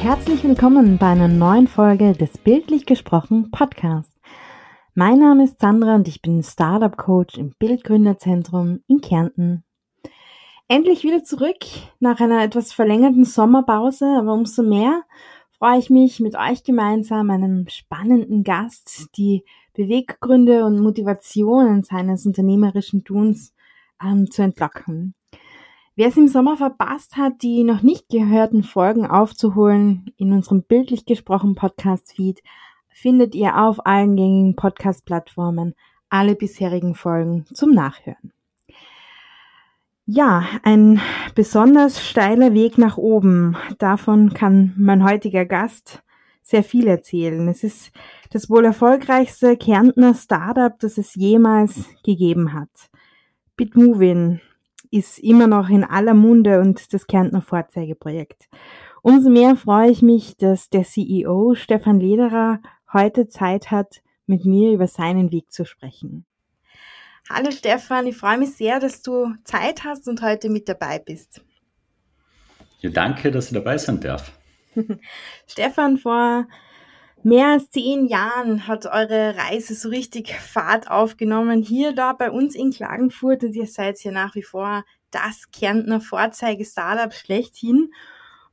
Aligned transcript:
Herzlich 0.00 0.42
willkommen 0.44 0.96
bei 0.96 1.08
einer 1.08 1.28
neuen 1.28 1.68
Folge 1.68 2.14
des 2.14 2.38
Bildlich 2.38 2.86
gesprochen 2.86 3.50
Podcasts. 3.50 4.18
Mein 4.94 5.18
Name 5.18 5.44
ist 5.44 5.60
Sandra 5.60 5.94
und 5.94 6.08
ich 6.08 6.22
bin 6.22 6.42
Startup 6.42 6.96
Coach 6.96 7.36
im 7.36 7.52
Bildgründerzentrum 7.58 8.80
in 8.86 9.02
Kärnten. 9.02 9.62
Endlich 10.68 11.04
wieder 11.04 11.22
zurück 11.22 11.58
nach 11.98 12.18
einer 12.18 12.42
etwas 12.42 12.72
verlängerten 12.72 13.26
Sommerpause, 13.26 14.06
aber 14.06 14.32
umso 14.32 14.62
mehr 14.62 15.02
freue 15.58 15.78
ich 15.78 15.90
mich 15.90 16.18
mit 16.18 16.34
euch 16.34 16.64
gemeinsam 16.64 17.28
einem 17.28 17.68
spannenden 17.68 18.42
Gast 18.42 19.08
die 19.18 19.44
Beweggründe 19.74 20.64
und 20.64 20.80
Motivationen 20.80 21.82
seines 21.82 22.24
unternehmerischen 22.24 23.04
Tuns 23.04 23.52
ähm, 24.02 24.30
zu 24.30 24.40
entlocken. 24.40 25.14
Wer 25.96 26.08
es 26.08 26.16
im 26.16 26.28
Sommer 26.28 26.56
verpasst 26.56 27.16
hat, 27.16 27.42
die 27.42 27.64
noch 27.64 27.82
nicht 27.82 28.08
gehörten 28.08 28.62
Folgen 28.62 29.06
aufzuholen, 29.06 30.12
in 30.16 30.32
unserem 30.32 30.62
bildlich 30.62 31.04
gesprochen 31.04 31.54
Podcast-Feed 31.54 32.42
findet 32.88 33.34
ihr 33.34 33.58
auf 33.58 33.86
allen 33.86 34.16
gängigen 34.16 34.56
Podcast-Plattformen 34.56 35.74
alle 36.10 36.34
bisherigen 36.34 36.94
Folgen 36.94 37.44
zum 37.54 37.70
Nachhören. 37.70 38.32
Ja, 40.06 40.44
ein 40.64 41.00
besonders 41.36 42.04
steiler 42.04 42.52
Weg 42.52 42.78
nach 42.78 42.96
oben. 42.96 43.56
Davon 43.78 44.34
kann 44.34 44.74
mein 44.76 45.04
heutiger 45.04 45.44
Gast 45.44 46.02
sehr 46.42 46.64
viel 46.64 46.88
erzählen. 46.88 47.46
Es 47.46 47.62
ist 47.62 47.92
das 48.30 48.50
wohl 48.50 48.64
erfolgreichste 48.64 49.56
Kärntner 49.56 50.14
Startup, 50.14 50.76
das 50.80 50.98
es 50.98 51.14
jemals 51.14 51.84
gegeben 52.02 52.52
hat. 52.52 52.70
Bitmovin 53.56 54.40
ist 54.90 55.18
immer 55.18 55.46
noch 55.46 55.68
in 55.68 55.84
aller 55.84 56.14
Munde 56.14 56.60
und 56.60 56.92
das 56.92 57.06
Kärntner 57.06 57.42
Vorzeigeprojekt. 57.42 58.48
Umso 59.02 59.30
mehr 59.30 59.56
freue 59.56 59.90
ich 59.90 60.02
mich, 60.02 60.36
dass 60.36 60.68
der 60.68 60.84
CEO 60.84 61.54
Stefan 61.54 62.00
Lederer 62.00 62.60
heute 62.92 63.28
Zeit 63.28 63.70
hat, 63.70 64.02
mit 64.26 64.44
mir 64.44 64.72
über 64.72 64.86
seinen 64.86 65.32
Weg 65.32 65.50
zu 65.52 65.64
sprechen. 65.64 66.24
Hallo 67.28 67.50
Stefan, 67.50 68.06
ich 68.06 68.16
freue 68.16 68.38
mich 68.38 68.54
sehr, 68.54 68.80
dass 68.80 69.02
du 69.02 69.34
Zeit 69.44 69.84
hast 69.84 70.08
und 70.08 70.22
heute 70.22 70.50
mit 70.50 70.68
dabei 70.68 70.98
bist. 70.98 71.42
Ja, 72.80 72.90
danke, 72.90 73.30
dass 73.30 73.46
ich 73.46 73.54
dabei 73.54 73.78
sein 73.78 74.00
darf. 74.00 74.32
Stefan, 75.46 75.98
vor 75.98 76.46
mehr 77.22 77.48
als 77.48 77.70
zehn 77.70 78.06
Jahren 78.06 78.66
hat 78.66 78.86
eure 78.86 79.36
Reise 79.36 79.74
so 79.74 79.88
richtig 79.88 80.32
Fahrt 80.34 80.90
aufgenommen. 80.90 81.62
Hier, 81.62 81.92
da 81.92 82.12
bei 82.12 82.30
uns 82.30 82.54
in 82.54 82.70
Klagenfurt 82.70 83.44
und 83.44 83.54
ihr 83.54 83.66
seid 83.66 84.02
ja 84.02 84.10
nach 84.10 84.34
wie 84.34 84.42
vor 84.42 84.84
das 85.10 85.50
Kärntner 85.50 86.00
Vorzeige-Startup 86.00 87.12
schlechthin. 87.12 87.92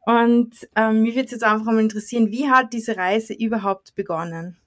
Und 0.06 0.68
ähm, 0.76 1.02
mich 1.02 1.16
würde 1.16 1.32
jetzt 1.32 1.44
einfach 1.44 1.66
mal 1.66 1.80
interessieren, 1.80 2.32
wie 2.32 2.50
hat 2.50 2.74
diese 2.74 2.96
Reise 2.96 3.34
überhaupt 3.34 3.94
begonnen? 3.96 4.58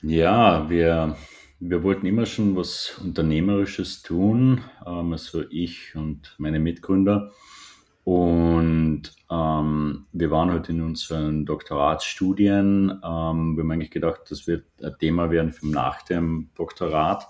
Ja, 0.00 0.70
wir, 0.70 1.16
wir 1.58 1.82
wollten 1.82 2.06
immer 2.06 2.24
schon 2.24 2.54
was 2.54 2.98
Unternehmerisches 3.02 4.02
tun, 4.02 4.62
ähm, 4.86 5.12
also 5.12 5.42
ich 5.50 5.96
und 5.96 6.36
meine 6.38 6.60
Mitgründer. 6.60 7.32
Und 8.08 9.02
ähm, 9.30 10.06
wir 10.12 10.30
waren 10.30 10.50
halt 10.50 10.70
in 10.70 10.80
unseren 10.80 11.44
Doktoratsstudien. 11.44 12.88
Ähm, 13.04 13.54
wir 13.54 13.62
haben 13.62 13.70
eigentlich 13.70 13.90
gedacht, 13.90 14.22
das 14.30 14.46
wird 14.46 14.64
ein 14.82 14.96
Thema 14.98 15.30
werden 15.30 15.52
für 15.52 15.66
nach 15.66 16.00
dem 16.00 16.48
Doktorat. 16.54 17.26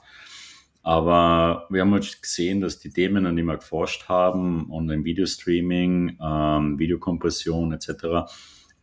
Aber 0.85 1.67
wir 1.69 1.81
haben 1.81 1.93
halt 1.93 2.23
gesehen, 2.23 2.61
dass 2.61 2.79
die 2.79 2.91
Themen, 2.91 3.27
an 3.27 3.35
die 3.35 3.43
wir 3.43 3.57
geforscht 3.57 4.09
haben, 4.09 4.71
Online-Video-Streaming, 4.71 6.17
ähm, 6.23 6.79
Videokompression 6.79 7.73
etc., 7.73 8.31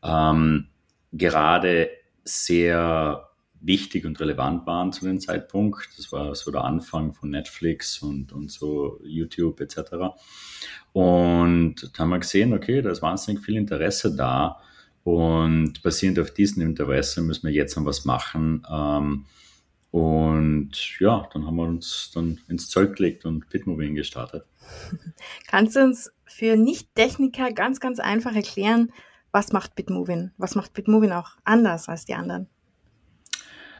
ähm, 0.03 0.67
gerade 1.13 1.91
sehr 2.25 3.29
wichtig 3.65 4.05
und 4.05 4.19
relevant 4.19 4.65
waren 4.67 4.91
zu 4.91 5.05
dem 5.05 5.19
Zeitpunkt. 5.19 5.89
Das 5.97 6.11
war 6.11 6.35
so 6.35 6.51
der 6.51 6.63
Anfang 6.63 7.13
von 7.13 7.29
Netflix 7.29 8.01
und, 8.01 8.31
und 8.31 8.51
so 8.51 8.99
YouTube 9.03 9.59
etc. 9.61 10.15
Und 10.93 11.91
da 11.93 11.99
haben 11.99 12.09
wir 12.09 12.19
gesehen, 12.19 12.53
okay, 12.53 12.81
da 12.81 12.91
ist 12.91 13.01
wahnsinnig 13.01 13.43
viel 13.43 13.57
Interesse 13.57 14.15
da. 14.15 14.61
Und 15.03 15.83
basierend 15.83 16.19
auf 16.19 16.31
diesem 16.31 16.63
Interesse 16.63 17.21
müssen 17.21 17.47
wir 17.47 17.53
jetzt 17.53 17.75
noch 17.77 17.85
was 17.85 18.05
machen. 18.05 18.65
Ähm, 18.71 19.25
und 19.91 20.99
ja, 20.99 21.29
dann 21.31 21.45
haben 21.45 21.55
wir 21.55 21.67
uns 21.67 22.11
dann 22.13 22.41
ins 22.47 22.69
Zeug 22.69 22.95
gelegt 22.97 23.25
und 23.25 23.49
Bitmoving 23.49 23.95
gestartet. 23.95 24.45
Kannst 25.47 25.75
du 25.75 25.83
uns 25.83 26.11
für 26.25 26.57
Nicht-Techniker 26.57 27.51
ganz, 27.51 27.79
ganz 27.79 27.99
einfach 27.99 28.35
erklären, 28.35 28.91
was 29.31 29.51
macht 29.51 29.75
Bitmovin? 29.75 30.31
Was 30.37 30.55
macht 30.55 30.73
Bitmovin 30.73 31.11
auch 31.11 31.37
anders 31.43 31.87
als 31.87 32.05
die 32.05 32.15
anderen? 32.15 32.47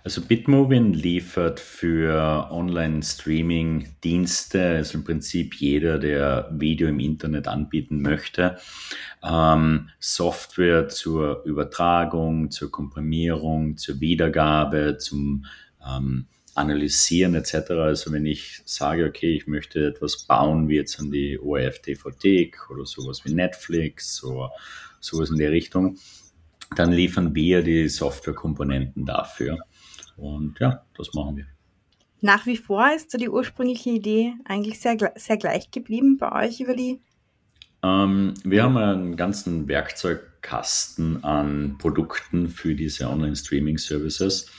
Also 0.05 0.21
Bitmovin 0.21 0.93
liefert 0.93 1.59
für 1.59 2.47
Online-Streaming-Dienste, 2.51 4.75
also 4.75 4.99
im 4.99 5.03
Prinzip 5.03 5.55
jeder, 5.55 5.97
der 5.97 6.47
Video 6.53 6.88
im 6.88 6.99
Internet 6.99 7.47
anbieten 7.47 8.03
möchte, 8.03 8.59
ähm, 9.23 9.89
Software 9.99 10.89
zur 10.89 11.44
Übertragung, 11.45 12.51
zur 12.51 12.69
Komprimierung, 12.69 13.77
zur 13.77 13.99
Wiedergabe, 13.99 14.99
zum 14.99 15.47
ähm, 15.83 16.27
Analysieren 16.53 17.33
etc. 17.33 17.71
Also 17.71 18.11
wenn 18.11 18.27
ich 18.27 18.61
sage, 18.63 19.07
okay, 19.07 19.35
ich 19.35 19.47
möchte 19.47 19.88
etwas 19.88 20.27
bauen, 20.27 20.69
wie 20.69 20.75
jetzt 20.75 20.99
an 20.99 21.09
die 21.09 21.39
ORF 21.39 21.81
DVD 21.81 22.51
oder 22.69 22.85
sowas 22.85 23.25
wie 23.25 23.33
Netflix 23.33 24.23
oder 24.23 24.51
sowas 24.99 25.31
in 25.31 25.38
der 25.38 25.49
Richtung, 25.49 25.97
dann 26.75 26.91
liefern 26.91 27.33
wir 27.33 27.63
die 27.63 27.89
Softwarekomponenten 27.89 29.03
dafür. 29.03 29.57
Und 30.17 30.59
ja, 30.59 30.83
das 30.97 31.13
machen 31.13 31.37
wir. 31.37 31.45
Nach 32.21 32.45
wie 32.45 32.57
vor 32.57 32.91
ist 32.95 33.11
so 33.11 33.17
die 33.17 33.29
ursprüngliche 33.29 33.91
Idee 33.91 34.33
eigentlich 34.45 34.79
sehr, 34.79 34.97
sehr 35.15 35.37
gleich 35.37 35.69
geblieben 35.71 36.17
bei 36.17 36.47
euch 36.47 36.59
über 36.59 36.75
die? 36.75 36.99
Ähm, 37.83 38.33
wir 38.43 38.63
haben 38.63 38.77
einen 38.77 39.15
ganzen 39.15 39.67
Werkzeugkasten 39.67 41.23
an 41.23 41.77
Produkten 41.77 42.49
für 42.49 42.73
diese 42.73 43.09
Online-Streaming-Services. 43.09 44.49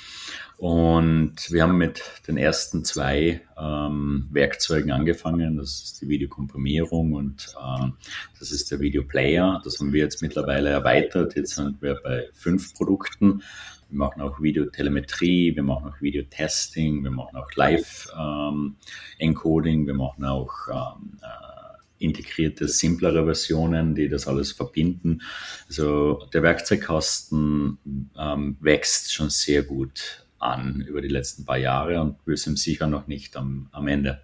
Und 0.59 1.35
wir 1.51 1.65
haben 1.65 1.77
mit 1.77 2.03
den 2.29 2.39
ersten 2.39 2.83
zwei 2.85 3.43
ähm, 3.59 4.29
Werkzeugen 4.31 4.91
angefangen. 4.91 5.59
Das 5.59 5.83
ist 5.83 6.01
die 6.01 6.09
Videokomprimierung 6.09 7.13
und 7.13 7.55
ähm, 7.63 7.95
das 8.39 8.53
ist 8.53 8.71
der 8.71 8.81
Videoplayer. 8.81 9.61
Das 9.65 9.79
haben 9.79 9.93
wir 9.93 10.01
jetzt 10.01 10.23
mittlerweile 10.23 10.71
erweitert. 10.71 11.37
Jetzt 11.37 11.57
sind 11.57 11.83
wir 11.83 11.99
bei 12.03 12.29
fünf 12.33 12.73
Produkten. 12.75 13.43
Wir 13.89 13.99
machen 13.99 14.23
auch 14.23 14.41
Videotelemetrie, 14.41 15.55
wir 15.55 15.63
machen 15.63 15.89
auch 15.89 16.01
Videotesting, 16.01 17.05
wir 17.05 17.11
machen 17.11 17.37
auch 17.37 17.53
Live-Encoding, 17.55 19.81
ähm, 19.81 19.87
wir 19.87 19.95
machen 19.95 20.25
auch 20.25 20.53
ähm, 20.69 21.19
äh, 21.23 22.05
integrierte, 22.05 22.69
simplere 22.69 23.25
Versionen, 23.25 23.95
die 23.95 24.09
das 24.09 24.27
alles 24.27 24.53
verbinden. 24.53 25.23
Also 25.69 26.27
der 26.33 26.43
Werkzeugkasten 26.43 28.11
ähm, 28.19 28.57
wächst 28.61 29.13
schon 29.13 29.31
sehr 29.31 29.63
gut 29.63 30.27
an 30.39 30.85
über 30.87 31.01
die 31.01 31.09
letzten 31.09 31.45
paar 31.45 31.59
Jahre 31.59 32.01
und 32.01 32.19
wir 32.27 32.37
sind 32.37 32.59
sicher 32.59 32.87
noch 32.87 33.07
nicht 33.07 33.37
am, 33.37 33.69
am 33.73 33.89
Ende. 33.89 34.21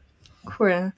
Cool. 0.59 0.93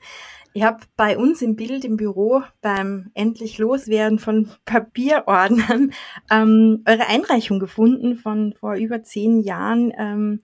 Ich 0.57 0.63
habe 0.63 0.79
bei 0.97 1.19
uns 1.19 1.43
im 1.43 1.57
Bild 1.57 1.85
im 1.85 1.97
Büro 1.97 2.45
beim 2.61 3.11
endlich 3.15 3.59
Loswerden 3.59 4.21
von 4.21 4.49
Papierordnern 4.65 5.93
ähm, 6.31 6.85
eure 6.87 7.09
Einreichung 7.09 7.59
gefunden 7.59 8.15
von 8.15 8.55
vor 8.61 8.77
über 8.77 9.03
zehn 9.03 9.41
Jahren. 9.41 9.93
Ähm, 9.99 10.41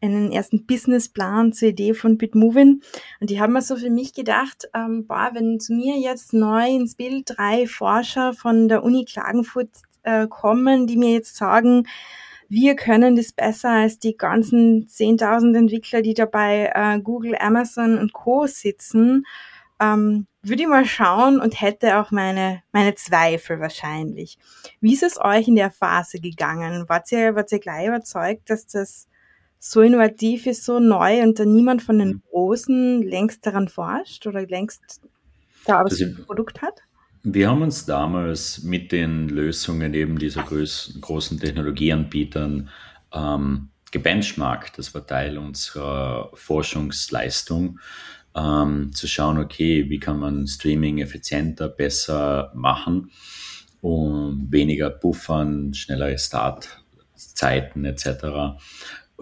einen 0.00 0.30
ersten 0.30 0.66
Businessplan 0.66 1.52
zur 1.52 1.68
Idee 1.68 1.94
von 1.94 2.16
Bitmovin. 2.16 2.82
Und 3.20 3.30
die 3.30 3.40
haben 3.40 3.54
mir 3.54 3.62
so 3.62 3.74
für 3.74 3.90
mich 3.90 4.12
gedacht, 4.12 4.68
ähm, 4.72 5.06
boah, 5.06 5.30
wenn 5.32 5.58
zu 5.58 5.72
mir 5.72 5.96
jetzt 5.96 6.32
neu 6.32 6.68
ins 6.68 6.94
Bild 6.94 7.24
drei 7.36 7.66
Forscher 7.66 8.34
von 8.34 8.68
der 8.68 8.84
Uni 8.84 9.04
Klagenfurt 9.04 9.70
äh, 10.04 10.28
kommen, 10.28 10.86
die 10.86 10.96
mir 10.96 11.10
jetzt 11.10 11.36
sagen, 11.36 11.88
wir 12.54 12.76
können 12.76 13.16
das 13.16 13.32
besser 13.32 13.70
als 13.70 13.98
die 13.98 14.16
ganzen 14.16 14.86
10.000 14.86 15.58
Entwickler, 15.58 16.02
die 16.02 16.14
dabei 16.14 16.70
äh, 16.72 17.00
Google, 17.00 17.36
Amazon 17.38 17.98
und 17.98 18.12
Co. 18.12 18.46
sitzen, 18.46 19.26
ähm, 19.80 20.28
würde 20.42 20.62
ich 20.62 20.68
mal 20.68 20.84
schauen 20.84 21.40
und 21.40 21.60
hätte 21.60 21.98
auch 21.98 22.12
meine, 22.12 22.62
meine 22.70 22.94
Zweifel 22.94 23.58
wahrscheinlich. 23.58 24.38
Wie 24.80 24.92
ist 24.92 25.02
es 25.02 25.20
euch 25.20 25.48
in 25.48 25.56
der 25.56 25.72
Phase 25.72 26.20
gegangen? 26.20 26.88
Wart 26.88 27.10
ihr, 27.10 27.34
wart 27.34 27.50
ihr 27.50 27.58
gleich 27.58 27.88
überzeugt, 27.88 28.50
dass 28.50 28.66
das 28.66 29.08
so 29.58 29.80
innovativ 29.80 30.46
ist, 30.46 30.64
so 30.64 30.78
neu 30.78 31.22
und 31.22 31.40
da 31.40 31.44
niemand 31.44 31.82
von 31.82 31.98
den 31.98 32.08
mhm. 32.08 32.22
Großen 32.30 33.02
längst 33.02 33.44
daran 33.46 33.68
forscht 33.68 34.26
oder 34.28 34.46
längst 34.46 35.00
da 35.64 35.82
das 35.82 36.00
Produkt 36.24 36.62
hat? 36.62 36.82
Wir 37.26 37.48
haben 37.48 37.62
uns 37.62 37.86
damals 37.86 38.62
mit 38.64 38.92
den 38.92 39.30
Lösungen 39.30 39.94
eben 39.94 40.18
dieser 40.18 40.42
groß, 40.42 40.98
großen 41.00 41.40
Technologieanbietern 41.40 42.68
ähm, 43.14 43.70
gebenchmarkt. 43.90 44.76
Das 44.76 44.94
war 44.94 45.06
Teil 45.06 45.38
unserer 45.38 46.30
Forschungsleistung, 46.34 47.80
ähm, 48.36 48.92
zu 48.92 49.08
schauen, 49.08 49.38
okay, 49.38 49.88
wie 49.88 49.98
kann 49.98 50.18
man 50.18 50.46
Streaming 50.46 50.98
effizienter, 50.98 51.68
besser 51.70 52.52
machen. 52.54 53.10
und 53.80 54.52
weniger 54.52 54.90
Buffern, 54.90 55.72
schnellere 55.72 56.18
Startzeiten 56.18 57.86
etc., 57.86 58.58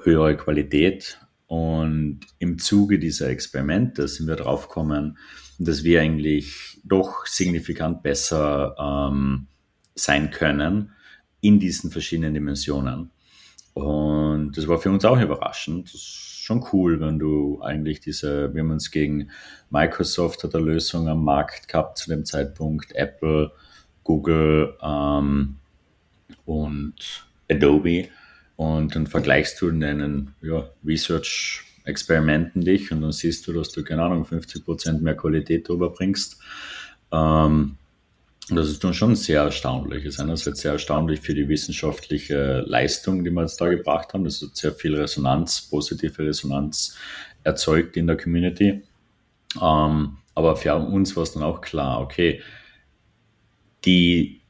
höhere 0.03 0.37
Qualität. 0.37 1.21
Und 1.47 2.21
im 2.41 2.59
Zuge 2.59 2.99
dieser 2.99 3.29
Experimente 3.29 4.09
sind 4.09 4.27
wir 4.27 4.37
draufgekommen, 4.37 5.19
dass 5.59 5.85
wir 5.85 6.01
eigentlich 6.01 6.81
doch 6.85 7.27
signifikant 7.27 8.03
besser 8.03 8.77
ähm, 8.79 9.47
sein 9.95 10.31
können 10.31 10.93
in 11.41 11.59
diesen 11.59 11.91
verschiedenen 11.91 12.35
Dimensionen. 12.35 13.11
Und 13.75 14.57
das 14.57 14.69
war 14.69 14.79
für 14.79 14.91
uns 14.91 15.05
auch 15.05 15.21
überraschend. 15.21 15.87
Das 15.87 15.95
ist 15.95 16.43
schon 16.43 16.65
cool, 16.73 17.01
wenn 17.01 17.19
du 17.19 17.63
eigentlich 17.63 18.01
diese, 18.01 18.53
wir 18.53 18.63
haben 18.63 18.71
uns 18.71 18.91
gegen 18.91 19.31
Microsoft 19.71 20.45
hat 20.45 20.55
eine 20.55 20.65
Lösung 20.65 21.09
am 21.09 21.25
Markt 21.25 21.69
gehabt 21.69 21.99
zu 21.99 22.11
dem 22.11 22.25
Zeitpunkt, 22.25 22.93
Apple, 22.95 23.53
Google 24.05 24.77
ähm, 24.83 25.57
und 26.45 27.27
Adobe. 27.51 28.09
Und 28.57 28.95
dann 28.95 29.07
vergleichst 29.07 29.61
du 29.61 29.69
in 29.69 29.81
deinen 29.81 30.35
ja, 30.43 30.69
Research-Experimenten 31.87 32.63
dich 32.63 32.93
und 32.93 33.03
dann 33.03 33.13
siehst 33.13 33.47
du, 33.47 33.53
dass 33.53 33.71
du, 33.71 33.83
keine 33.85 34.03
Ahnung, 34.03 34.25
50% 34.25 35.01
mehr 35.01 35.17
Qualität 35.17 35.69
drüber 35.69 35.91
bringst. 35.91 36.39
Ähm, 37.11 37.77
das 38.49 38.69
ist 38.69 38.83
dann 38.83 38.95
schon 38.95 39.15
sehr 39.15 39.43
erstaunlich. 39.43 40.05
Es 40.05 40.15
ist 40.15 40.21
einerseits 40.21 40.61
sehr 40.61 40.73
erstaunlich 40.73 41.21
für 41.21 41.35
die 41.35 41.49
wissenschaftliche 41.49 42.65
Leistung, 42.67 43.25
die 43.25 43.31
wir 43.31 43.43
jetzt 43.43 43.61
da 43.61 43.69
gebracht 43.69 44.13
haben. 44.13 44.25
Das 44.25 44.43
hat 44.43 44.57
sehr 44.57 44.73
viel 44.73 44.97
Resonanz, 44.97 45.63
positive 45.63 46.27
Resonanz 46.27 46.97
erzeugt 47.45 47.97
in 47.97 48.07
der 48.07 48.17
Community. 48.17 48.83
Ähm, 49.61 50.17
aber 50.35 50.57
für 50.57 50.75
uns 50.75 51.15
war 51.17 51.23
es 51.23 51.33
dann 51.33 51.43
auch 51.43 51.61
klar, 51.61 52.01
okay, 52.01 52.41
die, 53.85 54.41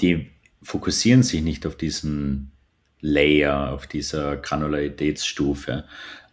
die 0.00 0.30
fokussieren 0.62 1.22
sich 1.22 1.42
nicht 1.42 1.66
auf 1.66 1.76
diesen 1.76 2.52
Layer, 3.00 3.72
auf 3.72 3.86
dieser 3.86 4.36
Granularitätsstufe. 4.36 5.84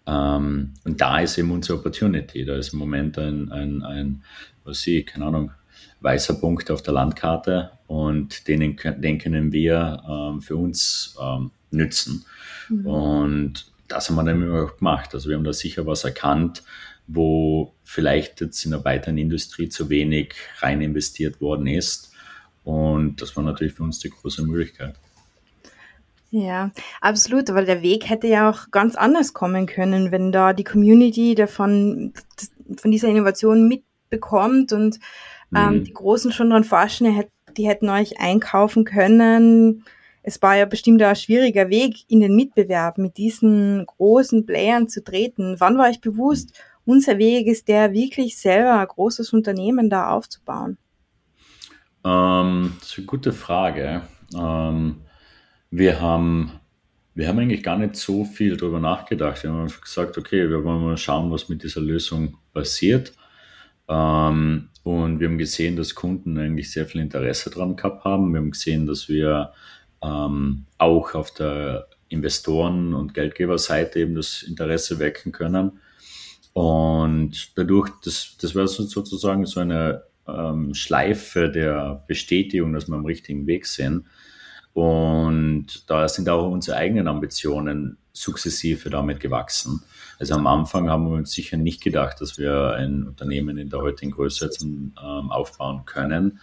Ähm, 0.08 0.74
und 0.84 1.02
da 1.02 1.20
ist 1.20 1.38
eben 1.38 1.52
unsere 1.52 1.80
Opportunity. 1.80 2.46
Da 2.46 2.56
ist 2.56 2.74
im 2.74 2.80
Moment 2.80 3.18
ein, 3.18 3.52
ein, 3.52 3.84
ein 3.84 4.24
was 4.64 4.86
ich, 4.88 5.06
keine 5.06 5.26
Ahnung, 5.26 5.52
weißer 6.02 6.36
Punkt 6.36 6.70
auf 6.72 6.82
der 6.82 6.94
Landkarte 6.94 7.72
und 7.88 8.48
den, 8.48 8.78
den 8.78 9.18
können 9.20 9.52
wir 9.52 10.04
ähm, 10.08 10.42
für 10.42 10.56
uns 10.56 11.16
ähm, 11.22 11.52
nützen. 11.72 12.26
Mhm. 12.70 12.86
Und 12.86 13.72
das 13.88 14.10
haben 14.10 14.16
wir 14.16 14.24
dann 14.24 14.52
auch 14.52 14.78
gemacht. 14.78 15.14
Also 15.14 15.30
wir 15.30 15.36
haben 15.36 15.44
da 15.44 15.54
sicher 15.54 15.86
was 15.86 16.04
erkannt, 16.04 16.64
wo 17.08 17.74
vielleicht 17.84 18.42
jetzt 18.42 18.66
in 18.66 18.72
der 18.72 18.84
weiteren 18.84 19.18
Industrie 19.18 19.70
zu 19.70 19.90
wenig 19.90 20.34
rein 20.60 20.82
investiert 20.82 21.40
worden 21.40 21.68
ist. 21.68 22.12
Und 22.64 23.22
das 23.22 23.36
war 23.36 23.44
natürlich 23.44 23.74
für 23.74 23.84
uns 23.84 24.00
die 24.00 24.10
große 24.10 24.44
Möglichkeit. 24.44 24.96
Ja, 26.32 26.72
absolut, 27.02 27.54
weil 27.54 27.66
der 27.66 27.82
Weg 27.82 28.10
hätte 28.10 28.28
ja 28.28 28.50
auch 28.50 28.72
ganz 28.72 28.96
anders 28.96 29.34
kommen 29.34 29.68
können, 29.68 30.12
wenn 30.12 30.32
da 30.32 30.54
die 30.54 30.64
Community 30.64 31.36
davon 31.36 32.14
von 32.78 32.92
dieser 32.92 33.08
Innovation 33.08 33.68
mitbekommt 33.68 34.74
und 34.74 35.00
ähm, 35.56 35.80
mhm. 35.80 35.84
die 35.86 35.94
Großen 35.94 36.32
schon 36.32 36.50
dran 36.50 36.64
forschen, 36.64 37.24
die 37.56 37.68
hätten 37.68 37.90
euch 37.90 38.20
einkaufen 38.20 38.84
können. 38.84 39.86
Es 40.24 40.42
war 40.42 40.56
ja 40.56 40.66
bestimmt 40.66 41.02
ein 41.02 41.16
schwieriger 41.16 41.70
Weg 41.70 42.04
in 42.10 42.20
den 42.20 42.36
Mitbewerb 42.36 42.98
mit 42.98 43.18
diesen 43.18 43.86
großen 43.86 44.46
Playern 44.46 44.90
zu 44.90 45.04
treten. 45.04 45.56
Wann 45.60 45.78
war 45.78 45.88
euch 45.88 46.02
bewusst, 46.02 46.60
unser 46.86 47.18
Weg 47.18 47.48
ist 47.48 47.68
der, 47.68 47.94
wirklich 47.94 48.38
selber 48.38 48.80
ein 48.80 48.88
großes 48.88 49.34
Unternehmen 49.34 49.90
da 49.90 50.10
aufzubauen? 50.10 50.78
Ähm, 52.04 52.76
das 52.80 52.90
ist 52.90 52.98
eine 52.98 53.08
gute 53.08 53.34
Frage. 53.34 54.02
Ähm, 54.36 55.02
wir 55.78 56.00
haben, 56.00 56.60
wir 57.14 57.28
haben 57.28 57.40
eigentlich 57.40 57.64
gar 57.64 57.78
nicht 57.78 57.96
so 57.96 58.24
viel 58.24 58.56
darüber 58.56 58.80
nachgedacht. 58.80 59.44
Wir 59.44 59.52
haben 59.52 59.72
gesagt, 59.82 60.18
okay, 60.18 60.50
wir 60.50 60.64
wollen 60.64 60.84
mal 60.84 60.98
schauen, 60.98 61.32
was 61.32 61.50
mit 61.50 61.64
dieser 61.64 61.82
Lösung 61.82 62.38
passiert. 62.54 63.14
Ähm, 63.88 64.70
und 64.84 65.20
wir 65.20 65.28
haben 65.28 65.38
gesehen, 65.38 65.76
dass 65.76 65.96
Kunden 65.96 66.38
eigentlich 66.38 66.72
sehr 66.72 66.86
viel 66.86 67.02
Interesse 67.02 67.50
daran 67.50 67.76
gehabt 67.76 68.06
haben. 68.06 68.32
Wir 68.32 68.40
haben 68.40 68.52
gesehen, 68.52 68.86
dass 68.86 69.10
wir 69.10 69.52
ähm, 70.02 70.66
auch 70.78 71.14
auf 71.14 71.34
der 71.34 71.88
Investoren- 72.08 72.94
und 72.94 73.14
Geldgeberseite 73.14 74.00
eben 74.00 74.16
das 74.16 74.44
Interesse 74.44 75.00
wecken 75.00 75.32
können. 75.32 75.80
Und 76.54 77.58
dadurch, 77.58 77.90
das, 78.04 78.38
das 78.40 78.56
war 78.56 78.68
sozusagen 78.68 79.46
so 79.46 79.60
eine 79.60 80.04
ähm, 80.28 80.74
Schleife 80.74 81.50
der 81.50 82.04
Bestätigung, 82.08 82.72
dass 82.72 82.88
wir 82.88 82.96
am 82.96 83.06
richtigen 83.06 83.46
Weg 83.46 83.66
sind. 83.66 84.06
Und 84.76 85.90
da 85.90 86.06
sind 86.10 86.28
auch 86.28 86.52
unsere 86.52 86.76
eigenen 86.76 87.08
Ambitionen 87.08 87.98
sukzessive 88.12 88.90
damit 88.90 89.22
gewachsen. 89.22 89.82
Also 90.20 90.36
am 90.36 90.48
Anfang 90.48 90.90
haben 90.90 91.10
wir 91.10 91.16
uns 91.16 91.32
sicher 91.32 91.56
nicht 91.56 91.82
gedacht, 91.82 92.20
dass 92.20 92.38
wir 92.38 92.74
ein 92.74 93.08
Unternehmen 93.08 93.58
in 93.58 93.70
der 93.70 93.80
heutigen 93.80 94.12
Größe 94.12 94.44
jetzt, 94.44 94.62
ähm, 94.64 94.92
aufbauen 94.98 95.84
können. 95.86 96.42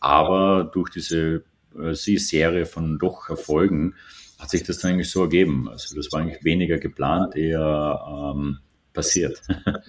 Aber 0.00 0.64
durch 0.64 0.90
diese 0.90 1.44
äh, 1.80 1.94
Serie 1.94 2.66
von 2.66 2.98
doch 2.98 3.28
Erfolgen 3.28 3.94
hat 4.40 4.50
sich 4.50 4.64
das 4.64 4.78
dann 4.78 4.94
eigentlich 4.94 5.12
so 5.12 5.22
ergeben. 5.22 5.68
Also 5.68 5.94
das 5.94 6.10
war 6.10 6.20
eigentlich 6.20 6.42
weniger 6.42 6.78
geplant, 6.78 7.36
eher 7.36 8.34
ähm, 8.34 8.58
passiert. 8.98 9.40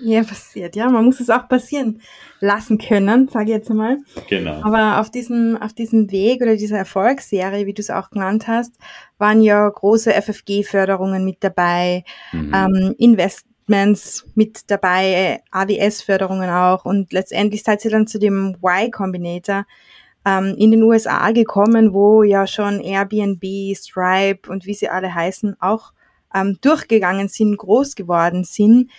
Ja, 0.02 0.24
passiert. 0.24 0.76
Ja, 0.76 0.90
man 0.90 1.04
muss 1.04 1.20
es 1.20 1.30
auch 1.30 1.50
passieren 1.50 2.02
lassen 2.40 2.78
können, 2.78 3.28
sage 3.28 3.46
ich 3.46 3.58
jetzt 3.58 3.70
einmal. 3.70 3.98
Genau. 4.30 4.62
Aber 4.62 5.02
auf 5.02 5.10
diesem, 5.10 5.58
auf 5.58 5.74
diesem 5.74 6.12
Weg 6.12 6.42
oder 6.42 6.56
dieser 6.56 6.78
Erfolgsserie, 6.78 7.66
wie 7.66 7.74
du 7.74 7.82
es 7.82 7.90
auch 7.90 8.12
genannt 8.12 8.48
hast, 8.48 8.76
waren 9.18 9.42
ja 9.42 9.68
große 9.68 10.12
FFG-Förderungen 10.12 11.26
mit 11.26 11.44
dabei, 11.44 12.04
mhm. 12.32 12.54
ähm, 12.54 12.96
Investments 12.98 14.26
mit 14.36 14.70
dabei, 14.70 15.42
AWS-Förderungen 15.52 16.50
auch 16.50 16.86
und 16.86 17.12
letztendlich 17.12 17.64
seid 17.64 17.84
ihr 17.84 17.92
dann 17.92 18.08
zu 18.08 18.20
dem 18.20 18.58
Y-Combinator 18.64 19.66
ähm, 20.24 20.56
in 20.58 20.72
den 20.72 20.84
USA 20.84 21.32
gekommen, 21.32 21.94
wo 21.94 22.24
ja 22.24 22.46
schon 22.48 22.80
Airbnb, 22.80 23.44
Stripe 23.76 24.50
und 24.50 24.66
wie 24.66 24.76
sie 24.76 24.90
alle 24.90 25.14
heißen 25.14 25.58
auch 25.60 25.94
ähm, 26.34 26.58
durchgegangen 26.62 27.28
sind, 27.28 27.58
groß 27.58 27.96
geworden 27.96 28.44
sind. 28.44 28.90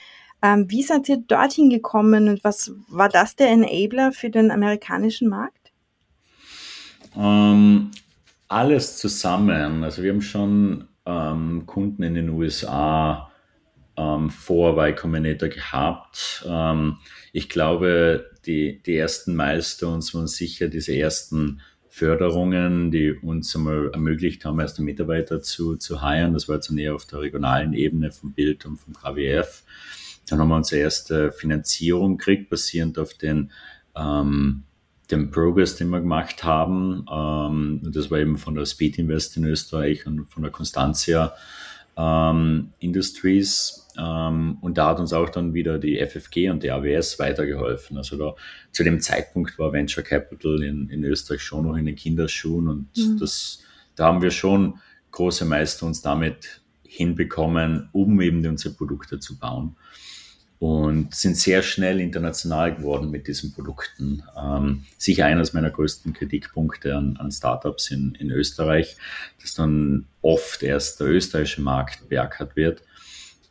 Ähm, 0.43 0.71
wie 0.71 0.83
seid 0.83 1.09
ihr 1.09 1.19
dorthin 1.19 1.71
gekommen 1.71 2.29
und 2.29 2.45
was 2.45 2.73
war 2.89 3.09
das 3.09 3.37
der 3.37 3.51
Enabler 3.51 4.13
für 4.13 4.31
den 4.31 4.51
amerikanischen 4.51 5.29
Markt? 5.29 5.73
Ähm, 7.17 7.91
alles 8.49 8.97
zusammen. 8.97 9.85
Also 9.85 10.03
wir 10.03 10.13
haben 10.13 10.23
schon 10.23 10.89
ähm, 11.07 11.65
Kunden 11.67 12.03
in 12.03 12.15
den 12.15 12.31
USA 12.31 13.31
ähm, 13.97 14.31
vor 14.31 14.77
Y 14.77 14.95
Combinator 14.95 15.49
gehabt. 15.49 16.45
Ähm, 16.49 16.99
ich 17.33 17.49
glaube, 17.49 18.31
die, 18.47 18.83
die 18.83 18.97
ersten 18.97 19.37
Milestones 19.37 20.15
waren 20.15 20.27
sicher 20.27 20.69
diese 20.69 20.97
ersten 20.97 21.61
Förderungen, 21.93 22.93
die 22.93 23.13
uns 23.13 23.55
einmal 23.57 23.91
ermöglicht 23.93 24.45
haben, 24.45 24.61
erste 24.61 24.81
Mitarbeiter 24.81 25.43
zu, 25.43 25.77
zu 25.77 26.01
hiren. 26.01 26.33
Das 26.33 26.49
war 26.49 26.55
jetzt 26.55 26.71
näher 26.71 26.95
auf 26.95 27.05
der 27.05 27.21
regionalen 27.21 27.73
Ebene 27.73 28.13
vom 28.13 28.33
Bild 28.33 28.65
und 28.65 28.79
vom 28.79 28.95
KWF. 28.95 29.65
Dann 30.29 30.39
haben 30.39 30.49
wir 30.49 30.57
unsere 30.57 30.83
erste 30.83 31.33
Finanzierung 31.33 32.17
gekriegt, 32.17 32.49
basierend 32.49 32.97
auf 32.97 33.15
den, 33.15 33.51
ähm, 33.97 34.63
dem 35.11 35.33
Progress, 35.33 35.75
den 35.75 35.91
wir 35.91 36.01
gemacht 36.01 36.45
haben. 36.45 37.05
Ähm, 37.11 37.81
das 37.93 38.09
war 38.09 38.19
eben 38.19 38.39
von 38.39 38.55
der 38.55 38.67
Speed 38.67 38.99
Invest 38.99 39.37
in 39.37 39.45
Österreich 39.45 40.07
und 40.07 40.33
von 40.33 40.45
der 40.45 40.53
Constantia 40.53 41.35
ähm, 41.97 42.71
Industries. 42.79 43.89
Ähm, 44.01 44.59
und 44.61 44.79
da 44.79 44.89
hat 44.89 45.01
uns 45.01 45.13
auch 45.13 45.29
dann 45.29 45.53
wieder 45.53 45.79
die 45.79 45.99
FFG 45.99 46.51
und 46.51 46.63
die 46.63 46.71
AWS 46.71 47.19
weitergeholfen. 47.19 47.97
Also 47.99 48.17
da 48.17 48.35
zu 48.73 48.83
dem 48.83 49.01
Zeitpunkt 49.01 49.59
war 49.59 49.73
Venture 49.73 50.03
Capital 50.03 50.63
in, 50.63 50.89
in 50.89 51.05
Österreich 51.05 51.43
schon 51.43 51.67
noch 51.67 51.77
in 51.77 51.87
den 51.87 51.97
Kinderschuhen 51.97 52.69
und 52.69 52.97
mhm. 52.97 53.19
das, 53.19 53.63
da 53.97 54.07
haben 54.07 54.23
wir 54.23 54.31
schon 54.31 54.79
große 55.11 55.45
Meister 55.45 55.87
uns 55.87 56.01
damit 56.01 56.63
hinbekommen, 56.87 57.89
um 57.93 58.21
eben 58.21 58.45
unsere 58.47 58.75
Produkte 58.75 59.19
zu 59.19 59.39
bauen 59.39 59.77
und 60.61 61.15
sind 61.15 61.39
sehr 61.39 61.63
schnell 61.63 62.01
international 62.01 62.75
geworden 62.75 63.11
mit 63.11 63.27
diesen 63.27 63.53
Produkten. 63.53 64.23
Ähm, 64.37 64.85
sicher 64.99 65.25
eines 65.25 65.55
meiner 65.55 65.71
größten 65.71 66.13
Kritikpunkte 66.13 66.95
an, 66.95 67.17
an 67.17 67.31
Startups 67.31 67.91
in, 67.91 68.15
in 68.17 68.31
Österreich, 68.31 68.97
dass 69.41 69.55
dann 69.55 70.07
oft 70.21 70.63
erst 70.63 71.01
der 71.01 71.09
österreichische 71.09 71.63
Markt 71.63 72.09
beackert 72.11 72.57
wird. 72.57 72.83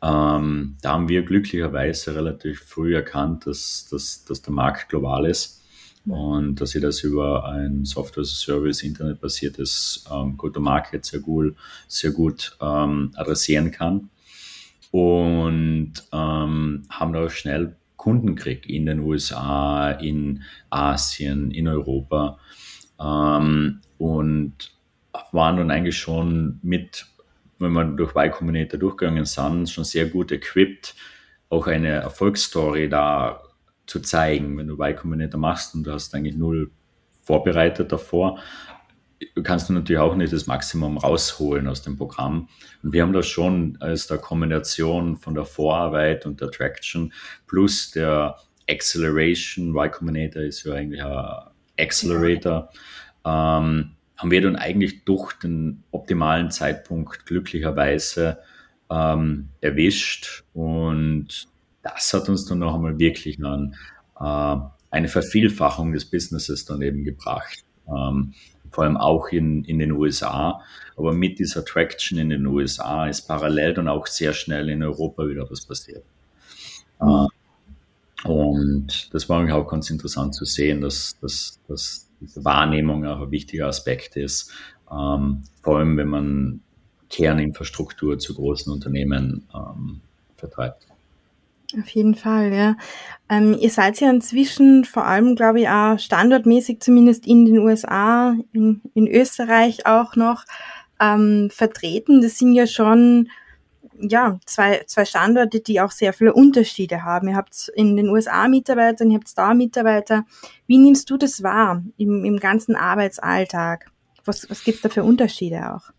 Ähm, 0.02 0.76
da 0.82 0.92
haben 0.92 1.08
wir 1.08 1.22
glücklicherweise 1.22 2.14
relativ 2.14 2.60
früh 2.60 2.94
erkannt, 2.94 3.46
dass, 3.46 3.88
dass, 3.90 4.24
dass 4.24 4.42
der 4.42 4.52
Markt 4.52 4.88
global 4.88 5.26
ist 5.26 5.62
und 6.06 6.60
dass 6.60 6.74
ich 6.74 6.80
das 6.80 7.02
über 7.02 7.44
ein 7.44 7.84
Software-Service, 7.84 8.82
internetbasiertes 8.82 10.06
ähm, 10.10 10.36
Go-to-Market 10.36 11.04
sehr 11.04 11.20
gut, 11.20 11.54
sehr 11.86 12.12
gut 12.12 12.56
ähm, 12.60 13.12
adressieren 13.14 13.70
kann 13.70 14.08
und 14.90 15.92
ähm, 16.12 16.82
haben 16.88 17.12
da 17.12 17.28
schnell 17.28 17.76
Kundenkrieg 17.96 18.66
in 18.68 18.86
den 18.86 19.00
USA, 19.00 19.90
in 19.90 20.42
Asien, 20.70 21.50
in 21.50 21.68
Europa. 21.68 22.38
ähm, 22.98 23.80
und 23.98 24.54
waren 25.32 25.56
dann 25.56 25.70
eigentlich 25.70 25.98
schon 25.98 26.58
mit, 26.62 27.06
wenn 27.60 27.72
wir 27.72 27.84
durch 27.84 28.14
Y 28.14 28.30
Combinator 28.30 28.78
durchgegangen 28.78 29.24
sind, 29.24 29.68
schon 29.68 29.84
sehr 29.84 30.06
gut 30.06 30.32
equipped, 30.32 30.94
auch 31.48 31.66
eine 31.66 31.88
Erfolgsstory 31.88 32.88
da 32.88 33.42
zu 33.86 34.00
zeigen. 34.00 34.56
Wenn 34.56 34.68
du 34.68 34.74
Y 34.74 34.96
Combinator 34.96 35.38
machst 35.38 35.74
und 35.74 35.84
du 35.84 35.92
hast 35.92 36.14
eigentlich 36.14 36.36
null 36.36 36.70
vorbereitet 37.22 37.92
davor, 37.92 38.38
kannst 39.42 39.68
du 39.68 39.74
natürlich 39.74 40.00
auch 40.00 40.14
nicht 40.14 40.32
das 40.32 40.46
Maximum 40.46 40.96
rausholen 40.96 41.68
aus 41.68 41.82
dem 41.82 41.96
Programm. 41.96 42.48
Und 42.82 42.92
wir 42.92 43.02
haben 43.02 43.12
das 43.12 43.26
schon 43.26 43.76
als 43.80 44.06
der 44.06 44.18
Kombination 44.18 45.16
von 45.16 45.34
der 45.34 45.44
Vorarbeit 45.44 46.24
und 46.26 46.40
der 46.40 46.50
Traction 46.50 47.12
plus 47.46 47.90
der 47.90 48.36
Acceleration, 48.68 49.74
Y 49.74 49.90
Combinator 49.90 50.42
ist 50.42 50.64
ja 50.64 50.74
eigentlich 50.74 51.02
ein 51.02 51.50
Accelerator, 51.78 52.70
ähm, 53.24 53.96
haben 54.20 54.30
wir 54.30 54.42
dann 54.42 54.56
eigentlich 54.56 55.04
durch 55.04 55.32
den 55.32 55.82
optimalen 55.92 56.50
Zeitpunkt 56.50 57.24
glücklicherweise 57.24 58.38
ähm, 58.90 59.48
erwischt. 59.62 60.44
Und 60.52 61.48
das 61.82 62.12
hat 62.12 62.28
uns 62.28 62.44
dann 62.44 62.58
noch 62.58 62.74
einmal 62.74 62.98
wirklich 62.98 63.42
an 63.42 63.74
äh, 64.20 64.56
eine 64.90 65.08
Vervielfachung 65.08 65.92
des 65.92 66.04
Businesses 66.04 66.66
dann 66.66 66.82
eben 66.82 67.02
gebracht. 67.02 67.64
Ähm, 67.88 68.34
vor 68.70 68.84
allem 68.84 68.98
auch 68.98 69.28
in, 69.28 69.64
in 69.64 69.78
den 69.78 69.92
USA. 69.92 70.60
Aber 70.96 71.14
mit 71.14 71.38
dieser 71.38 71.64
Traction 71.64 72.18
in 72.18 72.28
den 72.28 72.46
USA 72.46 73.06
ist 73.06 73.22
parallel 73.22 73.72
dann 73.74 73.88
auch 73.88 74.06
sehr 74.06 74.34
schnell 74.34 74.68
in 74.68 74.82
Europa 74.82 75.26
wieder 75.26 75.50
was 75.50 75.62
passiert. 75.62 76.04
Mhm. 77.00 77.28
Und 78.24 79.14
das 79.14 79.30
war 79.30 79.50
auch 79.54 79.66
ganz 79.66 79.88
interessant 79.88 80.34
zu 80.34 80.44
sehen, 80.44 80.82
dass, 80.82 81.18
dass, 81.20 81.58
dass 81.66 82.09
diese 82.20 82.44
Wahrnehmung 82.44 83.06
auch 83.06 83.20
ein 83.20 83.30
wichtiger 83.30 83.66
Aspekt 83.66 84.16
ist, 84.16 84.52
ähm, 84.90 85.42
vor 85.62 85.78
allem 85.78 85.96
wenn 85.96 86.08
man 86.08 86.60
Kerninfrastruktur 87.08 88.18
zu 88.18 88.34
großen 88.34 88.72
Unternehmen 88.72 89.46
ähm, 89.54 90.00
vertreibt. 90.36 90.86
Auf 91.78 91.88
jeden 91.90 92.16
Fall, 92.16 92.52
ja. 92.52 92.76
Ähm, 93.28 93.56
ihr 93.58 93.70
seid 93.70 94.00
ja 94.00 94.10
inzwischen 94.10 94.84
vor 94.84 95.04
allem, 95.04 95.36
glaube 95.36 95.60
ich, 95.60 95.68
auch 95.68 95.98
standortmäßig 95.98 96.80
zumindest 96.80 97.26
in 97.26 97.44
den 97.44 97.58
USA, 97.58 98.36
in, 98.52 98.80
in 98.94 99.06
Österreich 99.06 99.86
auch 99.86 100.16
noch 100.16 100.44
ähm, 101.00 101.48
vertreten. 101.50 102.22
Das 102.22 102.38
sind 102.38 102.54
ja 102.54 102.66
schon 102.66 103.28
ja, 104.00 104.38
zwei, 104.46 104.82
zwei 104.86 105.04
Standorte, 105.04 105.60
die 105.60 105.80
auch 105.80 105.90
sehr 105.90 106.12
viele 106.12 106.32
Unterschiede 106.32 107.04
haben. 107.04 107.28
Ihr 107.28 107.36
habt 107.36 107.70
in 107.74 107.96
den 107.96 108.08
USA 108.08 108.48
Mitarbeiter, 108.48 109.04
ihr 109.04 109.14
habt 109.14 109.36
da 109.36 109.54
Mitarbeiter. 109.54 110.24
Wie 110.66 110.78
nimmst 110.78 111.10
du 111.10 111.16
das 111.16 111.42
wahr 111.42 111.84
im, 111.96 112.24
im 112.24 112.38
ganzen 112.38 112.76
Arbeitsalltag? 112.76 113.90
Was, 114.24 114.48
was 114.50 114.64
gibt 114.64 114.84
da 114.84 114.88
für 114.88 115.02
Unterschiede 115.02 115.74
auch? 115.74 115.90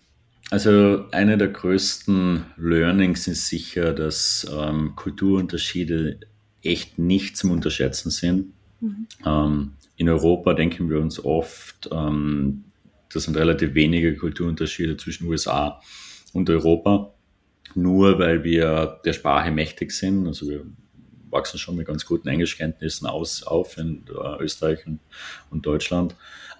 Also 0.49 1.05
eine 1.11 1.37
der 1.37 1.47
größten 1.47 2.45
Learnings 2.57 3.27
ist 3.27 3.47
sicher, 3.47 3.93
dass 3.93 4.45
ähm, 4.51 4.93
Kulturunterschiede 4.95 6.19
echt 6.61 6.99
nicht 6.99 7.37
zum 7.37 7.51
Unterschätzen 7.51 8.11
sind. 8.11 8.53
Mhm. 8.81 9.07
Ähm, 9.25 9.73
in 9.95 10.09
Europa 10.09 10.53
denken 10.53 10.89
wir 10.89 10.99
uns 10.99 11.23
oft, 11.23 11.89
ähm, 11.91 12.65
das 13.13 13.23
sind 13.23 13.37
relativ 13.37 13.75
wenige 13.75 14.15
Kulturunterschiede 14.15 14.97
zwischen 14.97 15.27
USA 15.27 15.81
und 16.33 16.49
Europa, 16.49 17.13
nur 17.75 18.19
weil 18.19 18.43
wir 18.43 18.99
der 19.05 19.13
Sprache 19.13 19.51
mächtig 19.51 19.91
sind. 19.91 20.27
Also 20.27 20.49
wir 20.49 20.65
wachsen 21.29 21.57
schon 21.57 21.75
mit 21.75 21.87
ganz 21.87 22.05
guten 22.05 22.27
Englischkenntnissen 22.27 23.07
aus, 23.07 23.43
auf 23.43 23.77
in 23.77 24.05
äh, 24.09 24.43
Österreich 24.43 24.85
und, 24.85 24.99
und, 25.49 25.65
Deutschland. 25.65 26.15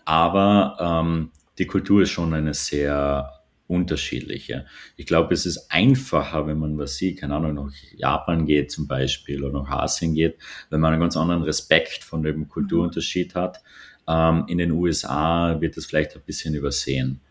Aber 0.05 0.77
ähm, 0.79 1.31
die 1.57 1.67
Kultur 1.67 2.03
ist 2.03 2.11
schon 2.11 2.33
eine 2.33 2.53
sehr 2.53 3.41
unterschiedliche. 3.67 4.65
Ich 4.97 5.05
glaube, 5.05 5.33
es 5.33 5.45
ist 5.45 5.69
einfacher, 5.69 6.45
wenn 6.45 6.57
man 6.57 6.77
was 6.77 6.97
sieht, 6.97 7.21
keine 7.21 7.35
Ahnung, 7.35 7.53
nach 7.53 7.71
Japan 7.95 8.45
geht 8.45 8.71
zum 8.71 8.87
Beispiel 8.87 9.43
oder 9.43 9.61
nach 9.61 9.69
Asien 9.69 10.13
geht, 10.13 10.37
wenn 10.69 10.81
man 10.81 10.93
einen 10.93 11.01
ganz 11.01 11.15
anderen 11.15 11.43
Respekt 11.43 12.03
von 12.03 12.23
dem 12.23 12.49
Kulturunterschied 12.49 13.35
hat. 13.35 13.61
Ähm, 14.07 14.45
in 14.47 14.57
den 14.57 14.71
USA 14.71 15.59
wird 15.61 15.77
es 15.77 15.85
vielleicht 15.85 16.15
ein 16.15 16.23
bisschen 16.25 16.53
übersehen. 16.53 17.21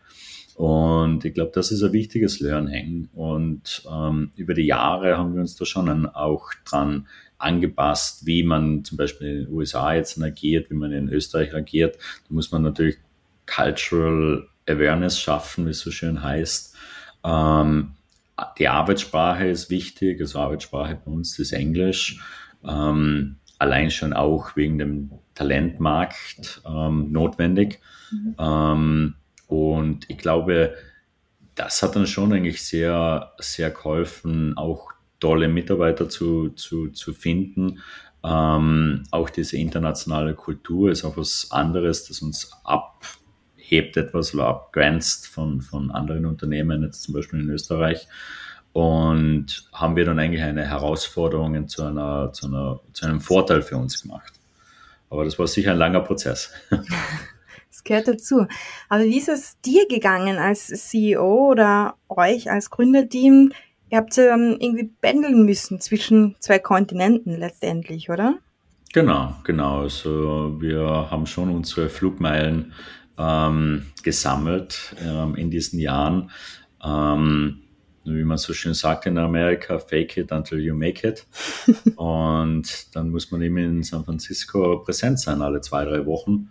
Und 0.61 1.25
ich 1.25 1.33
glaube, 1.33 1.49
das 1.55 1.71
ist 1.71 1.81
ein 1.81 1.91
wichtiges 1.91 2.39
Learning. 2.39 3.09
Und 3.13 3.81
ähm, 3.91 4.29
über 4.35 4.53
die 4.53 4.67
Jahre 4.67 5.17
haben 5.17 5.33
wir 5.33 5.41
uns 5.41 5.55
da 5.55 5.65
schon 5.65 6.05
auch 6.05 6.51
dran 6.65 7.07
angepasst, 7.39 8.27
wie 8.27 8.43
man 8.43 8.83
zum 8.83 8.95
Beispiel 8.95 9.27
in 9.27 9.45
den 9.45 9.53
USA 9.55 9.95
jetzt 9.95 10.21
agiert, 10.21 10.69
wie 10.69 10.75
man 10.75 10.91
in 10.91 11.09
Österreich 11.09 11.55
agiert. 11.55 11.95
Da 11.95 12.35
muss 12.35 12.51
man 12.51 12.61
natürlich 12.61 12.99
Cultural 13.47 14.47
Awareness 14.67 15.19
schaffen, 15.19 15.65
wie 15.65 15.71
es 15.71 15.79
so 15.79 15.89
schön 15.89 16.21
heißt. 16.21 16.75
Ähm, 17.23 17.93
die 18.59 18.67
Arbeitssprache 18.67 19.47
ist 19.47 19.71
wichtig, 19.71 20.21
also 20.21 20.37
Arbeitssprache 20.37 21.01
bei 21.03 21.11
uns 21.11 21.39
ist 21.39 21.53
Englisch. 21.53 22.21
Ähm, 22.63 23.37
allein 23.57 23.89
schon 23.89 24.13
auch 24.13 24.55
wegen 24.55 24.77
dem 24.77 25.09
Talentmarkt 25.33 26.61
ähm, 26.67 27.11
notwendig. 27.11 27.79
Mhm. 28.11 28.35
Ähm, 28.37 29.15
und 29.51 30.09
ich 30.09 30.17
glaube, 30.17 30.75
das 31.55 31.83
hat 31.83 31.97
dann 31.97 32.07
schon 32.07 32.31
eigentlich 32.31 32.63
sehr, 32.63 33.33
sehr 33.37 33.69
geholfen, 33.69 34.55
auch 34.55 34.91
tolle 35.19 35.49
Mitarbeiter 35.49 36.07
zu, 36.07 36.51
zu, 36.51 36.87
zu 36.87 37.13
finden. 37.13 37.79
Ähm, 38.23 39.03
auch 39.11 39.29
diese 39.29 39.57
internationale 39.57 40.35
Kultur 40.35 40.89
ist 40.89 41.03
auch 41.03 41.17
was 41.17 41.49
anderes, 41.51 42.07
das 42.07 42.21
uns 42.21 42.49
ab 42.63 43.03
hebt 43.57 43.97
etwas 43.97 44.33
oder 44.33 44.47
abgrenzt 44.47 45.27
von, 45.27 45.59
von 45.59 45.91
anderen 45.91 46.25
Unternehmen, 46.25 46.83
jetzt 46.83 47.03
zum 47.03 47.13
Beispiel 47.13 47.41
in 47.41 47.49
Österreich. 47.49 48.07
Und 48.71 49.67
haben 49.73 49.97
wir 49.97 50.05
dann 50.05 50.17
eigentlich 50.17 50.43
eine 50.43 50.65
Herausforderung 50.65 51.67
zu, 51.67 51.83
einer, 51.83 52.31
zu, 52.31 52.47
einer, 52.47 52.79
zu 52.93 53.05
einem 53.05 53.19
Vorteil 53.19 53.61
für 53.63 53.75
uns 53.75 54.01
gemacht. 54.01 54.31
Aber 55.09 55.25
das 55.25 55.37
war 55.37 55.47
sicher 55.47 55.71
ein 55.71 55.77
langer 55.77 55.99
Prozess. 55.99 56.53
Das 57.81 57.83
gehört 57.83 58.07
dazu. 58.07 58.45
Aber 58.89 59.03
wie 59.03 59.17
ist 59.17 59.29
es 59.29 59.59
dir 59.61 59.87
gegangen 59.87 60.37
als 60.37 60.67
CEO 60.67 61.49
oder 61.49 61.95
euch 62.09 62.51
als 62.51 62.69
Gründerteam? 62.69 63.53
Ihr 63.89 63.97
habt 63.97 64.15
ja 64.17 64.25
dann 64.25 64.57
irgendwie 64.59 64.91
pendeln 65.01 65.45
müssen 65.45 65.81
zwischen 65.81 66.35
zwei 66.39 66.59
Kontinenten 66.59 67.37
letztendlich, 67.37 68.11
oder? 68.11 68.35
Genau, 68.93 69.35
genau. 69.43 69.81
Also 69.81 70.61
wir 70.61 71.07
haben 71.09 71.25
schon 71.25 71.49
unsere 71.49 71.89
Flugmeilen 71.89 72.73
ähm, 73.17 73.87
gesammelt 74.03 74.95
ähm, 75.03 75.35
in 75.35 75.49
diesen 75.49 75.79
Jahren. 75.79 76.29
Ähm, 76.83 77.61
wie 78.03 78.23
man 78.23 78.37
so 78.37 78.53
schön 78.53 78.73
sagt 78.73 79.07
in 79.07 79.17
Amerika, 79.17 79.79
fake 79.79 80.17
it 80.17 80.31
until 80.31 80.59
you 80.59 80.75
make 80.75 81.07
it. 81.07 81.25
und 81.95 82.95
dann 82.95 83.09
muss 83.09 83.31
man 83.31 83.41
eben 83.41 83.57
in 83.57 83.83
San 83.83 84.05
Francisco 84.05 84.79
präsent 84.79 85.19
sein, 85.19 85.41
alle 85.41 85.61
zwei, 85.61 85.83
drei 85.85 86.05
Wochen. 86.05 86.49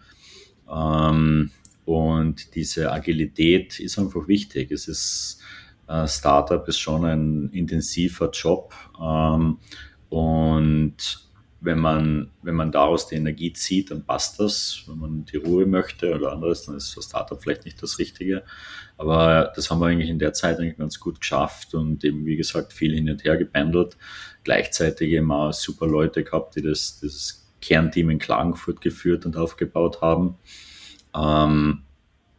Ähm, 0.70 1.50
und 1.84 2.54
diese 2.54 2.92
Agilität 2.92 3.80
ist 3.80 3.98
einfach 3.98 4.28
wichtig. 4.28 4.70
Es 4.70 4.86
ist, 4.86 5.40
äh, 5.88 6.06
Startup 6.06 6.66
ist 6.68 6.78
schon 6.78 7.04
ein 7.04 7.50
intensiver 7.52 8.30
Job. 8.30 8.74
Ähm, 9.00 9.58
und 10.08 10.96
wenn 11.62 11.78
man, 11.78 12.30
wenn 12.42 12.54
man 12.54 12.72
daraus 12.72 13.08
die 13.08 13.16
Energie 13.16 13.52
zieht, 13.52 13.90
dann 13.90 14.04
passt 14.04 14.40
das. 14.40 14.84
Wenn 14.86 14.98
man 14.98 15.24
die 15.26 15.36
Ruhe 15.36 15.66
möchte 15.66 16.14
oder 16.14 16.32
anderes, 16.32 16.64
dann 16.64 16.76
ist 16.76 16.90
so 16.90 17.02
Startup 17.02 17.40
vielleicht 17.40 17.64
nicht 17.64 17.82
das 17.82 17.98
Richtige. 17.98 18.44
Aber 18.96 19.52
das 19.54 19.70
haben 19.70 19.80
wir 19.80 19.86
eigentlich 19.86 20.10
in 20.10 20.18
der 20.18 20.32
Zeit 20.32 20.58
eigentlich 20.58 20.78
ganz 20.78 21.00
gut 21.00 21.20
geschafft 21.20 21.74
und 21.74 22.02
eben, 22.04 22.24
wie 22.24 22.36
gesagt, 22.36 22.72
viel 22.72 22.94
hin 22.94 23.10
und 23.10 23.24
her 23.24 23.36
gependelt. 23.36 23.96
Gleichzeitig 24.44 25.20
auch 25.20 25.52
super 25.52 25.86
Leute 25.86 26.24
gehabt, 26.24 26.56
die 26.56 26.62
das, 26.62 27.00
dieses 27.00 27.39
Kernteam 27.61 28.11
in 28.11 28.19
Klagenfurt 28.19 28.81
geführt 28.81 29.26
und 29.26 29.37
aufgebaut 29.37 30.00
haben. 30.00 30.37
Ähm, 31.14 31.83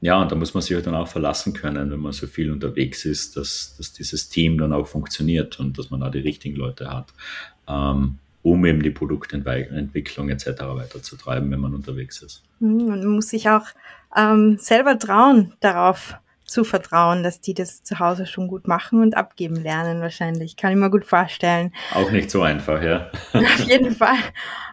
ja, 0.02 0.20
und 0.20 0.32
da 0.32 0.36
muss 0.36 0.54
man 0.54 0.64
sich 0.64 0.74
halt 0.74 0.88
dann 0.88 0.96
auch 0.96 1.08
verlassen 1.08 1.54
können, 1.54 1.92
wenn 1.92 2.00
man 2.00 2.12
so 2.12 2.26
viel 2.26 2.52
unterwegs 2.52 3.06
ist, 3.06 3.38
dass, 3.38 3.76
dass 3.78 3.94
dieses 3.94 4.30
Team 4.30 4.58
dann 4.58 4.74
auch 4.74 4.88
funktioniert 4.88 5.60
und 5.60 5.78
dass 5.78 5.92
man 5.92 6.00
da 6.00 6.10
die 6.10 6.20
richtigen 6.20 6.56
Leute 6.56 6.90
hat. 6.92 7.14
Ähm, 7.68 8.18
um 8.44 8.66
eben 8.66 8.82
die 8.82 8.90
Produktentwicklung 8.90 10.30
etc. 10.30 10.48
weiterzutreiben, 10.48 11.52
wenn 11.52 11.60
man 11.60 11.76
unterwegs 11.76 12.24
ist. 12.24 12.44
Mhm, 12.60 12.88
man 12.88 13.06
muss 13.06 13.30
sich 13.30 13.50
auch 13.50 13.68
ähm, 14.18 14.58
selber 14.58 14.98
trauen, 14.98 15.54
darauf 15.60 16.16
zu 16.46 16.64
vertrauen, 16.64 17.24
dass 17.24 17.40
die 17.40 17.54
das 17.54 17.84
zu 17.84 18.00
Hause 18.00 18.26
schon 18.26 18.48
gut 18.48 18.68
machen 18.68 19.02
und 19.02 19.16
abgeben 19.16 19.56
lernen 19.56 20.02
wahrscheinlich. 20.02 20.58
Kann 20.58 20.72
ich 20.72 20.78
mir 20.78 20.90
gut 20.90 21.06
vorstellen. 21.06 21.74
Auch 21.94 22.12
nicht 22.12 22.30
so 22.30 22.42
einfach, 22.42 22.82
ja. 22.84 23.10
Auf 23.34 23.60
jeden 23.68 23.96
Fall. 23.96 24.18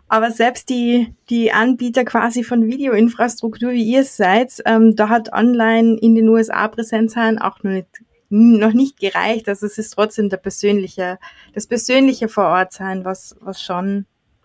Aber 0.08 0.30
selbst 0.30 0.70
die, 0.70 1.14
die 1.28 1.52
Anbieter 1.52 2.04
quasi 2.04 2.42
von 2.42 2.66
Videoinfrastruktur, 2.66 3.72
wie 3.72 3.84
ihr 3.84 4.00
es 4.00 4.16
seid, 4.16 4.54
ähm, 4.64 4.96
da 4.96 5.08
hat 5.08 5.32
online 5.32 5.98
in 6.00 6.14
den 6.14 6.28
USA 6.28 6.66
Präsenz 6.68 7.12
sein 7.12 7.38
auch 7.38 7.62
noch 7.62 7.72
nicht 7.72 8.02
noch 8.30 8.74
nicht 8.74 9.00
gereicht. 9.00 9.48
Also 9.48 9.64
es 9.64 9.78
ist 9.78 9.90
trotzdem 9.90 10.28
der 10.28 10.36
persönliche, 10.36 11.18
das 11.54 11.66
persönliche 11.66 12.28
vor 12.28 12.44
Ort 12.44 12.74
sein, 12.74 13.06
was, 13.06 13.34
was 13.40 13.62
schon 13.62 14.04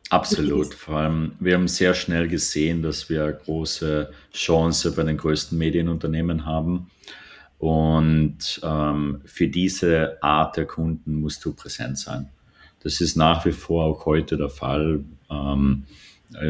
Absolut. 0.10 0.76
Vor 0.76 0.98
allem, 0.98 1.32
wir 1.40 1.56
haben 1.56 1.68
sehr 1.68 1.96
schnell 1.96 2.28
gesehen, 2.28 2.84
dass 2.84 3.10
wir 3.10 3.32
große 3.32 4.12
Chance 4.32 4.92
bei 4.92 5.02
den 5.04 5.18
größten 5.18 5.58
Medienunternehmen 5.58 6.46
haben. 6.46 6.92
Und 7.58 8.62
ähm, 8.64 9.22
für 9.26 9.48
diese 9.48 10.22
Art 10.22 10.58
der 10.58 10.68
Kunden 10.68 11.20
musst 11.20 11.44
du 11.46 11.54
präsent 11.54 11.98
sein. 11.98 12.30
Das 12.84 13.02
ist 13.02 13.16
nach 13.16 13.46
wie 13.46 13.54
vor 13.54 13.86
auch 13.86 14.06
heute 14.06 14.38
der 14.38 14.50
Fall. 14.50 15.04
Ähm, 15.34 15.86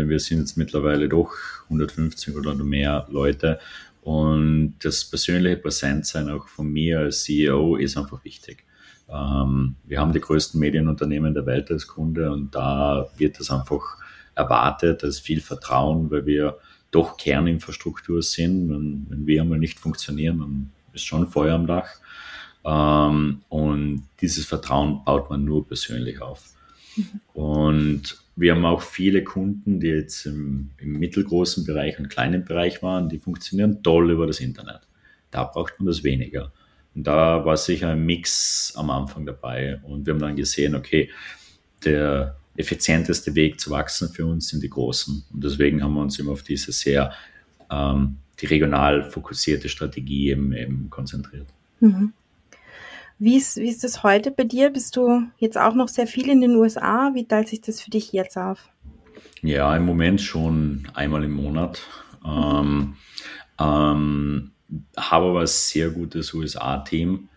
wir 0.07 0.19
sind 0.19 0.39
jetzt 0.39 0.57
mittlerweile 0.57 1.09
doch 1.09 1.33
150 1.65 2.35
oder 2.35 2.53
mehr 2.55 3.05
Leute 3.09 3.59
und 4.01 4.75
das 4.81 5.05
persönliche 5.05 5.57
Präsentsein 5.57 6.29
auch 6.29 6.47
von 6.47 6.71
mir 6.71 6.99
als 6.99 7.23
CEO 7.23 7.77
ist 7.77 7.97
einfach 7.97 8.23
wichtig. 8.23 8.65
Ähm, 9.09 9.75
wir 9.85 9.99
haben 9.99 10.13
die 10.13 10.19
größten 10.19 10.59
Medienunternehmen 10.59 11.33
der 11.33 11.45
Welt 11.45 11.71
als 11.71 11.87
Kunde 11.87 12.31
und 12.31 12.53
da 12.53 13.07
wird 13.17 13.39
das 13.39 13.49
einfach 13.49 13.97
erwartet, 14.35 15.03
da 15.03 15.07
ist 15.07 15.19
viel 15.19 15.41
Vertrauen, 15.41 16.09
weil 16.11 16.25
wir 16.25 16.57
doch 16.91 17.17
Kerninfrastruktur 17.17 18.21
sind. 18.21 18.69
Wenn, 18.69 19.05
wenn 19.09 19.27
wir 19.27 19.41
einmal 19.41 19.59
nicht 19.59 19.79
funktionieren, 19.79 20.39
dann 20.39 20.71
ist 20.93 21.05
schon 21.05 21.27
Feuer 21.27 21.55
am 21.55 21.67
Dach. 21.67 21.89
Ähm, 22.65 23.41
und 23.49 24.07
dieses 24.21 24.45
Vertrauen 24.45 25.03
baut 25.05 25.29
man 25.29 25.43
nur 25.43 25.67
persönlich 25.67 26.21
auf. 26.21 26.49
Mhm. 26.95 27.21
Und 27.33 28.22
wir 28.35 28.53
haben 28.53 28.65
auch 28.65 28.81
viele 28.81 29.23
Kunden, 29.23 29.79
die 29.79 29.87
jetzt 29.87 30.25
im, 30.25 30.71
im, 30.77 30.93
mittelgroßen 30.93 31.65
Bereich 31.65 31.99
und 31.99 32.09
kleinen 32.09 32.45
Bereich 32.45 32.81
waren, 32.81 33.09
die 33.09 33.19
funktionieren 33.19 33.83
toll 33.83 34.11
über 34.11 34.25
das 34.25 34.39
Internet. 34.39 34.81
Da 35.29 35.43
braucht 35.43 35.79
man 35.79 35.87
das 35.87 36.03
weniger. 36.03 36.51
Und 36.95 37.05
da 37.05 37.45
war 37.45 37.57
sicher 37.57 37.89
ein 37.89 38.05
Mix 38.05 38.73
am 38.75 38.89
Anfang 38.89 39.25
dabei. 39.25 39.79
Und 39.83 40.05
wir 40.05 40.13
haben 40.13 40.21
dann 40.21 40.35
gesehen, 40.35 40.75
okay, 40.75 41.09
der 41.83 42.37
effizienteste 42.55 43.33
Weg 43.35 43.59
zu 43.59 43.71
wachsen 43.71 44.09
für 44.09 44.25
uns 44.25 44.49
sind 44.49 44.63
die 44.63 44.69
Großen. 44.69 45.25
Und 45.33 45.43
deswegen 45.43 45.83
haben 45.83 45.93
wir 45.93 46.01
uns 46.01 46.19
immer 46.19 46.31
auf 46.31 46.43
diese 46.43 46.71
sehr, 46.71 47.11
ähm, 47.71 48.17
die 48.39 48.45
regional 48.45 49.09
fokussierte 49.09 49.69
Strategie 49.69 50.29
eben, 50.29 50.53
eben 50.53 50.89
konzentriert. 50.89 51.47
Mhm. 51.79 52.13
Wie 53.19 53.37
ist, 53.37 53.57
wie 53.57 53.69
ist 53.69 53.83
das 53.83 54.03
heute 54.03 54.31
bei 54.31 54.43
dir? 54.43 54.69
Bist 54.69 54.95
du 54.95 55.23
jetzt 55.37 55.57
auch 55.57 55.75
noch 55.75 55.87
sehr 55.87 56.07
viel 56.07 56.29
in 56.29 56.41
den 56.41 56.55
USA? 56.55 57.11
Wie 57.13 57.27
teilt 57.27 57.47
sich 57.47 57.61
das 57.61 57.81
für 57.81 57.91
dich 57.91 58.11
jetzt 58.11 58.37
auf? 58.37 58.69
Ja, 59.41 59.75
im 59.75 59.85
Moment 59.85 60.21
schon 60.21 60.87
einmal 60.93 61.23
im 61.23 61.33
Monat. 61.33 61.81
Ähm, 62.25 62.95
ähm, 63.59 64.51
habe 64.97 65.25
aber 65.27 65.41
ein 65.41 65.47
sehr 65.47 65.89
gutes 65.89 66.33
USA-Team. 66.33 67.29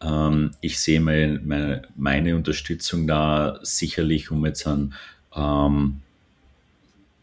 Ähm, 0.00 0.52
ich 0.60 0.78
sehe 0.78 1.00
meine, 1.00 1.40
meine, 1.44 1.82
meine, 1.96 2.36
Unterstützung 2.36 3.06
da 3.06 3.58
sicherlich, 3.62 4.30
um 4.30 4.46
jetzt 4.46 4.66
an 4.66 4.94
ähm, 5.34 6.00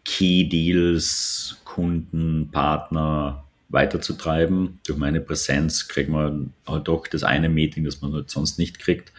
Key 0.03 0.47
Deals, 0.47 1.61
Kunden, 1.63 2.49
Partner 2.51 3.44
weiterzutreiben. 3.69 4.79
Durch 4.85 4.97
meine 4.97 5.21
Präsenz 5.21 5.87
kriegt 5.87 6.09
man 6.09 6.53
halt 6.67 6.87
doch 6.87 7.07
das 7.07 7.23
eine 7.23 7.49
Meeting, 7.49 7.83
das 7.83 8.01
man 8.01 8.13
halt 8.13 8.29
sonst 8.29 8.59
nicht 8.59 8.79
kriegt. 8.79 9.11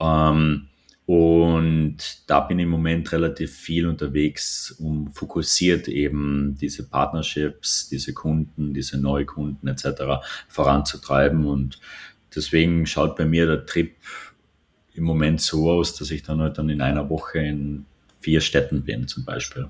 Ähm, 0.00 0.68
und 1.06 1.98
da 2.26 2.40
bin 2.40 2.58
ich 2.58 2.62
im 2.62 2.70
Moment 2.70 3.12
relativ 3.12 3.54
viel 3.54 3.86
unterwegs, 3.86 4.70
um 4.78 5.12
fokussiert 5.12 5.86
eben 5.86 6.56
diese 6.58 6.88
Partnerships, 6.88 7.88
diese 7.90 8.14
Kunden, 8.14 8.72
diese 8.72 8.98
Neukunden 8.98 9.68
etc. 9.68 10.24
voranzutreiben. 10.48 11.44
Und 11.44 11.78
deswegen 12.34 12.86
schaut 12.86 13.16
bei 13.16 13.26
mir 13.26 13.46
der 13.46 13.66
Trip 13.66 13.94
im 14.94 15.04
Moment 15.04 15.42
so 15.42 15.70
aus, 15.70 15.94
dass 15.94 16.10
ich 16.10 16.22
dann 16.22 16.40
halt 16.40 16.56
dann 16.56 16.70
in 16.70 16.80
einer 16.80 17.10
Woche 17.10 17.40
in 17.40 17.84
vier 18.20 18.40
Städten 18.40 18.84
bin 18.84 19.06
zum 19.06 19.26
Beispiel. 19.26 19.68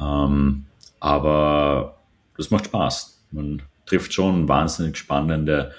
Ähm, 0.00 0.64
aber 1.00 1.98
das 2.38 2.50
macht 2.50 2.66
Spaß. 2.66 3.15
Man 3.36 3.62
trifft 3.86 4.12
schon 4.12 4.48
wahnsinnig 4.48 4.96
spannende 4.96 5.72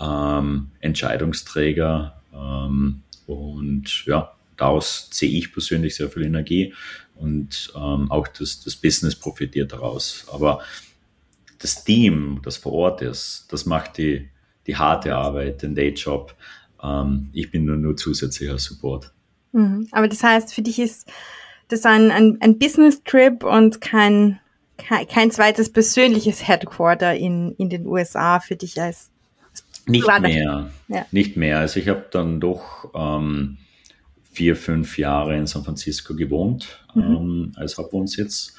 ähm, 0.00 0.70
Entscheidungsträger. 0.80 2.22
Ähm, 2.32 3.02
und 3.26 4.04
ja, 4.06 4.32
daraus 4.56 5.08
sehe 5.10 5.30
ich 5.30 5.52
persönlich 5.52 5.96
sehr 5.96 6.10
viel 6.10 6.24
Energie 6.24 6.72
und 7.16 7.72
ähm, 7.76 8.10
auch 8.10 8.28
das, 8.28 8.62
das 8.62 8.76
Business 8.76 9.16
profitiert 9.16 9.72
daraus. 9.72 10.26
Aber 10.32 10.60
das 11.58 11.84
Team, 11.84 12.40
das 12.44 12.56
vor 12.56 12.72
Ort 12.72 13.02
ist, 13.02 13.46
das 13.50 13.66
macht 13.66 13.98
die, 13.98 14.28
die 14.66 14.76
harte 14.76 15.14
Arbeit, 15.14 15.62
den 15.62 15.74
Dayjob. 15.74 16.34
Ähm, 16.82 17.30
ich 17.32 17.50
bin 17.50 17.64
nur, 17.64 17.76
nur 17.76 17.96
zusätzlicher 17.96 18.58
Support. 18.58 19.12
Mhm. 19.52 19.88
Aber 19.90 20.08
das 20.08 20.22
heißt, 20.22 20.54
für 20.54 20.62
dich 20.62 20.78
ist 20.78 21.10
das 21.68 21.84
ein, 21.84 22.10
ein, 22.10 22.38
ein 22.40 22.58
Business-Trip 22.58 23.42
und 23.44 23.80
kein, 23.80 24.38
kein, 24.78 25.30
zweites 25.30 25.72
persönliches 25.72 26.46
Headquarter 26.46 27.14
in, 27.14 27.52
in 27.58 27.68
den 27.68 27.86
USA 27.86 28.40
für 28.40 28.56
dich 28.56 28.80
als 28.80 29.10
nicht 29.86 30.06
mehr. 30.20 30.70
Ja. 30.88 31.06
Nicht 31.10 31.36
mehr. 31.36 31.58
Also 31.58 31.80
ich 31.80 31.88
habe 31.88 32.06
dann 32.10 32.40
doch 32.40 32.90
ähm, 32.94 33.58
vier, 34.30 34.54
fünf 34.54 34.98
Jahre 34.98 35.36
in 35.36 35.46
San 35.46 35.64
Francisco 35.64 36.14
gewohnt 36.14 36.84
mhm. 36.94 37.02
ähm, 37.02 37.52
als 37.56 37.78
Hauptwohnsitz 37.78 38.54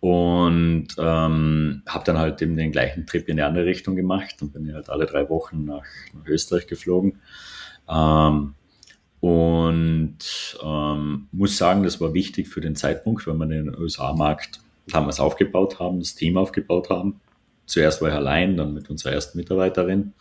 und 0.00 0.88
ähm, 0.98 1.82
habe 1.86 2.04
dann 2.04 2.18
halt 2.18 2.40
eben 2.42 2.56
den 2.56 2.72
gleichen 2.72 3.06
Trip 3.06 3.28
in 3.28 3.36
die 3.36 3.42
andere 3.42 3.64
Richtung 3.64 3.96
gemacht 3.96 4.36
und 4.40 4.52
bin 4.52 4.72
halt 4.72 4.90
alle 4.90 5.06
drei 5.06 5.28
Wochen 5.28 5.64
nach, 5.64 5.86
nach 6.12 6.26
Österreich 6.26 6.66
geflogen. 6.66 7.20
Ähm, 7.88 8.54
und 9.20 10.18
ähm, 10.62 11.28
muss 11.32 11.56
sagen, 11.56 11.82
das 11.82 12.00
war 12.00 12.12
wichtig 12.12 12.48
für 12.48 12.60
den 12.60 12.76
Zeitpunkt, 12.76 13.26
weil 13.26 13.34
wir 13.34 13.46
den 13.46 13.74
USA-Markt 13.74 14.60
damals 14.88 15.20
aufgebaut 15.20 15.78
haben, 15.78 15.98
das 16.00 16.14
Team 16.14 16.36
aufgebaut 16.36 16.90
haben. 16.90 17.20
Zuerst 17.66 18.00
war 18.00 18.08
ich 18.08 18.14
allein, 18.14 18.56
dann 18.56 18.74
mit 18.74 18.88
unserer 18.88 19.12
ersten 19.12 19.38
Mitarbeiterin. 19.38 20.12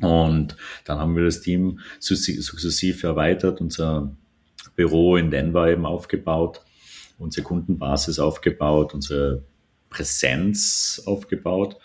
Und 0.00 0.56
dann 0.84 0.98
haben 0.98 1.16
wir 1.16 1.24
das 1.24 1.40
Team 1.40 1.80
sukzessive 1.98 3.06
erweitert, 3.06 3.60
unser 3.60 4.14
Büro 4.76 5.16
in 5.16 5.30
Denver 5.30 5.68
eben 5.68 5.86
aufgebaut, 5.86 6.60
unsere 7.18 7.44
Kundenbasis 7.44 8.18
aufgebaut, 8.18 8.92
unsere 8.92 9.44
Präsenz 9.88 11.02
aufgebaut. 11.06 11.76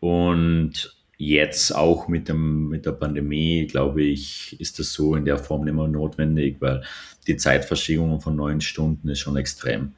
Und 0.00 0.94
jetzt 1.16 1.74
auch 1.74 2.08
mit, 2.08 2.28
dem, 2.28 2.68
mit 2.68 2.86
der 2.86 2.92
Pandemie, 2.92 3.66
glaube 3.66 4.02
ich, 4.02 4.60
ist 4.60 4.78
das 4.78 4.92
so 4.92 5.14
in 5.14 5.24
der 5.24 5.38
Form 5.38 5.64
nicht 5.64 5.74
mehr 5.74 5.88
notwendig, 5.88 6.56
weil 6.60 6.82
die 7.26 7.36
Zeitverschiebung 7.36 8.20
von 8.20 8.36
neun 8.36 8.60
Stunden 8.60 9.08
ist 9.08 9.20
schon 9.20 9.36
extrem. 9.36 9.94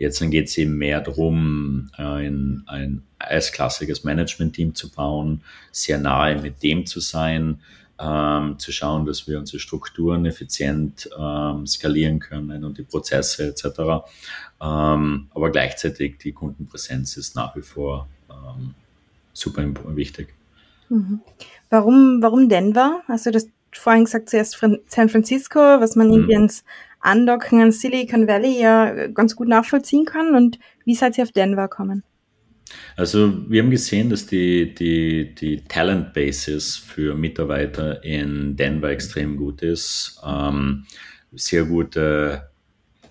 Jetzt 0.00 0.18
geht 0.30 0.48
es 0.48 0.56
eben 0.56 0.78
mehr 0.78 1.02
darum, 1.02 1.90
ein, 1.92 2.62
ein 2.66 3.02
erstklassiges 3.18 4.02
Management-Team 4.02 4.74
zu 4.74 4.90
bauen, 4.90 5.42
sehr 5.72 5.98
nahe 5.98 6.40
mit 6.40 6.62
dem 6.62 6.86
zu 6.86 7.00
sein, 7.00 7.60
ähm, 7.98 8.58
zu 8.58 8.72
schauen, 8.72 9.04
dass 9.04 9.28
wir 9.28 9.38
unsere 9.38 9.58
Strukturen 9.58 10.24
effizient 10.24 11.10
ähm, 11.18 11.66
skalieren 11.66 12.18
können 12.18 12.64
und 12.64 12.78
die 12.78 12.82
Prozesse 12.82 13.48
etc. 13.48 14.06
Ähm, 14.58 15.28
aber 15.34 15.50
gleichzeitig 15.50 16.16
die 16.16 16.32
Kundenpräsenz 16.32 17.18
ist 17.18 17.36
nach 17.36 17.54
wie 17.54 17.60
vor 17.60 18.08
ähm, 18.30 18.74
super 19.34 19.62
wichtig. 19.94 20.32
Mhm. 20.88 21.20
Warum, 21.68 22.22
warum 22.22 22.48
Denver? 22.48 23.02
Also 23.06 23.30
das 23.30 23.48
vorhin 23.70 24.06
gesagt, 24.06 24.30
zuerst 24.30 24.58
San 24.86 25.08
Francisco, 25.10 25.58
was 25.58 25.94
man 25.94 26.06
mhm. 26.06 26.14
irgendwie 26.14 26.34
ins 26.36 26.64
Andocken 27.00 27.60
an 27.60 27.72
Silicon 27.72 28.28
Valley 28.28 28.60
ja 28.60 29.08
ganz 29.08 29.34
gut 29.36 29.48
nachvollziehen 29.48 30.04
kann. 30.04 30.34
Und 30.34 30.58
wie 30.84 30.94
seid 30.94 31.18
ihr 31.18 31.24
auf 31.24 31.32
Denver 31.32 31.68
kommen? 31.68 32.04
Also 32.96 33.50
wir 33.50 33.62
haben 33.62 33.70
gesehen, 33.70 34.10
dass 34.10 34.26
die, 34.26 34.74
die, 34.74 35.34
die 35.34 35.64
Talent 35.64 36.12
Basis 36.12 36.76
für 36.76 37.14
Mitarbeiter 37.14 38.04
in 38.04 38.56
Denver 38.56 38.90
extrem 38.90 39.36
gut 39.36 39.62
ist. 39.62 40.20
Ähm, 40.24 40.84
sehr 41.32 41.64
gute 41.64 42.50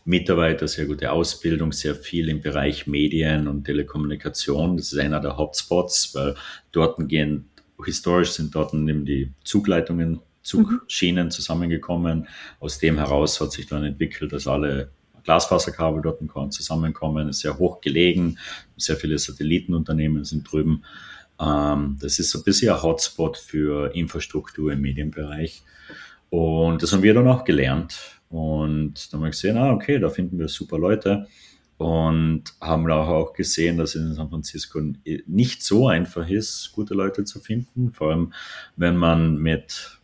Mitarbeiter, 0.05 0.67
sehr 0.67 0.85
gute 0.85 1.11
Ausbildung, 1.11 1.71
sehr 1.71 1.95
viel 1.95 2.29
im 2.29 2.41
Bereich 2.41 2.87
Medien 2.87 3.47
und 3.47 3.65
Telekommunikation. 3.65 4.77
Das 4.77 4.91
ist 4.91 4.99
einer 4.99 5.19
der 5.19 5.37
Hotspots, 5.37 6.15
weil 6.15 6.35
dort 6.71 6.97
gehen, 7.07 7.49
historisch 7.85 8.31
sind 8.31 8.55
dort 8.55 8.73
eben 8.73 9.05
die 9.05 9.31
Zugleitungen 9.43 10.19
Zugschienen 10.49 11.25
mhm. 11.25 11.31
zusammengekommen. 11.31 12.27
Aus 12.59 12.79
dem 12.79 12.97
heraus 12.97 13.39
hat 13.39 13.51
sich 13.51 13.67
dann 13.67 13.83
entwickelt, 13.83 14.33
dass 14.33 14.47
alle 14.47 14.91
Glasfaserkabel 15.23 16.01
dort 16.01 16.53
zusammenkommen, 16.53 17.29
ist 17.29 17.41
sehr 17.41 17.59
hoch 17.59 17.81
gelegen, 17.81 18.39
sehr 18.77 18.95
viele 18.95 19.17
Satellitenunternehmen 19.19 20.23
sind 20.23 20.51
drüben. 20.51 20.83
Ähm, 21.39 21.97
das 22.01 22.17
ist 22.17 22.31
so 22.31 22.39
ein 22.39 22.43
bisschen 22.43 22.73
ein 22.73 22.81
Hotspot 22.81 23.37
für 23.37 23.93
Infrastruktur 23.93 24.73
im 24.73 24.81
Medienbereich. 24.81 25.61
Und 26.29 26.81
das 26.81 26.93
haben 26.93 27.03
wir 27.03 27.13
dann 27.13 27.27
auch 27.27 27.43
gelernt. 27.43 28.21
Und 28.29 29.11
dann 29.11 29.19
haben 29.19 29.25
wir 29.25 29.31
gesehen, 29.31 29.57
ah, 29.57 29.71
okay, 29.71 29.99
da 29.99 30.09
finden 30.09 30.39
wir 30.39 30.47
super 30.47 30.77
Leute. 30.79 31.27
Und 31.77 32.43
haben 32.59 32.91
auch 32.91 33.33
gesehen, 33.33 33.77
dass 33.77 33.95
es 33.95 34.01
in 34.01 34.13
San 34.13 34.29
Francisco 34.29 34.81
nicht 35.27 35.63
so 35.63 35.87
einfach 35.87 36.27
ist, 36.27 36.71
gute 36.73 36.93
Leute 36.93 37.23
zu 37.23 37.39
finden. 37.39 37.93
Vor 37.93 38.09
allem, 38.09 38.33
wenn 38.75 38.97
man 38.97 39.37
mit 39.37 39.98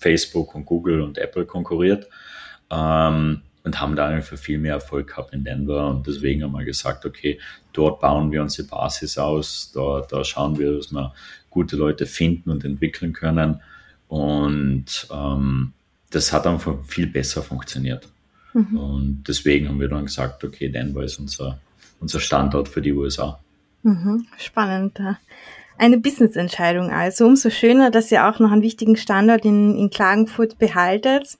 Facebook 0.00 0.54
und 0.54 0.66
Google 0.66 1.00
und 1.00 1.18
Apple 1.18 1.46
konkurriert. 1.46 2.08
Ähm, 2.70 3.42
und 3.64 3.80
haben 3.80 3.94
da 3.94 4.08
einfach 4.08 4.36
viel 4.36 4.58
mehr 4.58 4.74
Erfolg 4.74 5.08
gehabt 5.08 5.32
in 5.32 5.44
Denver. 5.44 5.88
Und 5.88 6.06
deswegen 6.06 6.42
haben 6.42 6.52
wir 6.52 6.64
gesagt, 6.64 7.06
okay, 7.06 7.38
dort 7.72 8.00
bauen 8.00 8.32
wir 8.32 8.42
unsere 8.42 8.66
Basis 8.66 9.18
aus, 9.18 9.70
da, 9.72 10.04
da 10.08 10.24
schauen 10.24 10.58
wir, 10.58 10.76
dass 10.76 10.92
wir 10.92 11.14
gute 11.48 11.76
Leute 11.76 12.06
finden 12.06 12.50
und 12.50 12.64
entwickeln 12.64 13.12
können. 13.12 13.60
Und 14.08 15.06
ähm, 15.12 15.72
das 16.10 16.32
hat 16.32 16.46
einfach 16.46 16.84
viel 16.84 17.06
besser 17.06 17.42
funktioniert. 17.42 18.08
Mhm. 18.52 18.76
Und 18.76 19.24
deswegen 19.28 19.68
haben 19.68 19.80
wir 19.80 19.88
dann 19.88 20.06
gesagt, 20.06 20.44
okay, 20.44 20.68
Denver 20.68 21.04
ist 21.04 21.18
unser, 21.18 21.58
unser 22.00 22.20
Standort 22.20 22.68
für 22.68 22.82
die 22.82 22.92
USA. 22.92 23.41
Mhm. 23.82 24.26
Spannend. 24.38 25.00
Eine 25.78 25.98
Business-Entscheidung 25.98 26.90
also. 26.90 27.26
Umso 27.26 27.50
schöner, 27.50 27.90
dass 27.90 28.12
ihr 28.12 28.26
auch 28.26 28.38
noch 28.38 28.52
einen 28.52 28.62
wichtigen 28.62 28.96
Standort 28.96 29.44
in, 29.44 29.76
in 29.76 29.90
Klagenfurt 29.90 30.58
behaltet. 30.58 31.38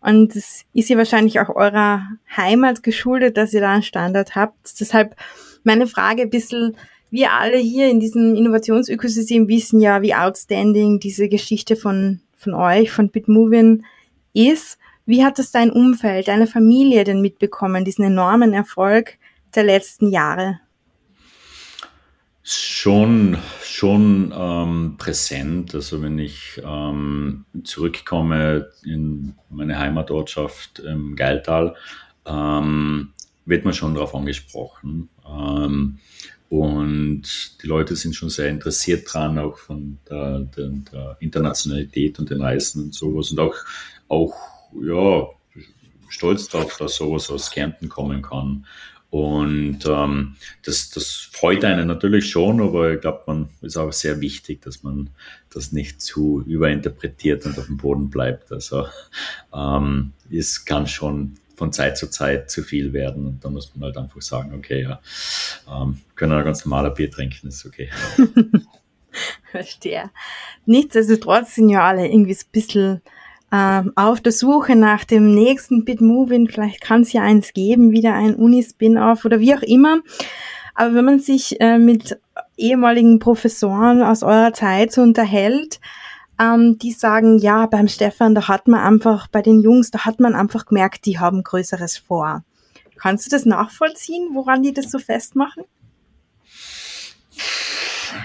Und 0.00 0.36
es 0.36 0.64
ist 0.74 0.90
ja 0.90 0.98
wahrscheinlich 0.98 1.40
auch 1.40 1.48
eurer 1.48 2.02
Heimat 2.36 2.82
geschuldet, 2.82 3.36
dass 3.36 3.54
ihr 3.54 3.60
da 3.60 3.72
einen 3.72 3.82
Standort 3.82 4.36
habt. 4.36 4.78
Deshalb 4.78 5.16
meine 5.64 5.86
Frage 5.86 6.22
ein 6.22 6.30
bisschen, 6.30 6.76
wir 7.10 7.32
alle 7.32 7.56
hier 7.56 7.88
in 7.88 8.00
diesem 8.00 8.34
Innovationsökosystem 8.34 9.48
wissen 9.48 9.80
ja, 9.80 10.02
wie 10.02 10.14
outstanding 10.14 11.00
diese 11.00 11.28
Geschichte 11.28 11.74
von, 11.74 12.20
von 12.36 12.54
euch, 12.54 12.92
von 12.92 13.08
Bitmovin 13.08 13.84
ist. 14.34 14.78
Wie 15.06 15.24
hat 15.24 15.38
es 15.38 15.52
dein 15.52 15.70
Umfeld, 15.70 16.28
deine 16.28 16.46
Familie 16.46 17.04
denn 17.04 17.20
mitbekommen, 17.20 17.84
diesen 17.84 18.04
enormen 18.04 18.52
Erfolg 18.52 19.16
der 19.54 19.64
letzten 19.64 20.10
Jahre? 20.10 20.60
Schon, 22.46 23.38
schon 23.62 24.30
ähm, 24.36 24.96
präsent. 24.98 25.74
Also 25.74 26.02
wenn 26.02 26.18
ich 26.18 26.60
ähm, 26.62 27.46
zurückkomme 27.64 28.70
in 28.84 29.34
meine 29.48 29.78
Heimatortschaft 29.78 30.80
im 30.80 31.16
Geiltal, 31.16 31.74
ähm, 32.26 33.14
wird 33.46 33.64
man 33.64 33.72
schon 33.72 33.94
darauf 33.94 34.14
angesprochen. 34.14 35.08
Ähm, 35.26 36.00
und 36.50 37.22
die 37.62 37.66
Leute 37.66 37.96
sind 37.96 38.14
schon 38.14 38.28
sehr 38.28 38.50
interessiert 38.50 39.10
dran, 39.10 39.38
auch 39.38 39.56
von 39.56 39.98
der, 40.10 40.40
der, 40.40 40.68
der 40.92 41.16
Internationalität 41.20 42.18
und 42.18 42.28
den 42.28 42.42
Reisen 42.42 42.84
und 42.84 42.94
sowas. 42.94 43.30
Und 43.30 43.40
auch, 43.40 43.56
auch 44.08 44.34
ja, 44.82 45.28
stolz 46.10 46.48
darauf, 46.48 46.76
dass 46.76 46.96
sowas 46.96 47.30
aus 47.30 47.50
Kärnten 47.50 47.88
kommen 47.88 48.20
kann. 48.20 48.66
Und 49.14 49.86
ähm, 49.86 50.34
das, 50.64 50.90
das 50.90 51.28
freut 51.30 51.64
einen 51.64 51.86
natürlich 51.86 52.28
schon, 52.28 52.60
aber 52.60 52.94
ich 52.94 53.00
glaube, 53.00 53.22
man 53.28 53.48
ist 53.62 53.76
auch 53.76 53.92
sehr 53.92 54.20
wichtig, 54.20 54.62
dass 54.62 54.82
man 54.82 55.10
das 55.52 55.70
nicht 55.70 56.02
zu 56.02 56.42
überinterpretiert 56.44 57.46
und 57.46 57.56
auf 57.56 57.66
dem 57.66 57.76
Boden 57.76 58.10
bleibt. 58.10 58.50
Also 58.50 58.88
ähm, 59.54 60.14
es 60.32 60.64
kann 60.64 60.88
schon 60.88 61.36
von 61.54 61.72
Zeit 61.72 61.96
zu 61.96 62.10
Zeit 62.10 62.50
zu 62.50 62.64
viel 62.64 62.92
werden 62.92 63.28
und 63.28 63.44
da 63.44 63.50
muss 63.50 63.70
man 63.76 63.84
halt 63.84 63.98
einfach 63.98 64.20
sagen, 64.20 64.52
okay, 64.52 64.82
ja, 64.82 65.00
ähm, 65.72 66.00
können 66.16 66.32
ein 66.32 66.44
ganz 66.44 66.64
normaler 66.64 66.90
Bier 66.90 67.08
trinken, 67.08 67.46
ist 67.46 67.64
okay. 67.64 67.90
Verstehe. 69.52 70.10
Nichtsdestotrotz 70.66 71.54
sind 71.54 71.68
ja 71.68 71.86
alle 71.86 72.08
irgendwie 72.08 72.32
ein 72.34 72.50
bisschen 72.50 73.00
ähm, 73.54 73.92
auf 73.94 74.20
der 74.20 74.32
Suche 74.32 74.74
nach 74.74 75.04
dem 75.04 75.32
nächsten 75.32 75.84
Bitmovin. 75.84 76.48
Vielleicht 76.48 76.80
kann 76.80 77.02
es 77.02 77.12
ja 77.12 77.22
eins 77.22 77.52
geben, 77.52 77.92
wieder 77.92 78.12
ein 78.12 78.34
Uni-Spin-Off 78.34 79.24
oder 79.24 79.38
wie 79.38 79.54
auch 79.54 79.62
immer. 79.62 80.00
Aber 80.74 80.94
wenn 80.94 81.04
man 81.04 81.20
sich 81.20 81.60
äh, 81.60 81.78
mit 81.78 82.18
ehemaligen 82.56 83.20
Professoren 83.20 84.02
aus 84.02 84.24
eurer 84.24 84.52
Zeit 84.52 84.90
so 84.90 85.02
unterhält, 85.02 85.78
ähm, 86.40 86.78
die 86.78 86.90
sagen, 86.90 87.38
ja, 87.38 87.66
beim 87.66 87.86
Stefan, 87.86 88.34
da 88.34 88.48
hat 88.48 88.66
man 88.66 88.80
einfach, 88.80 89.28
bei 89.28 89.40
den 89.40 89.60
Jungs, 89.60 89.92
da 89.92 90.04
hat 90.04 90.18
man 90.18 90.34
einfach 90.34 90.66
gemerkt, 90.66 91.06
die 91.06 91.20
haben 91.20 91.44
Größeres 91.44 91.96
vor. 91.96 92.42
Kannst 92.98 93.26
du 93.26 93.30
das 93.30 93.44
nachvollziehen, 93.44 94.30
woran 94.32 94.64
die 94.64 94.72
das 94.72 94.90
so 94.90 94.98
festmachen? 94.98 95.62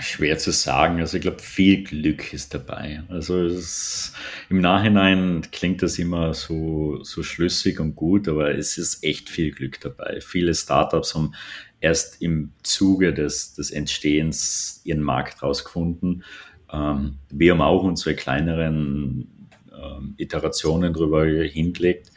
Schwer 0.02 0.38
zu 0.38 0.52
sagen. 0.52 1.00
Also 1.00 1.18
ich 1.18 1.24
glaube, 1.24 1.40
viel 1.40 1.84
Glück 1.84 2.34
ist 2.34 2.54
dabei. 2.54 3.04
Also 3.10 3.42
ist, 3.46 4.14
im 4.50 4.62
Nachhinein 4.62 5.42
klingt 5.52 5.82
das 5.82 6.00
immer 6.00 6.34
so, 6.34 7.04
so 7.04 7.24
schlüssig 7.24 7.80
und 7.80 7.96
gut, 7.96 8.28
aber 8.28 8.56
es 8.56 8.78
ist 8.78 9.04
echt 9.04 9.30
viel 9.30 9.52
Glück 9.52 9.80
dabei. 9.82 10.20
Viele 10.22 10.54
Startups 10.54 11.16
haben 11.16 11.34
erst 11.82 12.22
im 12.22 12.52
Zuge 12.64 13.14
des, 13.14 13.54
des 13.54 13.72
Entstehens 13.72 14.82
ihren 14.84 15.02
Markt 15.02 15.42
rausgefunden. 15.42 16.24
Ähm, 16.72 17.18
wir 17.30 17.54
haben 17.54 17.62
auch 17.62 17.84
unsere 17.84 18.16
kleineren 18.16 19.50
ähm, 19.74 20.16
Iterationen 20.18 20.94
darüber 20.94 21.26
hingelegt. 21.26 22.12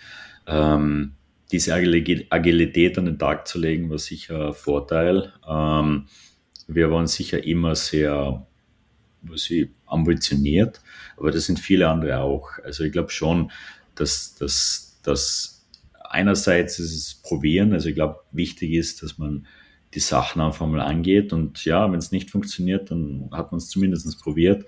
Ähm, 0.47 1.13
diese 1.53 1.75
Agilität 1.75 2.99
an 2.99 3.05
den 3.05 3.19
Tag 3.19 3.47
zu 3.47 3.59
legen, 3.59 3.91
war 3.91 3.99
sicher 3.99 4.49
ein 4.49 4.55
Vorteil. 4.55 5.33
Ähm, 5.47 6.07
wir 6.75 6.91
waren 6.91 7.07
sicher 7.07 7.45
immer 7.45 7.75
sehr 7.75 8.47
was 9.23 9.51
ich, 9.51 9.71
ambitioniert, 9.87 10.81
aber 11.17 11.31
das 11.31 11.47
sind 11.47 11.59
viele 11.59 11.89
andere 11.89 12.21
auch. 12.21 12.51
Also 12.65 12.85
ich 12.85 12.93
glaube 12.93 13.11
schon, 13.11 13.51
dass, 13.95 14.35
dass, 14.35 15.01
dass 15.03 15.67
einerseits 16.03 16.79
ist 16.79 16.95
es 16.95 17.15
probieren, 17.15 17.73
also 17.73 17.89
ich 17.89 17.95
glaube, 17.95 18.21
wichtig 18.33 18.73
ist, 18.73 19.03
dass 19.03 19.19
man 19.19 19.47
die 19.95 20.01
Sachen 20.01 20.41
einfach 20.41 20.67
mal 20.67 20.81
angeht 20.81 21.33
und 21.33 21.65
ja, 21.65 21.91
wenn 21.91 21.99
es 21.99 22.13
nicht 22.13 22.31
funktioniert, 22.31 22.91
dann 22.91 23.29
hat 23.33 23.53
man 23.53 23.59
es 23.59 23.69
zumindest 23.69 24.21
probiert. 24.23 24.65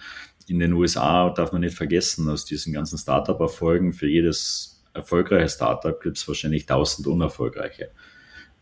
In 0.47 0.59
den 0.59 0.75
USA 0.75 1.31
darf 1.31 1.53
man 1.53 1.63
nicht 1.63 1.77
vergessen, 1.77 2.29
aus 2.29 2.45
diesen 2.45 2.75
ganzen 2.75 2.99
Startup-Erfolgen 2.99 3.95
für 3.95 4.09
jedes 4.09 4.83
erfolgreiche 4.93 5.49
Startup 5.49 6.01
gibt 6.01 6.19
es 6.19 6.29
wahrscheinlich 6.29 6.67
tausend 6.67 7.07
unerfolgreiche. 7.07 7.91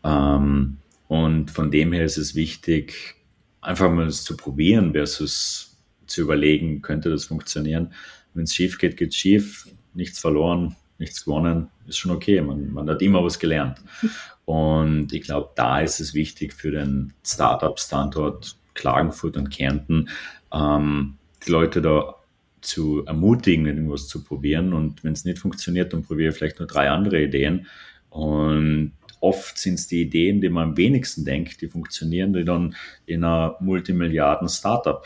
Ähm, 0.03 0.77
und 1.09 1.51
von 1.51 1.69
dem 1.69 1.91
her 1.93 2.05
ist 2.05 2.17
es 2.17 2.33
wichtig, 2.33 3.15
einfach 3.63 3.89
mal 3.91 4.07
es 4.07 4.23
zu 4.23 4.37
probieren 4.37 4.93
versus 4.93 5.77
zu 6.05 6.21
überlegen, 6.21 6.81
könnte 6.81 7.09
das 7.09 7.25
funktionieren. 7.25 7.93
Wenn 8.33 8.43
es 8.43 8.53
schief 8.53 8.77
geht, 8.77 8.97
geht 8.97 9.09
es 9.09 9.15
schief, 9.15 9.67
nichts 9.93 10.19
verloren, 10.19 10.75
nichts 10.97 11.25
gewonnen, 11.25 11.69
ist 11.87 11.97
schon 11.97 12.11
okay. 12.11 12.41
Man, 12.41 12.71
man 12.73 12.89
hat 12.89 13.01
immer 13.01 13.23
was 13.23 13.39
gelernt. 13.39 13.79
Und 14.45 15.13
ich 15.13 15.21
glaube, 15.21 15.51
da 15.55 15.79
ist 15.79 15.99
es 15.99 16.13
wichtig 16.13 16.53
für 16.53 16.71
den 16.71 17.13
Startup-Standort 17.25 18.57
Klagenfurt 18.73 19.37
und 19.37 19.49
Kärnten, 19.49 20.09
ähm, 20.51 21.17
die 21.45 21.51
Leute 21.51 21.81
da 21.81 22.15
zu 22.61 23.05
ermutigen, 23.05 23.65
irgendwas 23.67 24.07
zu 24.07 24.23
probieren. 24.23 24.73
Und 24.73 25.03
wenn 25.03 25.13
es 25.13 25.25
nicht 25.25 25.39
funktioniert, 25.39 25.93
dann 25.93 26.03
probiere 26.03 26.31
ich 26.31 26.35
vielleicht 26.35 26.59
nur 26.59 26.67
drei 26.67 26.89
andere 26.89 27.21
Ideen. 27.21 27.67
Und 28.09 28.93
oft 29.23 29.57
sind 29.57 29.75
es 29.75 29.87
die 29.87 30.01
Ideen, 30.01 30.41
die 30.41 30.49
man 30.49 30.69
am 30.69 30.77
wenigsten 30.77 31.23
denkt, 31.23 31.61
die 31.61 31.69
funktionieren, 31.69 32.33
die 32.33 32.43
dann 32.43 32.75
in 33.05 33.23
einer 33.23 33.55
Multimilliarden-Startup 33.61 35.05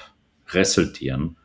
resultieren. 0.49 1.37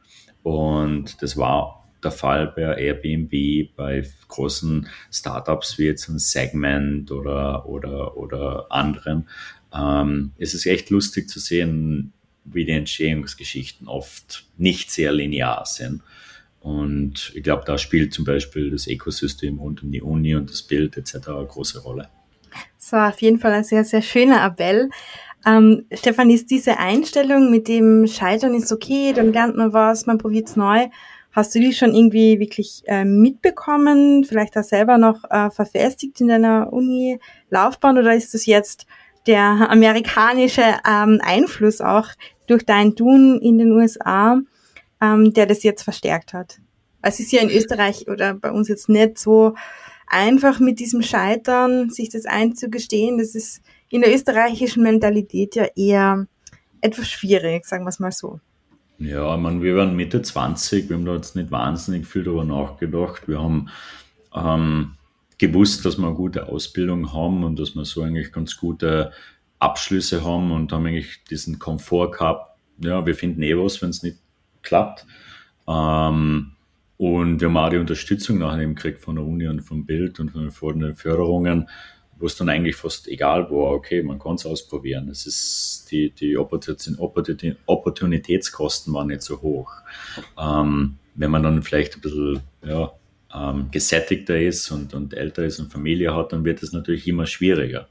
Und 0.43 1.23
das 1.23 1.37
war 1.37 1.87
der 2.03 2.11
Fall 2.11 2.53
bei 2.57 2.63
Airbnb, 2.63 3.77
bei 3.77 4.05
großen 4.27 4.89
Startups 5.13 5.79
wie 5.79 5.85
jetzt 5.85 6.09
ein 6.09 6.19
Segment 6.19 7.13
oder, 7.13 7.69
oder, 7.69 8.17
oder 8.17 8.67
anderen. 8.71 9.29
Ähm, 9.73 10.33
es 10.39 10.55
ist 10.55 10.67
echt 10.67 10.89
lustig 10.89 11.29
zu 11.29 11.41
sehen, 11.41 12.13
wie 12.45 12.65
die 12.65 12.73
Entstehungsgeschichten 12.73 13.87
oft 13.87 14.47
nicht 14.57 14.91
sehr 14.91 15.13
linear 15.13 15.67
sind. 15.67 16.03
Und 16.61 17.33
ich 17.35 17.43
glaube, 17.43 17.65
da 17.67 17.77
spielt 17.77 18.15
zum 18.15 18.25
Beispiel 18.25 18.71
das 18.71 18.87
Ökosystem 18.87 19.59
rund 19.59 19.83
um 19.83 19.93
die 19.93 20.03
Uni 20.03 20.35
und 20.35 20.51
das 20.51 20.63
Bild 20.63 20.97
etc. 20.97 21.29
eine 21.29 21.47
große 21.47 21.81
Rolle. 21.81 22.09
Das 22.83 22.91
war 22.93 23.11
auf 23.11 23.23
jeden 23.23 23.39
Fall 23.39 23.53
ein 23.53 23.63
sehr, 23.63 23.85
sehr 23.85 24.03
schöner 24.03 24.45
Appell. 24.45 24.91
Ähm, 25.47 25.87
Stefan, 25.93 26.31
ist 26.31 26.51
diese 26.51 26.79
Einstellung 26.79 27.49
mit 27.49 27.69
dem 27.69 28.09
Scheitern 28.09 28.55
ist 28.55 28.73
okay, 28.73 29.13
dann 29.13 29.33
lernt 29.33 29.57
man 29.57 29.73
was, 29.73 30.07
man 30.07 30.19
probiert 30.19 30.49
es 30.49 30.57
neu. 30.57 30.89
Hast 31.31 31.55
du 31.55 31.61
die 31.61 31.73
schon 31.73 31.95
irgendwie 31.95 32.41
wirklich 32.41 32.83
äh, 32.87 33.05
mitbekommen, 33.05 34.25
vielleicht 34.25 34.59
auch 34.59 34.65
selber 34.65 34.99
noch 34.99 35.23
äh, 35.31 35.51
verfestigt 35.51 36.21
in 36.21 36.29
deiner 36.29 36.73
Uni-Laufbahn 36.73 37.99
oder 37.99 38.15
ist 38.15 38.35
das 38.35 38.47
jetzt 38.47 38.87
der 39.29 39.71
amerikanische 39.71 40.65
ähm, 40.87 41.21
Einfluss 41.23 41.81
auch 41.81 42.09
durch 42.49 42.67
dein 42.67 42.97
Tun 42.97 43.41
in 43.41 43.59
den 43.59 43.71
USA, 43.71 44.41
ähm, 45.01 45.33
der 45.33 45.47
das 45.47 45.63
jetzt 45.63 45.83
verstärkt 45.83 46.35
hat? 46.35 46.59
Es 47.01 47.21
ist 47.21 47.33
ja 47.33 47.43
in 47.43 47.51
Österreich 47.51 48.09
oder 48.09 48.35
bei 48.35 48.51
uns 48.51 48.69
jetzt 48.69 48.89
nicht 48.89 49.19
so 49.19 49.55
einfach 50.13 50.61
mit 50.61 50.79
diesem 50.79 51.03
Scheitern, 51.03 51.91
sich 51.91 52.11
das 52.11 52.27
einzugestehen, 52.27 53.19
das 53.19 53.35
ist 53.35 53.63
in 53.89 54.03
der 54.03 54.15
österreichischen 54.15 54.83
Mentalität 54.83 55.55
ja 55.57 55.67
eher 55.75 56.27
etwas 56.81 57.09
schwierig, 57.09 57.65
sagen 57.65 57.85
wir 57.85 57.89
es 57.89 57.99
mal 57.99 58.13
so. 58.13 58.41
Ja, 58.99 59.35
ich 59.35 59.41
meine, 59.41 59.63
wir 59.63 59.77
waren 59.77 59.97
Mitte 59.97 60.23
20, 60.23 60.89
wir 60.89 60.97
haben 60.97 61.05
da 61.05 61.15
jetzt 61.15 61.35
nicht 61.35 61.51
wahnsinnig 61.51 62.07
viel 62.07 62.25
darüber 62.25 62.45
nachgedacht. 62.45 63.27
Wir 63.27 63.43
haben 63.43 63.69
ähm, 64.35 64.95
gewusst, 65.39 65.85
dass 65.85 65.99
wir 65.99 66.07
eine 66.07 66.15
gute 66.15 66.49
Ausbildung 66.49 67.13
haben 67.13 67.43
und 67.43 67.59
dass 67.59 67.75
wir 67.75 67.85
so 67.85 68.03
eigentlich 68.03 68.33
ganz 68.33 68.57
gute 68.57 69.13
Abschlüsse 69.59 70.25
haben 70.25 70.53
und 70.53 70.73
haben 70.73 70.87
eigentlich 70.87 71.25
diesen 71.31 71.59
Komfort 71.59 72.13
gehabt. 72.13 72.59
Ja, 72.79 73.05
wir 73.05 73.15
finden 73.15 73.43
eh 73.43 73.57
was, 73.57 73.81
wenn 73.83 73.91
es 73.91 74.03
nicht 74.03 74.19
klappt. 74.63 75.07
Ähm, 75.67 76.52
und 77.03 77.41
wir 77.41 77.49
haben 77.49 77.57
auch 77.57 77.69
die 77.69 77.79
Unterstützung 77.79 78.39
nachher 78.39 78.63
eben 78.63 78.77
gekriegt 78.77 79.01
von 79.01 79.17
der 79.17 79.25
Uni 79.25 79.49
und 79.49 79.63
vom 79.63 79.85
Bild 79.85 80.21
und 80.21 80.31
von 80.53 80.79
den 80.79 80.95
Förderungen, 80.95 81.69
wo 82.17 82.27
es 82.27 82.37
dann 82.37 82.49
eigentlich 82.49 82.77
fast 82.77 83.09
egal 83.09 83.51
war, 83.51 83.73
okay, 83.73 84.05
man 84.05 84.21
kann 84.21 84.37
es 84.37 84.47
ausprobieren. 84.47 85.09
Es 85.09 85.27
ist 85.27 85.89
die, 85.91 86.11
die 86.11 86.39
Opportunitätskosten 86.39 88.95
waren 88.95 89.09
nicht 89.09 89.23
so 89.23 89.43
hoch. 89.43 89.73
Ähm, 90.41 90.99
wenn 91.17 91.33
man 91.33 91.43
dann 91.43 91.65
vielleicht 91.65 91.97
ein 91.97 92.03
bisschen 92.03 92.39
ja, 92.65 92.93
ähm, 93.35 93.67
gesättigter 93.73 94.41
ist 94.41 94.71
und, 94.71 94.95
und 94.95 95.13
älter 95.13 95.45
ist 95.45 95.59
und 95.59 95.73
Familie 95.73 96.15
hat, 96.15 96.33
dann 96.33 96.45
wird 96.45 96.63
es 96.63 96.73
natürlich 96.73 97.09
immer 97.09 97.27
schwieriger. 97.27 97.89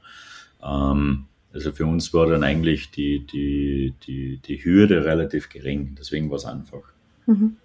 Ähm, 0.64 1.26
also 1.52 1.72
für 1.72 1.84
uns 1.84 2.14
war 2.14 2.28
dann 2.28 2.44
eigentlich 2.44 2.90
die, 2.92 3.26
die, 3.26 3.92
die, 4.06 4.38
die 4.38 4.64
Hürde 4.64 5.04
relativ 5.04 5.50
gering, 5.50 5.96
deswegen 5.98 6.30
war 6.30 6.38
es 6.38 6.46
einfach. 6.46 6.84
Mhm. 7.26 7.58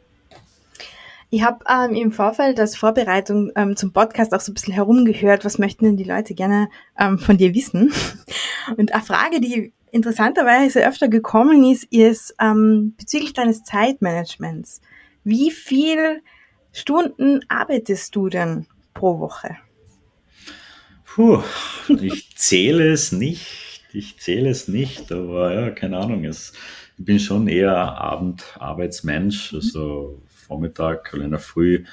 Ich 1.29 1.43
habe 1.43 1.65
ähm, 1.69 1.93
im 1.93 2.11
Vorfeld 2.13 2.57
als 2.59 2.77
Vorbereitung 2.77 3.51
ähm, 3.55 3.75
zum 3.75 3.91
Podcast 3.91 4.33
auch 4.33 4.39
so 4.39 4.51
ein 4.51 4.53
bisschen 4.53 4.73
herumgehört, 4.73 5.43
was 5.43 5.59
möchten 5.59 5.83
denn 5.83 5.97
die 5.97 6.05
Leute 6.05 6.33
gerne 6.35 6.69
ähm, 6.97 7.19
von 7.19 7.37
dir 7.37 7.53
wissen. 7.53 7.91
Und 8.77 8.93
eine 8.93 9.03
Frage, 9.03 9.41
die 9.41 9.73
interessanterweise 9.91 10.87
öfter 10.87 11.09
gekommen 11.09 11.69
ist, 11.69 11.83
ist 11.91 12.33
ähm, 12.39 12.93
bezüglich 12.97 13.33
deines 13.33 13.63
Zeitmanagements. 13.63 14.81
Wie 15.25 15.51
viel 15.51 16.21
Stunden 16.71 17.41
arbeitest 17.49 18.15
du 18.15 18.29
denn 18.29 18.65
pro 18.93 19.19
Woche? 19.19 19.57
Puh, 21.03 21.41
ich 21.89 22.37
zähle 22.37 22.91
es 22.91 23.11
nicht. 23.11 23.83
Ich 23.91 24.17
zähle 24.19 24.49
es 24.49 24.69
nicht, 24.69 25.11
aber 25.11 25.53
ja, 25.53 25.71
keine 25.71 25.97
Ahnung. 25.97 26.23
Es, 26.23 26.53
ich 26.97 27.03
bin 27.03 27.19
schon 27.19 27.47
eher 27.47 27.75
Abendarbeitsmensch. 27.75 29.53
Also 29.53 30.21
Vormittag 30.47 31.13
oder 31.13 31.25
in 31.25 31.31
der 31.31 31.39
Früh 31.39 31.83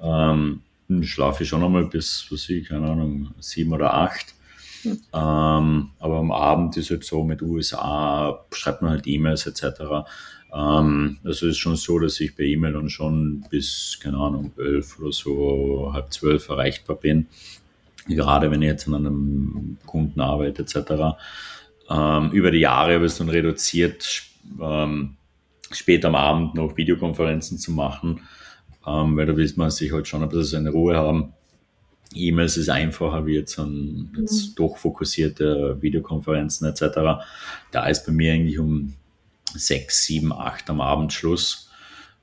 ähm, 0.00 0.62
schlafe 1.02 1.42
ich 1.42 1.48
schon 1.48 1.64
einmal 1.64 1.86
bis, 1.86 2.26
was 2.30 2.48
ich, 2.48 2.68
keine 2.68 2.90
Ahnung, 2.90 3.32
sieben 3.40 3.72
oder 3.72 3.94
acht. 3.94 4.34
Mhm. 4.84 5.00
Ähm, 5.12 5.90
aber 5.98 6.18
am 6.18 6.32
Abend 6.32 6.76
ist 6.76 6.90
halt 6.90 7.04
so 7.04 7.24
mit 7.24 7.42
USA, 7.42 8.44
schreibt 8.52 8.82
man 8.82 8.90
halt 8.90 9.06
E-Mails 9.06 9.46
etc. 9.46 10.06
Ähm, 10.52 11.18
also 11.24 11.46
ist 11.46 11.58
schon 11.58 11.76
so, 11.76 11.98
dass 11.98 12.20
ich 12.20 12.36
bei 12.36 12.44
E-Mail 12.44 12.74
dann 12.74 12.90
schon 12.90 13.44
bis, 13.48 13.98
keine 14.02 14.18
Ahnung, 14.18 14.52
elf 14.58 14.98
oder 14.98 15.12
so, 15.12 15.90
halb 15.92 16.12
zwölf 16.12 16.48
erreichbar 16.48 16.96
bin. 16.96 17.28
Gerade 18.08 18.50
wenn 18.50 18.62
ich 18.62 18.68
jetzt 18.68 18.88
an 18.88 18.94
einem 18.94 19.78
Kunden 19.86 20.20
arbeite 20.20 20.62
etc. 20.62 21.16
Ähm, 21.88 22.30
über 22.32 22.50
die 22.50 22.58
Jahre 22.58 22.94
habe 22.94 23.06
ich 23.06 23.12
es 23.12 23.18
dann 23.18 23.28
reduziert, 23.28 24.24
ähm, 24.60 25.16
später 25.74 26.08
am 26.08 26.14
Abend 26.14 26.54
noch 26.54 26.76
Videokonferenzen 26.76 27.58
zu 27.58 27.72
machen, 27.72 28.20
ähm, 28.86 29.16
weil 29.16 29.26
da 29.26 29.36
will 29.36 29.52
man 29.56 29.70
sich 29.70 29.92
halt 29.92 30.08
schon 30.08 30.22
ein 30.22 30.28
bisschen 30.28 30.64
seine 30.64 30.70
Ruhe 30.70 30.96
haben. 30.96 31.32
E-Mails 32.14 32.56
ist 32.56 32.68
einfacher 32.68 33.24
wie 33.26 33.34
jetzt 33.34 33.58
an 33.58 34.12
jetzt 34.18 34.50
mhm. 34.50 34.54
doch 34.56 34.76
fokussierte 34.76 35.78
Videokonferenzen 35.80 36.68
etc. 36.68 37.24
Da 37.70 37.86
ist 37.86 38.04
bei 38.04 38.12
mir 38.12 38.34
eigentlich 38.34 38.58
um 38.58 38.94
sechs, 39.54 40.04
sieben, 40.04 40.32
acht 40.32 40.68
am 40.70 40.80
Abend 40.80 41.12
Schluss. 41.12 41.70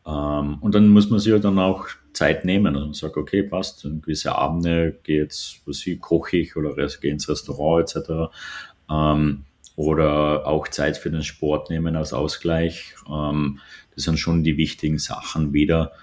Ähm, 0.05 0.57
und 0.62 0.75
dann 0.75 0.89
muss 0.89 1.09
man 1.09 1.19
sich 1.19 1.31
halt 1.31 1.43
dann 1.43 1.59
auch 1.59 1.88
Zeit 2.13 2.45
nehmen 2.45 2.75
und 2.75 2.95
sagt, 2.95 3.17
okay, 3.17 3.43
passt, 3.43 3.85
in 3.85 4.01
gewisse 4.01 4.35
Abende 4.35 4.99
gehe 5.03 5.23
jetzt, 5.23 5.62
was 5.65 5.85
ich, 5.85 5.99
koche 5.99 6.38
ich 6.38 6.55
oder 6.55 6.75
gehe 6.75 7.12
ins 7.12 7.29
Restaurant 7.29 7.95
etc. 7.95 8.31
Ähm, 8.89 9.45
oder 9.79 10.45
auch 10.45 10.67
Zeit 10.67 10.97
für 10.97 11.09
den 11.09 11.23
Sport 11.23 11.69
nehmen 11.69 11.95
als 11.95 12.11
Ausgleich. 12.11 12.95
Ähm, 13.09 13.59
das 13.95 14.03
sind 14.03 14.19
schon 14.19 14.43
die 14.43 14.57
wichtigen 14.57 14.99
Sachen 14.99 15.53
wieder. 15.53 15.93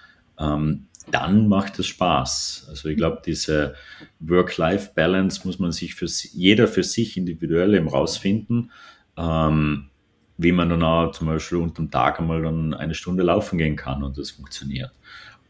Ähm, 0.40 0.86
dann 1.10 1.46
macht 1.46 1.78
es 1.78 1.86
Spaß. 1.88 2.68
Also 2.70 2.88
ich 2.88 2.96
glaube, 2.96 3.20
diese 3.26 3.74
Work-Life-Balance 4.20 5.42
muss 5.44 5.58
man 5.58 5.72
sich 5.72 5.94
für 5.94 6.06
jeder 6.06 6.68
für 6.68 6.84
sich 6.84 7.18
individuell 7.18 7.74
eben 7.74 7.88
rausfinden, 7.88 8.70
ähm, 9.18 9.90
wie 10.38 10.52
man 10.52 10.70
dann 10.70 10.82
auch 10.82 11.10
zum 11.10 11.26
Beispiel 11.26 11.58
unterm 11.58 11.90
Tag 11.90 12.18
einmal 12.18 12.40
dann 12.40 12.72
eine 12.72 12.94
Stunde 12.94 13.24
laufen 13.24 13.58
gehen 13.58 13.76
kann 13.76 14.02
und 14.02 14.16
das 14.16 14.30
funktioniert. 14.30 14.92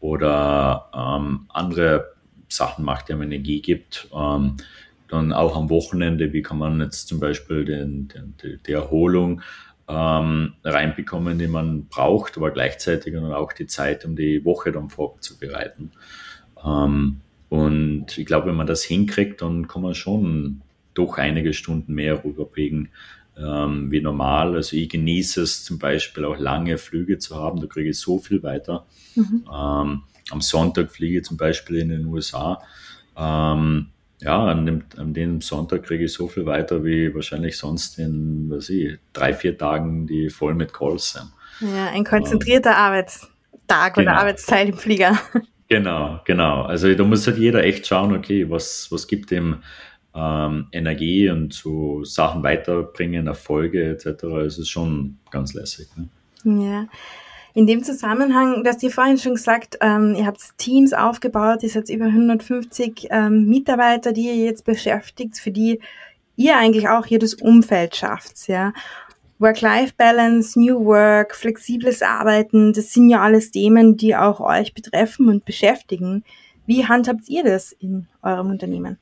Oder 0.01 0.89
ähm, 0.93 1.45
andere 1.47 2.13
Sachen 2.49 2.83
macht, 2.83 3.07
die 3.07 3.13
einem 3.13 3.21
Energie 3.21 3.61
gibt. 3.61 4.09
Ähm, 4.13 4.57
dann 5.07 5.33
auch 5.33 5.55
am 5.55 5.69
Wochenende, 5.69 6.33
wie 6.33 6.41
kann 6.41 6.57
man 6.57 6.81
jetzt 6.81 7.07
zum 7.07 7.19
Beispiel 7.19 7.65
den, 7.65 8.07
den, 8.09 8.35
die 8.65 8.71
Erholung 8.71 9.41
ähm, 9.87 10.53
reinbekommen, 10.63 11.39
die 11.39 11.47
man 11.47 11.87
braucht, 11.87 12.37
aber 12.37 12.51
gleichzeitig 12.51 13.13
dann 13.13 13.31
auch 13.31 13.53
die 13.53 13.67
Zeit, 13.67 14.03
um 14.05 14.15
die 14.15 14.43
Woche 14.43 14.71
dann 14.71 14.89
vorzubereiten. 14.89 15.91
Ähm, 16.63 17.21
und 17.49 18.17
ich 18.17 18.25
glaube, 18.25 18.47
wenn 18.47 18.55
man 18.55 18.67
das 18.67 18.83
hinkriegt, 18.83 19.41
dann 19.41 19.67
kann 19.67 19.81
man 19.81 19.95
schon 19.95 20.61
doch 20.93 21.17
einige 21.17 21.53
Stunden 21.53 21.93
mehr 21.93 22.23
rüberbringen 22.23 22.89
ähm, 23.37 23.91
wie 23.91 24.01
normal. 24.01 24.55
Also 24.55 24.75
ich 24.75 24.89
genieße 24.89 25.41
es 25.41 25.63
zum 25.63 25.79
Beispiel 25.79 26.25
auch 26.25 26.37
lange 26.37 26.77
Flüge 26.77 27.19
zu 27.19 27.35
haben, 27.35 27.61
da 27.61 27.67
kriege 27.67 27.89
ich 27.89 27.99
so 27.99 28.19
viel 28.19 28.43
weiter. 28.43 28.85
Mhm. 29.15 29.45
Ähm, 29.45 30.03
am 30.29 30.41
Sonntag 30.41 30.91
fliege 30.91 31.19
ich 31.19 31.25
zum 31.25 31.37
Beispiel 31.37 31.77
in 31.77 31.89
den 31.89 32.05
USA. 32.05 32.61
Ähm, 33.15 33.87
ja, 34.19 34.45
an 34.45 34.65
dem, 34.65 34.83
an 34.97 35.13
dem 35.13 35.41
Sonntag 35.41 35.83
kriege 35.83 36.05
ich 36.05 36.13
so 36.13 36.27
viel 36.27 36.45
weiter 36.45 36.83
wie 36.83 37.13
wahrscheinlich 37.13 37.57
sonst 37.57 37.99
in, 37.99 38.49
was 38.49 38.69
ich, 38.69 38.97
drei, 39.13 39.33
vier 39.33 39.57
Tagen, 39.57 40.07
die 40.07 40.29
voll 40.29 40.55
mit 40.55 40.73
Calls 40.73 41.13
sind. 41.13 41.31
Ja, 41.59 41.89
ein 41.89 42.03
konzentrierter 42.03 42.71
ähm, 42.71 42.75
Arbeitstag 42.75 43.93
genau. 43.93 44.11
oder 44.11 44.19
Arbeitszeit 44.19 44.69
im 44.69 44.77
Flieger. 44.77 45.17
Genau, 45.69 46.21
genau. 46.23 46.61
Also 46.61 46.93
da 46.93 47.03
muss 47.03 47.27
halt 47.27 47.37
jeder 47.37 47.61
echt 47.61 47.85
schauen, 47.85 48.15
okay, 48.15 48.49
was, 48.49 48.87
was 48.89 49.05
gibt 49.05 49.31
dem 49.31 49.57
ähm, 50.15 50.67
Energie 50.71 51.29
und 51.29 51.53
so 51.53 52.05
Sachen 52.05 52.41
weiterbringen, 52.41 53.27
Erfolge 53.27 53.89
etc. 53.89 54.23
Es 54.45 54.57
ist 54.57 54.69
schon 54.69 55.17
ganz 55.29 55.53
lässig. 55.53 55.89
Ne? 55.97 56.63
Ja. 56.63 56.87
In 57.57 57.65
dem 57.65 57.83
Zusammenhang, 57.83 58.63
hast 58.67 58.83
dir 58.83 58.91
vorhin 58.91 59.17
schon 59.17 59.33
gesagt, 59.33 59.79
ähm, 59.81 60.13
ihr 60.15 60.27
habt 60.27 60.55
Teams 60.59 60.93
aufgebaut, 60.93 61.63
ihr 61.63 61.69
seid 61.69 61.89
über 61.89 62.05
150 62.05 63.07
ähm, 63.09 63.47
Mitarbeiter, 63.47 64.13
die 64.13 64.27
ihr 64.27 64.35
jetzt 64.35 64.63
beschäftigt, 64.63 65.39
für 65.39 65.49
die 65.49 65.79
ihr 66.35 66.55
eigentlich 66.55 66.87
auch 66.87 67.07
hier 67.07 67.17
das 67.17 67.33
Umfeld 67.33 67.95
schafft, 67.95 68.47
ja. 68.47 68.73
Work-Life-Balance, 69.39 70.59
New 70.59 70.85
Work, 70.85 71.33
flexibles 71.35 72.03
Arbeiten, 72.03 72.73
das 72.73 72.93
sind 72.93 73.09
ja 73.09 73.21
alles 73.21 73.49
Themen, 73.49 73.97
die 73.97 74.15
auch 74.15 74.39
euch 74.39 74.75
betreffen 74.75 75.27
und 75.27 75.43
beschäftigen. 75.43 76.23
Wie 76.67 76.85
handhabt 76.85 77.27
ihr 77.27 77.43
das 77.43 77.71
in 77.71 78.05
eurem 78.21 78.51
Unternehmen? 78.51 78.99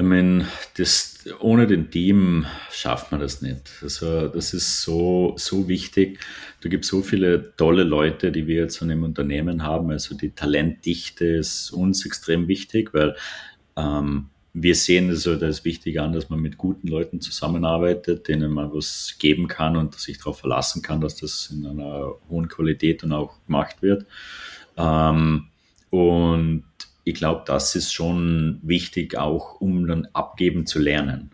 Ich 0.00 0.04
meine, 0.04 0.46
das, 0.76 1.24
ohne 1.40 1.66
den 1.66 1.90
Team 1.90 2.46
schafft 2.70 3.10
man 3.10 3.20
das 3.20 3.42
nicht. 3.42 3.68
Also 3.82 4.28
das 4.28 4.54
ist 4.54 4.82
so, 4.82 5.34
so 5.36 5.66
wichtig. 5.66 6.20
Da 6.60 6.68
gibt 6.68 6.84
so 6.84 7.02
viele 7.02 7.56
tolle 7.56 7.82
Leute, 7.82 8.30
die 8.30 8.46
wir 8.46 8.62
jetzt 8.62 8.80
an 8.80 8.90
dem 8.90 9.02
Unternehmen 9.02 9.64
haben. 9.64 9.90
Also 9.90 10.16
die 10.16 10.30
Talentdichte 10.30 11.26
ist 11.26 11.72
uns 11.72 12.06
extrem 12.06 12.46
wichtig, 12.46 12.94
weil 12.94 13.16
ähm, 13.76 14.30
wir 14.52 14.76
sehen 14.76 15.10
es 15.10 15.24
so 15.24 15.32
als 15.32 15.64
wichtig 15.64 16.00
an, 16.00 16.12
dass 16.12 16.30
man 16.30 16.38
mit 16.38 16.58
guten 16.58 16.86
Leuten 16.86 17.20
zusammenarbeitet, 17.20 18.28
denen 18.28 18.52
man 18.52 18.72
was 18.72 19.16
geben 19.18 19.48
kann 19.48 19.76
und 19.76 19.96
sich 19.96 20.18
darauf 20.18 20.38
verlassen 20.38 20.80
kann, 20.80 21.00
dass 21.00 21.16
das 21.16 21.52
in 21.52 21.66
einer 21.66 22.12
hohen 22.30 22.46
Qualität 22.46 23.02
dann 23.02 23.10
auch 23.10 23.44
gemacht 23.46 23.82
wird. 23.82 24.06
Ähm, 24.76 25.48
und 25.90 26.67
ich 27.08 27.14
glaube, 27.14 27.42
das 27.46 27.74
ist 27.74 27.92
schon 27.92 28.60
wichtig, 28.62 29.16
auch 29.16 29.60
um 29.60 29.86
dann 29.86 30.06
abgeben 30.12 30.66
zu 30.66 30.78
lernen. 30.78 31.30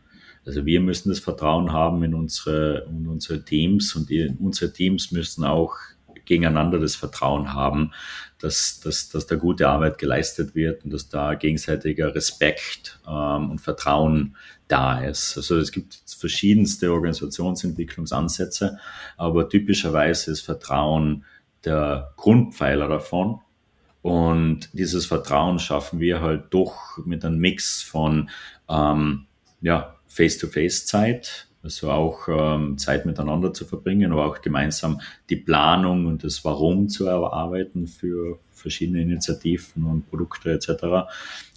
Also 0.46 0.66
wir 0.66 0.80
müssen 0.80 1.08
das 1.08 1.20
Vertrauen 1.20 1.72
haben 1.72 2.02
in 2.04 2.14
unsere, 2.14 2.86
in 2.88 3.06
unsere 3.08 3.44
Teams 3.44 3.94
und 3.96 4.10
die, 4.10 4.34
unsere 4.38 4.72
Teams 4.72 5.10
müssen 5.10 5.44
auch 5.44 5.74
gegeneinander 6.26 6.78
das 6.78 6.96
Vertrauen 6.96 7.52
haben, 7.52 7.92
dass, 8.38 8.80
dass, 8.80 9.08
dass 9.08 9.26
da 9.26 9.36
gute 9.36 9.68
Arbeit 9.68 9.98
geleistet 9.98 10.54
wird 10.54 10.84
und 10.84 10.92
dass 10.92 11.08
da 11.08 11.34
gegenseitiger 11.34 12.14
Respekt 12.14 12.98
ähm, 13.06 13.50
und 13.50 13.60
Vertrauen 13.60 14.36
da 14.68 15.00
ist. 15.00 15.36
Also 15.36 15.58
es 15.58 15.72
gibt 15.72 15.98
verschiedenste 16.06 16.92
Organisationsentwicklungsansätze, 16.92 18.78
aber 19.16 19.48
typischerweise 19.48 20.30
ist 20.30 20.42
Vertrauen 20.42 21.24
der 21.64 22.12
Grundpfeiler 22.16 22.88
davon. 22.88 23.40
Und 24.04 24.68
dieses 24.74 25.06
Vertrauen 25.06 25.58
schaffen 25.58 25.98
wir 25.98 26.20
halt 26.20 26.48
doch 26.50 26.98
mit 27.06 27.24
einem 27.24 27.38
Mix 27.38 27.80
von 27.80 28.28
ähm, 28.68 29.24
ja, 29.62 29.96
Face-to-Face-Zeit, 30.08 31.48
also 31.62 31.90
auch 31.90 32.28
ähm, 32.28 32.76
Zeit 32.76 33.06
miteinander 33.06 33.54
zu 33.54 33.64
verbringen, 33.64 34.12
aber 34.12 34.26
auch 34.26 34.42
gemeinsam 34.42 35.00
die 35.30 35.36
Planung 35.36 36.04
und 36.04 36.22
das 36.22 36.44
Warum 36.44 36.90
zu 36.90 37.06
erarbeiten 37.06 37.86
für 37.86 38.40
verschiedene 38.52 39.00
Initiativen 39.00 39.86
und 39.86 40.06
Produkte 40.10 40.52
etc. 40.52 41.08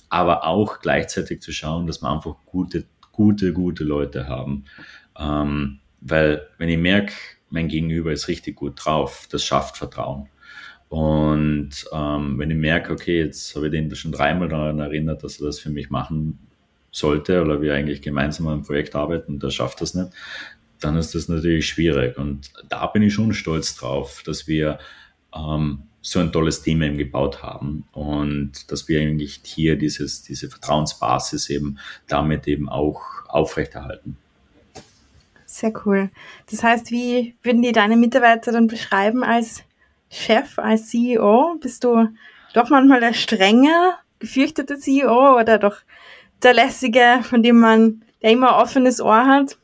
Aber 0.07 0.45
auch 0.45 0.79
gleichzeitig 0.79 1.41
zu 1.41 1.51
schauen, 1.51 1.85
dass 1.85 2.01
wir 2.01 2.09
einfach 2.09 2.37
gute, 2.45 2.85
gute, 3.11 3.51
gute 3.51 3.83
Leute 3.83 4.29
haben. 4.29 4.63
Ähm, 5.19 5.79
weil 5.99 6.47
wenn 6.59 6.69
ich 6.69 6.77
merke, 6.77 7.11
mein 7.49 7.67
Gegenüber 7.67 8.13
ist 8.13 8.29
richtig 8.29 8.55
gut 8.55 8.85
drauf, 8.85 9.27
das 9.29 9.43
schafft 9.43 9.75
Vertrauen. 9.75 10.29
Und 10.89 11.85
ähm, 11.91 12.39
wenn 12.39 12.51
ich 12.51 12.57
merke, 12.57 12.93
okay, 12.93 13.19
jetzt 13.19 13.55
habe 13.55 13.67
ich 13.67 13.71
den 13.71 13.93
schon 13.95 14.11
dreimal 14.11 14.47
daran 14.47 14.79
erinnert, 14.79 15.23
dass 15.23 15.39
er 15.39 15.47
das 15.47 15.59
für 15.59 15.69
mich 15.69 15.89
machen 15.89 16.39
sollte 16.91 17.41
oder 17.41 17.61
wir 17.61 17.73
eigentlich 17.73 18.01
gemeinsam 18.01 18.47
an 18.47 18.53
einem 18.53 18.63
Projekt 18.63 18.95
arbeiten 18.95 19.33
und 19.33 19.43
der 19.43 19.51
schafft 19.51 19.81
das 19.81 19.93
nicht, 19.93 20.09
dann 20.79 20.95
ist 20.95 21.13
das 21.13 21.27
natürlich 21.27 21.67
schwierig. 21.67 22.17
Und 22.17 22.51
da 22.69 22.85
bin 22.87 23.01
ich 23.01 23.13
schon 23.13 23.33
stolz 23.33 23.75
drauf, 23.75 24.23
dass 24.25 24.47
wir 24.47 24.79
ähm, 25.35 25.83
so 26.01 26.19
ein 26.19 26.31
tolles 26.31 26.61
Team 26.61 26.81
eben 26.81 26.97
gebaut 26.97 27.43
haben 27.43 27.85
und 27.91 28.71
dass 28.71 28.87
wir 28.87 29.01
eigentlich 29.01 29.41
hier 29.43 29.75
dieses, 29.75 30.21
diese 30.21 30.49
Vertrauensbasis 30.49 31.49
eben 31.49 31.79
damit 32.07 32.47
eben 32.47 32.69
auch 32.69 33.01
aufrechterhalten. 33.27 34.15
Sehr 35.45 35.73
cool. 35.85 36.09
Das 36.49 36.63
heißt, 36.63 36.91
wie 36.91 37.35
würden 37.41 37.61
die 37.61 37.71
deine 37.71 37.97
Mitarbeiter 37.97 38.51
dann 38.51 38.67
beschreiben 38.67 39.23
als 39.23 39.63
Chef, 40.09 40.57
als 40.57 40.89
CEO? 40.89 41.57
Bist 41.61 41.83
du 41.83 42.09
doch 42.53 42.69
manchmal 42.69 42.99
der 42.99 43.13
strenge, 43.13 43.93
gefürchtete 44.19 44.77
CEO 44.77 45.39
oder 45.39 45.57
doch 45.57 45.77
der 46.43 46.53
lässige, 46.53 47.19
von 47.23 47.43
dem 47.43 47.59
man, 47.59 48.03
der 48.21 48.31
immer 48.31 48.57
offenes 48.57 49.01
Ohr 49.01 49.25
hat? 49.25 49.57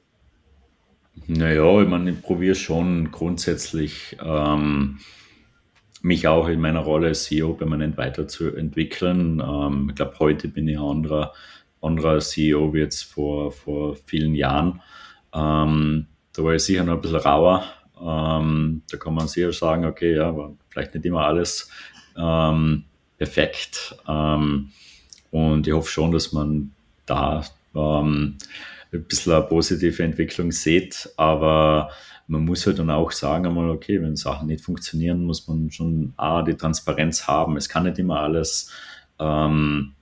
Naja, 1.27 1.81
ich 1.81 1.87
meine, 1.87 2.11
ich 2.11 2.21
probiere 2.21 2.55
schon 2.55 3.11
grundsätzlich 3.11 4.17
ähm, 4.21 4.99
mich 6.01 6.27
auch 6.27 6.49
in 6.49 6.59
meiner 6.59 6.81
Rolle 6.81 7.07
als 7.07 7.23
CEO 7.23 7.53
permanent 7.53 7.97
weiterzuentwickeln. 7.97 9.41
Ähm, 9.41 9.87
ich 9.89 9.95
glaube, 9.95 10.19
heute 10.19 10.49
bin 10.49 10.67
ich 10.67 10.77
anderer, 10.77 11.33
anderer 11.81 12.19
CEO 12.19 12.73
wie 12.73 12.79
jetzt 12.79 13.03
vor, 13.03 13.51
vor 13.51 13.95
vielen 13.95 14.35
Jahren. 14.35 14.81
Ähm, 15.33 16.07
da 16.33 16.43
war 16.43 16.55
ich 16.55 16.63
sicher 16.63 16.83
noch 16.83 16.95
ein 16.95 17.01
bisschen 17.01 17.17
rauer. 17.17 17.63
Ähm, 18.01 18.81
da 18.89 18.97
kann 18.97 19.13
man 19.13 19.27
sicher 19.27 19.53
sagen, 19.53 19.85
okay, 19.85 20.15
ja, 20.15 20.35
war 20.35 20.53
vielleicht 20.69 20.93
nicht 20.95 21.05
immer 21.05 21.25
alles 21.25 21.69
ähm, 22.17 22.85
perfekt. 23.17 23.95
Ähm, 24.07 24.69
und 25.31 25.67
ich 25.67 25.73
hoffe 25.73 25.89
schon, 25.89 26.11
dass 26.11 26.31
man 26.31 26.71
da 27.05 27.43
ähm, 27.75 28.37
ein 28.91 29.03
bisschen 29.05 29.33
eine 29.33 29.43
positive 29.43 30.03
Entwicklung 30.03 30.51
sieht. 30.51 31.09
Aber 31.17 31.89
man 32.27 32.45
muss 32.45 32.65
halt 32.65 32.79
dann 32.79 32.89
auch 32.89 33.11
sagen 33.11 33.47
einmal, 33.47 33.69
okay, 33.69 34.01
wenn 34.01 34.15
Sachen 34.15 34.47
nicht 34.47 34.63
funktionieren, 34.63 35.25
muss 35.25 35.47
man 35.47 35.71
schon 35.71 36.13
A, 36.17 36.41
die 36.41 36.55
Transparenz 36.55 37.27
haben. 37.27 37.57
Es 37.57 37.69
kann 37.69 37.83
nicht 37.83 37.99
immer 37.99 38.19
alles 38.19 38.71
ähm, 39.19 39.93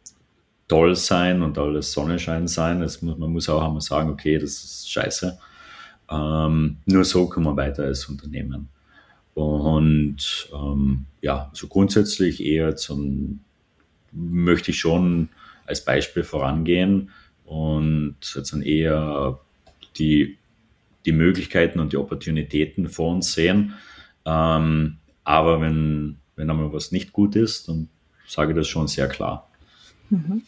toll 0.67 0.95
sein 0.95 1.41
und 1.41 1.57
alles 1.57 1.91
Sonnenschein 1.91 2.47
sein. 2.47 2.81
Es 2.81 3.01
muss, 3.01 3.17
man 3.17 3.31
muss 3.31 3.49
auch 3.49 3.63
einmal 3.63 3.81
sagen, 3.81 4.09
okay, 4.09 4.37
das 4.37 4.63
ist 4.63 4.91
scheiße. 4.91 5.37
Ähm, 6.11 6.77
nur 6.85 7.05
so 7.05 7.27
kommen 7.27 7.45
wir 7.45 7.57
weiter 7.57 7.83
als 7.83 8.05
Unternehmen. 8.05 8.67
Und 9.33 10.49
ähm, 10.53 11.05
ja, 11.21 11.49
so 11.53 11.67
grundsätzlich 11.67 12.43
eher 12.43 12.75
zum, 12.75 13.39
möchte 14.11 14.71
ich 14.71 14.79
schon 14.79 15.29
als 15.65 15.85
Beispiel 15.85 16.23
vorangehen 16.23 17.11
und 17.45 18.17
jetzt 18.35 18.53
eher 18.53 19.39
die 19.97 20.37
die 21.05 21.11
Möglichkeiten 21.11 21.79
und 21.79 21.93
die 21.93 21.97
Opportunitäten 21.97 22.87
vor 22.87 23.11
uns 23.13 23.33
sehen. 23.33 23.73
Ähm, 24.25 24.97
aber 25.23 25.61
wenn, 25.61 26.17
wenn 26.35 26.49
einmal 26.49 26.73
was 26.73 26.91
nicht 26.91 27.11
gut 27.11 27.35
ist, 27.35 27.67
dann 27.67 27.89
sage 28.27 28.51
ich 28.51 28.57
das 28.57 28.67
schon 28.67 28.87
sehr 28.87 29.07
klar. 29.07 29.49
Mhm. 30.09 30.43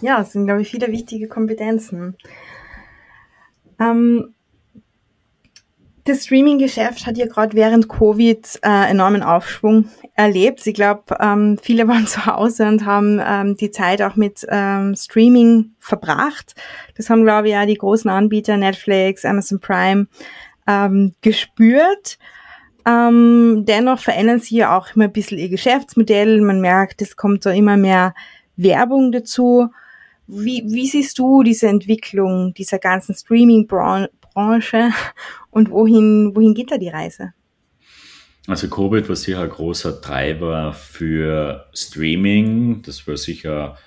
Ja, 0.00 0.20
es 0.22 0.32
sind, 0.32 0.46
glaube 0.46 0.62
ich, 0.62 0.68
viele 0.68 0.90
wichtige 0.90 1.28
Kompetenzen. 1.28 2.16
Ähm, 3.78 4.34
das 6.04 6.24
Streaming-Geschäft 6.24 7.06
hat 7.06 7.16
ja 7.16 7.26
gerade 7.26 7.56
während 7.56 7.88
Covid 7.88 8.60
äh, 8.62 8.90
enormen 8.90 9.22
Aufschwung 9.22 9.88
erlebt. 10.14 10.66
Ich 10.66 10.74
glaube, 10.74 11.16
ähm, 11.20 11.58
viele 11.62 11.86
waren 11.88 12.06
zu 12.06 12.26
Hause 12.26 12.66
und 12.66 12.84
haben 12.84 13.20
ähm, 13.24 13.56
die 13.56 13.70
Zeit 13.70 14.02
auch 14.02 14.16
mit 14.16 14.44
ähm, 14.48 14.94
Streaming 14.96 15.72
verbracht. 15.78 16.54
Das 16.96 17.08
haben, 17.08 17.24
glaube 17.24 17.48
ich, 17.48 17.52
ja 17.52 17.66
die 17.66 17.76
großen 17.76 18.10
Anbieter 18.10 18.56
Netflix, 18.56 19.24
Amazon 19.24 19.60
Prime 19.60 20.06
ähm, 20.66 21.14
gespürt. 21.20 22.18
Ähm, 22.84 23.64
dennoch 23.66 24.00
verändern 24.00 24.40
sie 24.40 24.56
ja 24.56 24.76
auch 24.76 24.88
immer 24.94 25.04
ein 25.04 25.12
bisschen 25.12 25.38
ihr 25.38 25.48
Geschäftsmodell. 25.48 26.40
Man 26.40 26.60
merkt, 26.60 27.00
es 27.00 27.16
kommt 27.16 27.46
da 27.46 27.50
immer 27.52 27.76
mehr 27.76 28.14
Werbung 28.56 29.12
dazu. 29.12 29.68
Wie, 30.26 30.64
wie 30.66 30.88
siehst 30.88 31.18
du 31.18 31.42
diese 31.42 31.68
Entwicklung 31.68 32.54
dieser 32.54 32.78
ganzen 32.78 33.14
Streaming-Branche 33.14 34.10
und 35.50 35.70
wohin, 35.70 36.32
wohin 36.34 36.54
geht 36.54 36.70
da 36.70 36.78
die 36.78 36.88
Reise? 36.88 37.34
Also 38.48 38.68
Covid 38.68 39.08
war 39.08 39.16
sicher 39.16 39.42
ein 39.42 39.50
großer 39.50 40.00
Treiber 40.00 40.72
für 40.72 41.66
Streaming. 41.72 42.82
Das 42.82 43.06
war 43.06 43.16
sicher, 43.16 43.78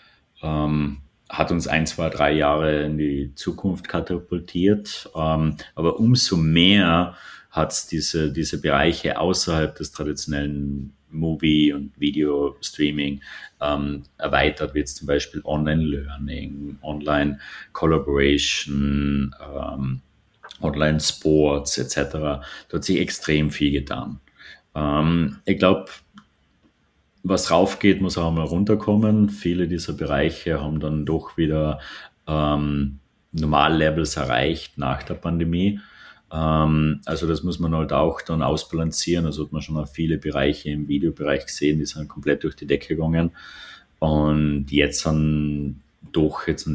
ähm, 0.42 1.02
hat 1.30 1.52
uns 1.52 1.68
ein, 1.68 1.86
zwei, 1.86 2.08
drei 2.10 2.32
Jahre 2.32 2.84
in 2.84 2.98
die 2.98 3.36
Zukunft 3.36 3.90
katapultiert. 3.90 5.10
Ähm, 5.16 5.58
aber 5.76 6.00
umso 6.00 6.38
mehr 6.38 7.18
hat 7.52 7.74
es 7.74 7.88
diese, 7.88 8.32
diese 8.32 8.62
Bereiche 8.62 9.20
außerhalb 9.20 9.76
des 9.76 9.92
traditionellen 9.92 10.94
Movie- 11.10 11.74
und 11.74 12.00
Video-Streaming 12.00 13.22
ähm, 13.62 14.04
erweitert, 14.18 14.74
wie 14.74 14.80
jetzt 14.80 14.96
zum 14.98 15.08
Beispiel 15.08 15.42
Online-Learning, 15.44 16.80
Online-Collaboration, 16.82 19.36
ähm, 19.42 20.02
Online-Sports 20.62 21.78
etc. 21.78 22.12
Da 22.14 22.42
hat 22.74 22.84
sich 22.84 23.00
extrem 23.00 23.52
viel 23.52 23.72
getan. 23.72 24.20
Ähm, 24.74 25.38
ich 25.46 25.58
glaube, 25.58 25.86
was 27.24 27.50
raufgeht, 27.50 28.02
muss 28.02 28.18
auch 28.18 28.32
mal 28.32 28.46
runterkommen. 28.46 29.30
Viele 29.30 29.68
dieser 29.68 29.94
Bereiche 29.94 30.62
haben 30.62 30.80
dann 30.80 31.06
doch 31.06 31.38
wieder 31.38 31.80
ähm, 32.28 33.00
Normallevels 33.32 34.18
erreicht 34.18 34.78
nach 34.78 35.04
der 35.04 35.16
Pandemie. 35.16 35.80
Ähm, 36.32 37.02
also 37.06 37.28
das 37.28 37.44
muss 37.44 37.60
man 37.60 37.76
halt 37.76 37.94
auch 37.94 38.22
dann 38.22 38.42
ausbalancieren. 38.44 39.26
Also 39.26 39.46
hat 39.46 39.52
man 39.52 39.62
schon 39.62 39.76
mal 39.76 39.88
viele 39.88 40.18
Bereiche 40.18 40.70
im 40.70 40.88
Videobereich 40.88 41.46
gesehen, 41.46 41.80
die 41.80 41.86
sind 41.86 42.08
komplett 42.08 42.44
durch 42.44 42.56
die 42.56 42.68
Decke 42.68 42.96
gegangen. 42.96 43.32
Und 44.00 44.68
jetzt 44.70 45.02
sind 45.02 45.82
doch 46.12 46.48
jetzt 46.48 46.68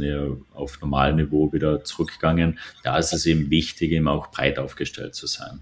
auf 0.54 0.80
Normalniveau 0.80 1.52
wieder 1.52 1.84
zurückgegangen. 1.84 2.58
Da 2.82 2.98
ist 2.98 3.12
es 3.12 3.26
eben 3.26 3.50
wichtig, 3.50 3.92
eben 3.92 4.08
auch 4.08 4.30
breit 4.30 4.58
aufgestellt 4.58 5.14
zu 5.14 5.26
sein. 5.26 5.60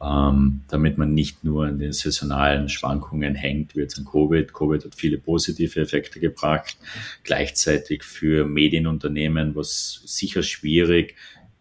Ähm, 0.00 0.60
damit 0.68 0.96
man 0.96 1.12
nicht 1.12 1.42
nur 1.42 1.66
in 1.66 1.78
den 1.78 1.92
saisonalen 1.92 2.68
Schwankungen 2.68 3.34
hängt, 3.34 3.74
wie 3.74 3.80
jetzt 3.80 3.98
an 3.98 4.04
Covid. 4.04 4.54
Covid 4.54 4.84
hat 4.84 4.94
viele 4.94 5.18
positive 5.18 5.80
Effekte 5.80 6.20
gebracht. 6.20 6.76
Gleichzeitig 7.24 8.04
für 8.04 8.44
Medienunternehmen 8.44 9.56
war 9.56 9.62
es 9.62 10.02
sicher 10.04 10.44
schwierig, 10.44 11.16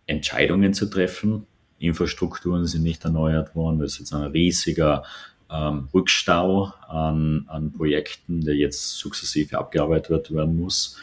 Entscheidungen 0.06 0.76
zu 0.76 0.86
treffen. 0.86 1.48
Infrastrukturen 1.80 2.68
sind 2.68 2.84
nicht 2.84 3.04
erneuert 3.06 3.56
worden. 3.56 3.80
Das 3.80 3.94
ist 3.94 4.00
jetzt 4.00 4.14
ein 4.14 4.32
riesiger 4.32 5.04
ähm, 5.52 5.90
Rückstau 5.94 6.74
an, 6.88 7.46
an 7.48 7.72
Projekten, 7.74 8.42
der 8.42 8.56
jetzt 8.56 8.98
sukzessive 8.98 9.58
abgearbeitet 9.58 10.32
werden 10.32 10.58
muss. 10.58 10.98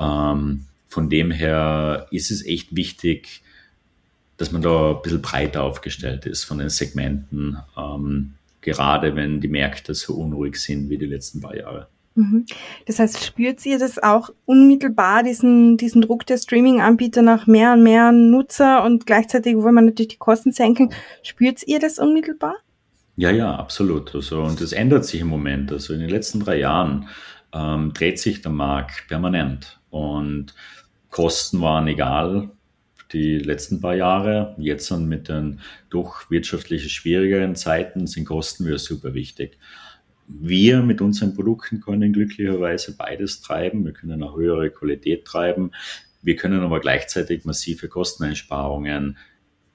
Ähm, 0.00 0.66
von 0.88 1.08
dem 1.08 1.30
her 1.30 2.06
ist 2.10 2.30
es 2.30 2.44
echt 2.44 2.74
wichtig, 2.74 3.42
dass 4.36 4.52
man 4.52 4.62
da 4.62 4.92
ein 4.92 5.02
bisschen 5.02 5.22
breiter 5.22 5.62
aufgestellt 5.62 6.26
ist 6.26 6.44
von 6.44 6.58
den 6.58 6.70
Segmenten, 6.70 7.58
ähm, 7.76 8.34
gerade 8.62 9.14
wenn 9.14 9.40
die 9.40 9.48
Märkte 9.48 9.94
so 9.94 10.14
unruhig 10.14 10.56
sind 10.56 10.88
wie 10.88 10.98
die 10.98 11.06
letzten 11.06 11.40
paar 11.40 11.54
Jahre. 11.54 11.88
Mhm. 12.14 12.46
Das 12.86 12.98
heißt, 12.98 13.24
spürt 13.24 13.64
ihr 13.66 13.78
das 13.78 14.02
auch 14.02 14.30
unmittelbar, 14.46 15.22
diesen, 15.22 15.76
diesen 15.76 16.02
Druck 16.02 16.26
der 16.26 16.38
Streaming-Anbieter 16.38 17.22
nach 17.22 17.46
mehr 17.46 17.74
und 17.74 17.82
mehr 17.82 18.12
Nutzer 18.12 18.84
und 18.84 19.06
gleichzeitig 19.06 19.56
wollen 19.56 19.74
wir 19.74 19.82
natürlich 19.82 20.08
die 20.08 20.16
Kosten 20.16 20.52
senken? 20.52 20.92
Spürt 21.22 21.66
ihr 21.66 21.78
das 21.78 21.98
unmittelbar? 21.98 22.56
Ja, 23.16 23.30
ja, 23.30 23.54
absolut. 23.54 24.14
Also, 24.14 24.42
und 24.42 24.60
das 24.60 24.72
ändert 24.72 25.04
sich 25.04 25.20
im 25.20 25.28
Moment. 25.28 25.70
Also 25.72 25.92
in 25.92 26.00
den 26.00 26.08
letzten 26.08 26.40
drei 26.40 26.58
Jahren 26.58 27.08
ähm, 27.52 27.92
dreht 27.92 28.18
sich 28.18 28.42
der 28.42 28.52
Markt 28.52 29.06
permanent. 29.08 29.79
Und 29.90 30.54
Kosten 31.10 31.60
waren 31.60 31.88
egal 31.88 32.50
die 33.12 33.38
letzten 33.38 33.80
paar 33.80 33.94
Jahre. 33.94 34.54
Jetzt 34.58 34.86
sind 34.86 35.08
mit 35.08 35.28
den 35.28 35.60
doch 35.90 36.30
wirtschaftlich 36.30 36.90
schwierigeren 36.92 37.56
Zeiten 37.56 38.06
sind 38.06 38.24
Kosten 38.24 38.66
wieder 38.66 38.78
super 38.78 39.14
wichtig. 39.14 39.58
Wir 40.28 40.82
mit 40.82 41.00
unseren 41.00 41.34
Produkten 41.34 41.80
können 41.80 42.12
glücklicherweise 42.12 42.96
beides 42.96 43.40
treiben. 43.40 43.84
Wir 43.84 43.92
können 43.92 44.22
eine 44.22 44.34
höhere 44.34 44.70
Qualität 44.70 45.24
treiben. 45.24 45.72
Wir 46.22 46.36
können 46.36 46.60
aber 46.60 46.80
gleichzeitig 46.80 47.44
massive 47.44 47.88
Kosteneinsparungen 47.88 49.18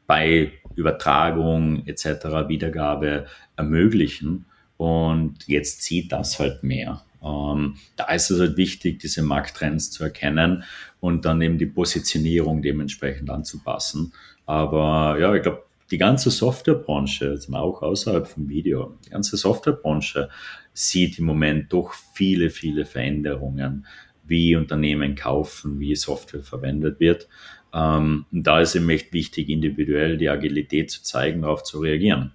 bei 0.08 0.54
Übertragung 0.76 1.86
etc., 1.88 2.48
Wiedergabe 2.48 3.26
ermöglichen. 3.58 4.46
Und 4.78 5.48
jetzt 5.48 5.82
zieht 5.82 6.12
das 6.12 6.40
halt 6.40 6.64
mehr. 6.64 7.05
Ähm, 7.26 7.78
da 7.96 8.12
ist 8.12 8.30
es 8.30 8.40
halt 8.40 8.58
wichtig, 8.58 9.00
diese 9.00 9.24
Markttrends 9.24 9.90
zu 9.92 10.04
erkennen 10.04 10.64
und 11.00 11.26
dann 11.26 11.42
eben 11.42 11.58
die 11.58 11.66
Positionierung 11.66 12.62
dementsprechend 12.62 13.30
anzupassen. 13.30 14.14
Aber 14.46 15.18
ja, 15.20 15.34
ich 15.34 15.42
glaube, 15.42 15.64
die 15.92 15.98
ganze 15.98 16.32
Softwarebranche, 16.32 17.30
also 17.30 17.54
auch 17.54 17.82
außerhalb 17.82 18.28
vom 18.28 18.50
Video, 18.50 18.98
die 19.06 19.12
ganze 19.12 19.38
Softwarebranche 19.38 20.30
sieht 20.74 21.20
im 21.20 21.26
Moment 21.26 21.72
doch 21.74 21.94
viele, 22.14 22.50
viele 22.50 22.86
Veränderungen, 22.86 23.86
wie 24.24 24.56
Unternehmen 24.56 25.16
kaufen, 25.16 25.80
wie 25.80 25.96
Software 25.96 26.44
verwendet 26.44 27.00
wird. 27.00 27.28
Ähm, 27.74 28.26
da 28.32 28.62
ist 28.62 28.76
eben 28.76 28.90
echt 28.90 29.14
wichtig, 29.14 29.50
individuell 29.50 30.18
die 30.18 30.30
Agilität 30.30 30.90
zu 30.92 31.04
zeigen, 31.04 31.42
darauf 31.42 31.64
zu 31.64 31.80
reagieren. 31.80 32.32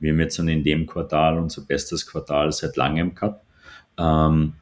Wir 0.00 0.12
haben 0.12 0.20
jetzt 0.20 0.38
in 0.38 0.64
dem 0.64 0.86
Quartal 0.86 1.38
unser 1.38 1.62
bestes 1.62 2.06
Quartal 2.06 2.52
seit 2.52 2.76
langem 2.76 3.14
gehabt, 3.14 3.44
ähm, 3.98 4.54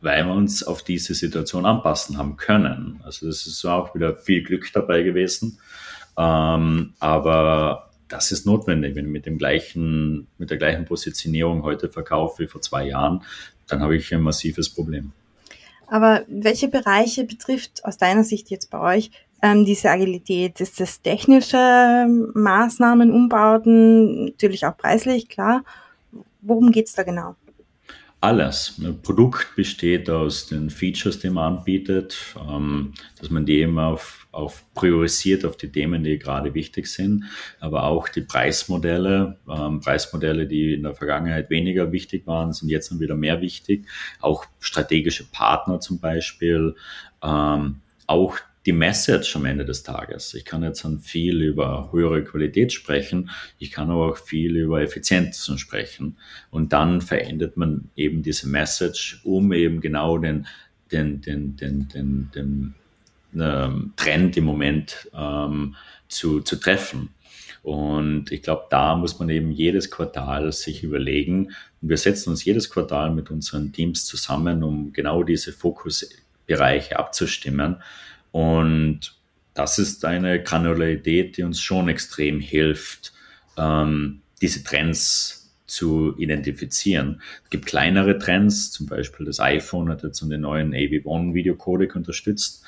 weil 0.00 0.26
wir 0.26 0.34
uns 0.34 0.62
auf 0.62 0.82
diese 0.82 1.14
Situation 1.14 1.64
anpassen 1.64 2.18
haben 2.18 2.36
können. 2.36 3.00
Also 3.04 3.26
das 3.26 3.46
ist 3.46 3.64
auch 3.64 3.94
wieder 3.94 4.14
viel 4.14 4.42
Glück 4.42 4.70
dabei 4.72 5.02
gewesen. 5.02 5.58
Ähm, 6.18 6.92
aber 6.98 7.90
das 8.08 8.30
ist 8.30 8.44
notwendig. 8.44 8.94
Wenn 8.94 9.06
ich 9.06 9.12
mit 9.12 9.26
dem 9.26 9.38
gleichen, 9.38 10.26
mit 10.36 10.50
der 10.50 10.58
gleichen 10.58 10.84
Positionierung 10.84 11.62
heute 11.62 11.88
verkaufe 11.88 12.42
wie 12.42 12.48
vor 12.48 12.60
zwei 12.60 12.86
Jahren, 12.86 13.22
dann 13.66 13.80
habe 13.80 13.96
ich 13.96 14.12
ein 14.14 14.20
massives 14.20 14.68
Problem. 14.68 15.12
Aber 15.86 16.22
welche 16.28 16.68
Bereiche 16.68 17.24
betrifft 17.24 17.84
aus 17.84 17.96
deiner 17.96 18.24
Sicht 18.24 18.50
jetzt 18.50 18.70
bei 18.70 18.96
euch 18.96 19.10
ähm, 19.42 19.64
diese 19.64 19.90
Agilität? 19.90 20.60
Ist 20.60 20.80
das 20.80 21.00
technische 21.00 22.06
Maßnahmen, 22.34 23.10
Umbauten, 23.10 24.26
natürlich 24.26 24.66
auch 24.66 24.76
preislich, 24.76 25.28
klar. 25.28 25.64
Worum 26.42 26.72
geht 26.72 26.88
es 26.88 26.94
da 26.94 27.04
genau? 27.04 27.36
Alles. 28.24 28.80
Ein 28.82 29.02
Produkt 29.02 29.54
besteht 29.54 30.08
aus 30.08 30.46
den 30.46 30.70
Features, 30.70 31.18
die 31.18 31.28
man 31.28 31.58
anbietet, 31.58 32.34
ähm, 32.48 32.94
dass 33.20 33.28
man 33.30 33.44
die 33.44 33.58
eben 33.58 33.78
auf, 33.78 34.26
auf 34.32 34.64
priorisiert 34.74 35.44
auf 35.44 35.56
die 35.56 35.70
Themen, 35.70 36.02
die 36.02 36.18
gerade 36.18 36.54
wichtig 36.54 36.86
sind, 36.86 37.24
aber 37.60 37.84
auch 37.84 38.08
die 38.08 38.22
Preismodelle, 38.22 39.38
ähm, 39.48 39.80
Preismodelle, 39.80 40.46
die 40.46 40.72
in 40.72 40.84
der 40.84 40.94
Vergangenheit 40.94 41.50
weniger 41.50 41.92
wichtig 41.92 42.26
waren, 42.26 42.52
sind 42.52 42.70
jetzt 42.70 42.90
dann 42.90 43.00
wieder 43.00 43.14
mehr 43.14 43.42
wichtig. 43.42 43.86
Auch 44.20 44.46
strategische 44.58 45.24
Partner 45.30 45.80
zum 45.80 46.00
Beispiel, 46.00 46.74
ähm, 47.22 47.82
auch 48.06 48.38
die 48.66 48.72
Message 48.72 49.36
am 49.36 49.44
Ende 49.44 49.64
des 49.64 49.82
Tages. 49.82 50.34
Ich 50.34 50.44
kann 50.44 50.62
jetzt 50.62 50.84
dann 50.84 51.00
viel 51.00 51.42
über 51.42 51.90
höhere 51.92 52.24
Qualität 52.24 52.72
sprechen, 52.72 53.30
ich 53.58 53.70
kann 53.70 53.90
aber 53.90 54.10
auch 54.10 54.16
viel 54.16 54.56
über 54.56 54.80
Effizienz 54.80 55.50
sprechen. 55.56 56.16
Und 56.50 56.72
dann 56.72 57.00
verändert 57.00 57.56
man 57.56 57.90
eben 57.94 58.22
diese 58.22 58.48
Message, 58.48 59.20
um 59.24 59.52
eben 59.52 59.80
genau 59.80 60.18
den, 60.18 60.46
den, 60.90 61.20
den, 61.20 61.56
den, 61.56 61.88
den, 61.88 62.30
den 62.34 62.74
ähm, 63.38 63.92
Trend 63.96 64.36
im 64.36 64.44
Moment 64.44 65.10
ähm, 65.14 65.74
zu, 66.08 66.40
zu 66.40 66.56
treffen. 66.56 67.10
Und 67.62 68.30
ich 68.30 68.42
glaube, 68.42 68.66
da 68.70 68.94
muss 68.94 69.18
man 69.18 69.30
eben 69.30 69.50
jedes 69.50 69.90
Quartal 69.90 70.52
sich 70.52 70.82
überlegen. 70.82 71.52
Wir 71.80 71.96
setzen 71.96 72.30
uns 72.30 72.44
jedes 72.44 72.68
Quartal 72.68 73.10
mit 73.10 73.30
unseren 73.30 73.72
Teams 73.72 74.04
zusammen, 74.04 74.62
um 74.62 74.92
genau 74.92 75.22
diese 75.22 75.52
Fokusbereiche 75.52 76.98
abzustimmen 76.98 77.76
und 78.34 79.16
das 79.54 79.78
ist 79.78 80.04
eine 80.04 80.42
Granularität, 80.42 81.36
die 81.36 81.44
uns 81.44 81.60
schon 81.60 81.88
extrem 81.88 82.40
hilft, 82.40 83.12
ähm, 83.56 84.22
diese 84.42 84.64
Trends 84.64 85.54
zu 85.66 86.18
identifizieren. 86.18 87.22
Es 87.44 87.50
gibt 87.50 87.66
kleinere 87.66 88.18
Trends, 88.18 88.72
zum 88.72 88.88
Beispiel 88.88 89.24
das 89.24 89.38
iPhone 89.38 89.88
hat 89.88 90.02
jetzt 90.02 90.20
den 90.20 90.40
neuen 90.40 90.74
AV1 90.74 91.32
Videocodec 91.32 91.94
unterstützt. 91.94 92.64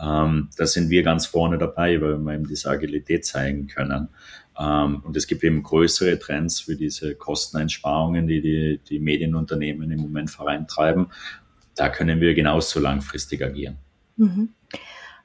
Ähm, 0.00 0.48
da 0.56 0.64
sind 0.64 0.88
wir 0.88 1.02
ganz 1.02 1.26
vorne 1.26 1.58
dabei, 1.58 2.00
weil 2.00 2.16
wir 2.16 2.32
eben 2.32 2.48
diese 2.48 2.70
Agilität 2.70 3.26
zeigen 3.26 3.66
können. 3.66 4.08
Ähm, 4.58 5.02
und 5.04 5.18
es 5.18 5.26
gibt 5.26 5.44
eben 5.44 5.62
größere 5.62 6.18
Trends 6.18 6.60
für 6.60 6.76
diese 6.76 7.14
Kosteneinsparungen, 7.14 8.26
die, 8.26 8.40
die 8.40 8.80
die 8.88 9.00
Medienunternehmen 9.00 9.90
im 9.90 10.00
Moment 10.00 10.30
vorantreiben. 10.30 11.08
Da 11.74 11.90
können 11.90 12.22
wir 12.22 12.32
genauso 12.32 12.80
langfristig 12.80 13.44
agieren. 13.44 13.76
Mhm 14.16 14.54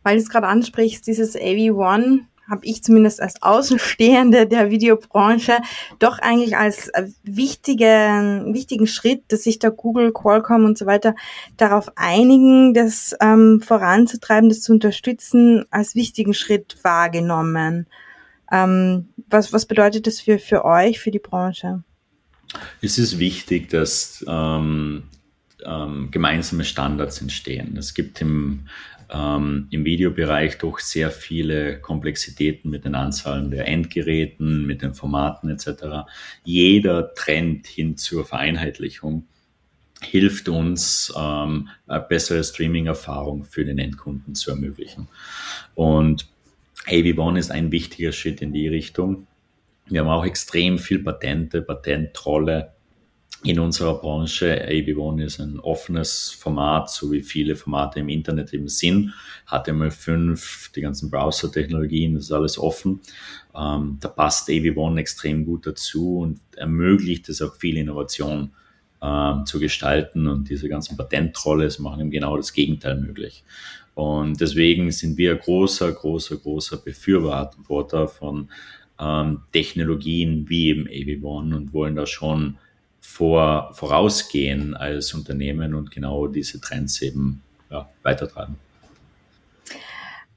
weil 0.06 0.18
du 0.18 0.22
es 0.22 0.30
gerade 0.30 0.48
ansprichst, 0.48 1.08
dieses 1.08 1.36
AV1 1.36 2.20
habe 2.48 2.64
ich 2.64 2.84
zumindest 2.84 3.24
als 3.24 3.42
Außenstehende 3.42 4.46
der 4.46 4.70
Videobranche 4.70 5.58
doch 5.98 6.20
eigentlich 6.20 6.56
als 6.56 6.90
äh, 6.90 7.08
wichtige, 7.24 8.46
wichtigen 8.52 8.86
Schritt, 8.86 9.24
dass 9.30 9.44
sich 9.44 9.58
da 9.58 9.70
Google, 9.70 10.14
Qualcomm 10.14 10.64
und 10.64 10.78
so 10.78 10.86
weiter 10.86 11.16
darauf 11.58 11.92
einigen, 11.96 12.76
das 12.76 13.16
ähm, 13.20 13.64
voranzutreiben, 13.66 14.48
das 14.50 14.62
zu 14.62 14.74
unterstützen, 14.74 15.66
als 15.72 15.96
wichtigen 15.96 16.36
Schritt 16.36 16.78
wahrgenommen. 16.84 17.88
Ähm, 18.52 19.10
was, 19.28 19.54
was 19.54 19.66
bedeutet 19.66 20.06
das 20.06 20.22
für, 20.22 20.38
für 20.38 20.66
euch, 20.66 21.00
für 21.00 21.10
die 21.10 21.18
Branche? 21.18 21.84
Es 22.80 23.00
ist 23.00 23.18
wichtig, 23.18 23.70
dass 23.70 24.24
ähm, 24.28 25.06
ähm, 25.66 26.10
gemeinsame 26.12 26.64
Standards 26.64 27.22
entstehen. 27.22 27.76
Es 27.78 27.94
gibt 27.94 28.22
im 28.22 28.68
ähm, 29.10 29.68
im 29.72 29.86
Videobereich 29.86 30.58
doch 30.58 30.80
sehr 30.80 31.12
viele 31.12 31.80
Komplexitäten 31.80 32.70
mit 32.72 32.86
den 32.86 32.96
Anzahlen 32.96 33.52
der 33.52 33.68
Endgeräten, 33.68 34.66
mit 34.66 34.82
den 34.82 34.94
Formaten 34.94 35.50
etc. 35.50 36.08
Jeder 36.44 37.14
Trend 37.14 37.68
hin 37.68 37.98
zur 37.98 38.26
Vereinheitlichung 38.26 39.28
hilft 40.02 40.50
uns, 40.50 41.14
ähm, 41.18 41.70
eine 41.88 42.02
bessere 42.02 42.44
Streaming-Erfahrung 42.44 43.44
für 43.46 43.66
den 43.66 43.80
Endkunden 43.80 44.36
zu 44.36 44.52
ermöglichen. 44.52 45.08
Und 45.74 46.28
AV1 46.88 47.38
ist 47.40 47.52
ein 47.52 47.72
wichtiger 47.72 48.12
Schritt 48.12 48.42
in 48.42 48.54
die 48.54 48.68
Richtung. 48.68 49.28
Wir 49.88 50.02
haben 50.02 50.10
auch 50.10 50.26
extrem 50.26 50.80
viel 50.80 51.00
Patente, 51.00 51.62
Patentrolle 51.62 52.75
in 53.46 53.60
unserer 53.60 54.00
Branche. 54.00 54.68
AV1 54.68 55.24
ist 55.24 55.40
ein 55.40 55.60
offenes 55.60 56.32
Format, 56.32 56.90
so 56.90 57.12
wie 57.12 57.22
viele 57.22 57.56
Formate 57.56 58.00
im 58.00 58.10
Internet 58.10 58.54
eben 58.54 58.68
sind. 58.68 59.14
HTML5, 59.48 60.74
die 60.74 60.82
ganzen 60.82 61.12
Browser-Technologien, 61.12 62.16
das 62.16 62.26
ist 62.26 62.32
alles 62.32 62.58
offen. 62.58 63.02
Ähm, 63.56 63.98
da 64.00 64.08
passt 64.08 64.50
AV1 64.50 64.98
extrem 64.98 65.46
gut 65.46 65.68
dazu 65.68 66.20
und 66.20 66.40
ermöglicht 66.56 67.30
es 67.30 67.42
auch 67.42 67.56
viel 67.56 67.78
Innovation 67.78 68.52
ähm, 69.02 69.46
zu 69.46 69.60
gestalten 69.60 70.28
und 70.28 70.50
diese 70.50 70.68
ganzen 70.68 70.98
Patentrolle 70.98 71.70
machen 71.80 72.02
eben 72.02 72.12
genau 72.12 72.38
das 72.38 72.52
Gegenteil 72.52 73.00
möglich. 73.00 73.44
Und 73.94 74.42
deswegen 74.42 74.92
sind 74.92 75.18
wir 75.18 75.36
großer, 75.36 75.92
großer, 75.92 76.38
großer 76.38 76.78
Befürworter 76.78 78.08
von 78.08 78.50
ähm, 79.00 79.42
Technologien 79.52 80.50
wie 80.50 80.70
eben 80.70 80.88
AV1 80.88 81.56
und 81.56 81.74
wollen 81.74 81.96
da 81.96 82.06
schon 82.06 82.58
vor, 83.06 83.72
vorausgehen 83.74 84.76
als 84.76 85.14
Unternehmen 85.14 85.74
und 85.74 85.92
genau 85.92 86.28
diese 86.28 86.60
Trends 86.60 87.02
eben 87.02 87.42
ja, 87.70 87.90
weitertreiben. 88.04 88.56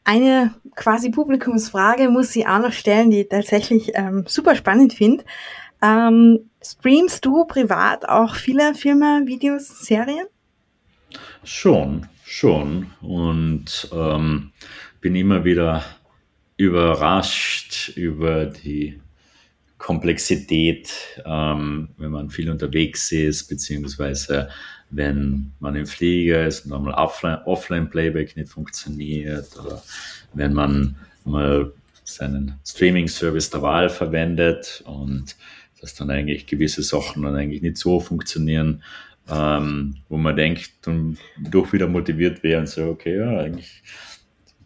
Eine 0.04 0.54
quasi 0.74 1.10
Publikumsfrage 1.10 2.08
muss 2.08 2.34
ich 2.34 2.46
auch 2.46 2.60
noch 2.60 2.72
stellen, 2.72 3.10
die 3.10 3.22
ich 3.22 3.28
tatsächlich 3.28 3.92
ähm, 3.94 4.24
super 4.26 4.56
spannend 4.56 4.94
finde. 4.94 5.24
Ähm, 5.82 6.50
streamst 6.62 7.24
du 7.24 7.44
privat 7.44 8.08
auch 8.08 8.34
viele 8.34 8.74
Filme, 8.74 9.22
Videos, 9.26 9.80
Serien? 9.80 10.26
Schon, 11.44 12.06
schon. 12.24 12.90
Und 13.00 13.90
ähm, 13.92 14.52
bin 15.00 15.14
immer 15.14 15.44
wieder 15.44 15.84
überrascht 16.56 17.92
über 17.94 18.46
die 18.46 19.00
Komplexität, 19.78 20.92
ähm, 21.24 21.90
wenn 21.96 22.10
man 22.10 22.30
viel 22.30 22.50
unterwegs 22.50 23.10
ist, 23.12 23.48
beziehungsweise 23.48 24.48
wenn 24.90 25.52
man 25.60 25.76
im 25.76 25.86
Flieger 25.86 26.46
ist 26.46 26.66
und 26.66 26.72
einmal 26.72 26.94
Offline-Playback 26.94 28.36
nicht 28.36 28.48
funktioniert 28.48 29.48
oder 29.58 29.82
wenn 30.34 30.52
man 30.52 30.96
mal 31.24 31.72
seinen 32.04 32.58
Streaming-Service 32.66 33.50
der 33.50 33.62
Wahl 33.62 33.88
verwendet 33.88 34.82
und 34.86 35.36
dass 35.80 35.94
dann 35.94 36.10
eigentlich 36.10 36.46
gewisse 36.46 36.82
Sachen 36.82 37.22
dann 37.22 37.36
eigentlich 37.36 37.62
nicht 37.62 37.76
so 37.76 38.00
funktionieren, 38.00 38.82
ähm, 39.30 39.96
wo 40.08 40.16
man 40.16 40.34
denkt 40.34 40.86
und 40.86 41.18
doch 41.38 41.72
wieder 41.72 41.86
motiviert 41.86 42.42
wäre 42.42 42.60
und 42.60 42.68
so, 42.68 42.86
okay, 42.86 43.18
ja, 43.18 43.38
eigentlich 43.38 43.82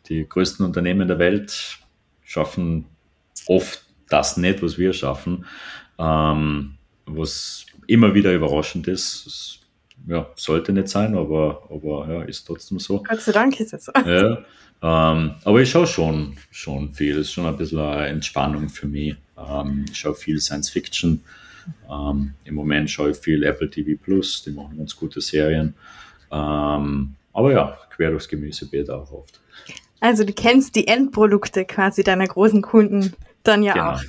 die 0.09 0.27
größten 0.27 0.65
Unternehmen 0.65 1.09
der 1.09 1.19
Welt 1.19 1.79
schaffen 2.23 2.87
oft 3.47 3.91
das 4.13 4.37
nicht, 4.37 4.63
was 4.63 4.79
wir 4.79 4.93
schaffen, 4.93 5.45
ähm, 5.99 6.75
was 7.07 7.67
immer 7.87 8.15
wieder 8.15 8.33
überraschend 8.33 8.89
ist. 8.89 9.27
Das, 9.27 9.59
ja, 10.09 10.29
sollte 10.35 10.73
nicht 10.73 10.89
sein, 10.89 11.17
aber, 11.17 11.69
aber 11.71 12.09
ja, 12.13 12.23
ist 12.23 12.45
trotzdem 12.45 12.79
so. 12.79 13.03
Gott 13.03 13.21
sei 13.21 13.33
Dank 13.33 13.59
ist 13.61 13.73
es 13.73 13.85
so. 13.85 13.93
Ja, 13.95 14.39
ähm, 14.83 15.35
aber 15.45 15.61
ich 15.61 15.71
schaue 15.71 15.87
schon, 15.87 16.37
schon 16.51 16.93
viel. 16.93 17.13
Es 17.19 17.29
ist 17.29 17.33
schon 17.33 17.47
ein 17.47 17.57
bisschen 17.57 17.79
eine 17.79 18.09
Entspannung 18.09 18.69
für 18.69 18.89
mich. 18.89 19.15
Ähm, 19.39 19.85
ich 19.89 19.97
schaue 19.97 20.15
viel 20.15 20.41
Science 20.41 20.71
Fiction. 20.71 21.23
Ähm, 21.89 22.35
Im 22.45 22.55
Moment 22.55 22.91
schaue 22.91 23.11
ich 23.11 23.17
viel 23.17 23.45
Apple 23.45 23.71
TV 23.71 24.01
Plus, 24.03 24.43
die 24.43 24.51
machen 24.51 24.77
ganz 24.77 24.97
gute 24.97 25.21
Serien. 25.21 25.75
Ähm, 26.33 27.15
aber 27.33 27.53
ja, 27.53 27.79
quer 27.95 28.11
durchs 28.11 28.29
Gemüsebeet 28.29 28.91
auch 28.91 29.11
oft. 29.13 29.41
Also 30.03 30.24
du 30.24 30.32
kennst 30.32 30.74
die 30.74 30.88
Endprodukte 30.88 31.64
quasi 31.64 32.03
deiner 32.03 32.26
großen 32.26 32.61
Kunden 32.61 33.12
dann 33.44 33.62
ja 33.62 33.72
genau. 33.72 33.92
auch. 33.92 34.03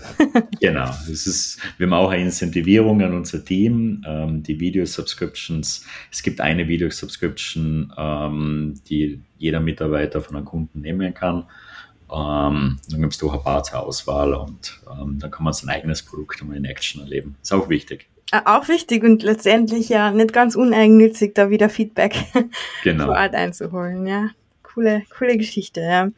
genau. 0.59 0.85
Das 0.85 1.27
ist, 1.27 1.59
wir 1.77 1.85
haben 1.85 1.93
auch 1.93 2.09
eine 2.09 2.23
Incentivierung 2.23 2.99
an 3.03 3.13
unser 3.13 3.45
Team, 3.45 4.03
ähm, 4.07 4.41
die 4.41 4.59
Video-Subscriptions. 4.59 5.85
Es 6.11 6.23
gibt 6.23 6.41
eine 6.41 6.67
Video-Subscription, 6.67 7.93
ähm, 7.95 8.73
die 8.89 9.21
jeder 9.37 9.59
Mitarbeiter 9.59 10.19
von 10.21 10.35
einem 10.35 10.45
Kunden 10.45 10.81
nehmen 10.81 11.13
kann. 11.13 11.45
Ähm, 12.11 12.79
dann 12.89 13.01
gibt 13.01 13.13
es 13.13 13.19
doch 13.19 13.31
ein 13.31 13.43
paar 13.43 13.61
zur 13.61 13.81
Auswahl 13.81 14.33
und 14.33 14.81
ähm, 14.91 15.19
dann 15.19 15.29
kann 15.29 15.43
man 15.43 15.53
sein 15.53 15.69
eigenes 15.69 16.01
Produkt 16.01 16.41
einmal 16.41 16.57
in 16.57 16.65
Action 16.65 17.03
erleben. 17.03 17.35
Ist 17.39 17.53
auch 17.53 17.69
wichtig. 17.69 18.07
Äh, 18.31 18.41
auch 18.45 18.67
wichtig 18.67 19.03
und 19.03 19.21
letztendlich 19.21 19.89
ja 19.89 20.09
nicht 20.09 20.33
ganz 20.33 20.55
uneigennützig, 20.55 21.35
da 21.35 21.51
wieder 21.51 21.69
Feedback 21.69 22.15
genau. 22.83 23.05
vor 23.05 23.15
Ort 23.15 23.35
einzuholen. 23.35 24.07
Ja, 24.07 24.31
coole, 24.73 25.03
coole 25.17 25.37
Geschichte. 25.37 25.81
Ja. 25.81 26.09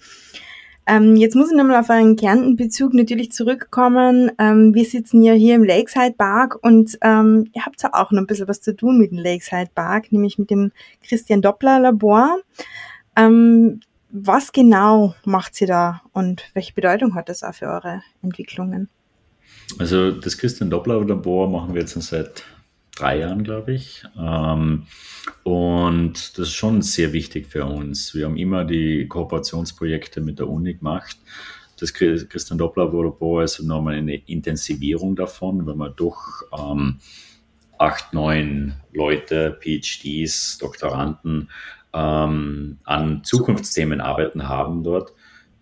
Ähm, 0.87 1.15
jetzt 1.15 1.35
muss 1.35 1.49
ich 1.49 1.57
nochmal 1.57 1.79
auf 1.79 1.89
einen 1.89 2.15
Kärnten-Bezug 2.15 2.93
natürlich 2.93 3.31
zurückkommen. 3.31 4.31
Ähm, 4.37 4.75
wir 4.75 4.85
sitzen 4.85 5.23
ja 5.23 5.33
hier 5.33 5.55
im 5.55 5.63
Lakeside 5.63 6.13
Park 6.15 6.59
und 6.61 6.97
ähm, 7.01 7.49
ihr 7.53 7.65
habt 7.65 7.81
ja 7.81 7.89
auch 7.93 8.11
noch 8.11 8.21
ein 8.21 8.27
bisschen 8.27 8.47
was 8.47 8.61
zu 8.61 8.75
tun 8.75 8.99
mit 8.99 9.11
dem 9.11 9.17
Lakeside 9.17 9.71
Park, 9.73 10.11
nämlich 10.11 10.37
mit 10.37 10.51
dem 10.51 10.71
Christian 11.03 11.41
Doppler 11.41 11.79
Labor. 11.79 12.37
Ähm, 13.15 13.79
was 14.11 14.51
genau 14.51 15.15
macht 15.25 15.55
sie 15.55 15.65
da 15.65 16.01
und 16.13 16.43
welche 16.53 16.73
Bedeutung 16.73 17.15
hat 17.15 17.29
das 17.29 17.43
auch 17.43 17.55
für 17.55 17.65
eure 17.65 18.01
Entwicklungen? 18.21 18.87
Also 19.79 20.11
das 20.11 20.37
Christian 20.37 20.69
Doppler 20.69 21.03
Labor 21.03 21.49
machen 21.49 21.73
wir 21.73 21.81
jetzt 21.81 21.99
seit 21.99 22.43
drei 22.95 23.19
Jahren, 23.19 23.43
glaube 23.43 23.73
ich. 23.73 24.03
Ähm, 24.17 24.87
und 25.43 26.37
das 26.37 26.47
ist 26.47 26.53
schon 26.53 26.81
sehr 26.81 27.13
wichtig 27.13 27.47
für 27.47 27.65
uns. 27.65 28.15
Wir 28.15 28.25
haben 28.25 28.37
immer 28.37 28.63
die 28.63 29.07
Kooperationsprojekte 29.07 30.21
mit 30.21 30.39
der 30.39 30.49
Uni 30.49 30.75
gemacht. 30.75 31.17
Das 31.79 31.93
Christian 31.93 32.57
Doppler 32.57 32.85
Labor 32.85 33.43
ist 33.43 33.59
nochmal 33.61 33.95
eine 33.95 34.15
Intensivierung 34.15 35.15
davon, 35.15 35.67
wenn 35.67 35.77
man 35.77 35.93
doch 35.95 36.43
ähm, 36.57 36.99
acht, 37.77 38.13
neun 38.13 38.75
Leute, 38.93 39.57
PhDs, 39.59 40.57
Doktoranden 40.57 41.49
ähm, 41.93 42.77
an 42.85 43.23
Zukunftsthemen 43.23 43.99
arbeiten 43.99 44.47
haben 44.47 44.83
dort. 44.83 45.11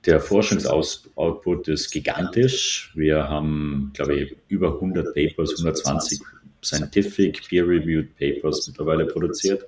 Der 0.06 0.20
Forschungsoutput 0.20 1.70
ist 1.70 1.90
gigantisch. 1.92 2.92
Wir 2.94 3.30
haben, 3.30 3.92
glaube 3.94 4.16
ich, 4.16 4.36
über 4.50 4.74
100 4.74 5.16
Papers, 5.16 5.52
120 5.52 6.22
Scientific 6.64 7.48
Peer-Reviewed 7.48 8.16
Papers 8.18 8.68
mittlerweile 8.68 9.06
produziert. 9.06 9.64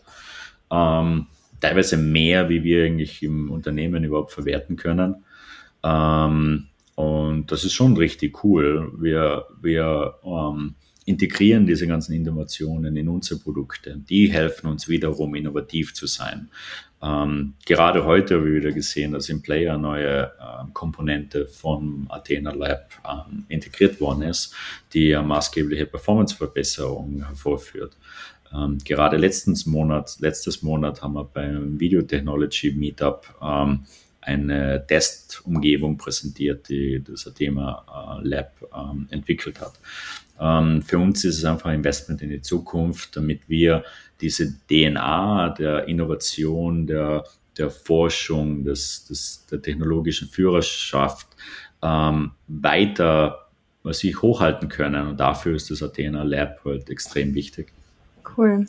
Ähm, 0.71 1.27
teilweise 1.59 1.97
mehr, 1.97 2.49
wie 2.49 2.63
wir 2.63 2.85
eigentlich 2.85 3.23
im 3.23 3.51
Unternehmen 3.51 4.03
überhaupt 4.03 4.31
verwerten 4.31 4.75
können. 4.75 5.23
Ähm, 5.83 6.67
und 6.95 7.51
das 7.51 7.63
ist 7.63 7.73
schon 7.73 7.97
richtig 7.97 8.43
cool. 8.43 8.91
Wir, 8.97 9.45
wir 9.61 10.15
ähm, 10.23 10.75
integrieren 11.05 11.65
diese 11.65 11.87
ganzen 11.87 12.13
Innovationen 12.13 12.95
in 12.97 13.07
unsere 13.07 13.39
Produkte. 13.39 14.01
Die 14.09 14.31
helfen 14.31 14.67
uns 14.67 14.87
wiederum, 14.87 15.35
innovativ 15.35 15.93
zu 15.93 16.07
sein. 16.07 16.49
Ähm, 17.05 17.53
gerade 17.65 18.05
heute 18.05 18.35
habe 18.35 18.49
ich 18.49 18.55
wieder 18.55 18.71
gesehen, 18.71 19.11
dass 19.11 19.29
im 19.29 19.41
Player 19.41 19.77
neue 19.77 20.23
äh, 20.23 20.71
Komponente 20.73 21.45
vom 21.45 22.07
Athena 22.09 22.51
Lab 22.51 22.89
ähm, 23.07 23.45
integriert 23.47 24.01
worden 24.01 24.23
ist, 24.23 24.55
die 24.93 25.15
eine 25.15 25.27
maßgebliche 25.27 25.85
Performanceverbesserung 25.85 27.25
hervorführt. 27.27 27.95
Ähm, 28.53 28.79
gerade 28.83 29.17
letztens 29.17 29.65
Monat, 29.65 30.17
letztes 30.19 30.63
Monat 30.63 31.03
haben 31.03 31.13
wir 31.13 31.25
beim 31.25 31.79
Video 31.79 32.01
Technology 32.01 32.71
Meetup 32.71 33.35
ähm, 33.41 33.85
eine 34.25 34.85
Testumgebung 34.87 35.97
präsentiert, 35.97 36.69
die 36.69 37.03
das 37.03 37.27
Athena 37.27 38.19
äh, 38.23 38.27
Lab 38.27 38.53
ähm, 38.75 39.07
entwickelt 39.09 39.61
hat. 39.61 39.73
Ähm, 40.39 40.81
für 40.81 40.97
uns 40.97 41.23
ist 41.23 41.37
es 41.37 41.45
einfach 41.45 41.69
ein 41.69 41.77
Investment 41.77 42.21
in 42.21 42.29
die 42.29 42.41
Zukunft, 42.41 43.15
damit 43.15 43.47
wir 43.47 43.83
diese 44.21 44.53
DNA 44.67 45.49
der 45.49 45.87
Innovation, 45.87 46.87
der, 46.87 47.25
der 47.57 47.69
Forschung, 47.69 48.63
des, 48.63 49.05
des, 49.05 49.45
der 49.51 49.61
technologischen 49.61 50.27
Führerschaft 50.27 51.27
ähm, 51.81 52.31
weiter 52.47 53.45
was 53.85 53.99
sich 53.99 54.21
hochhalten 54.21 54.67
können. 54.67 55.07
Und 55.07 55.19
dafür 55.19 55.55
ist 55.55 55.69
das 55.69 55.83
Athena 55.83 56.23
Lab 56.23 56.59
halt 56.65 56.89
extrem 56.89 57.35
wichtig. 57.35 57.71
Cool. 58.35 58.65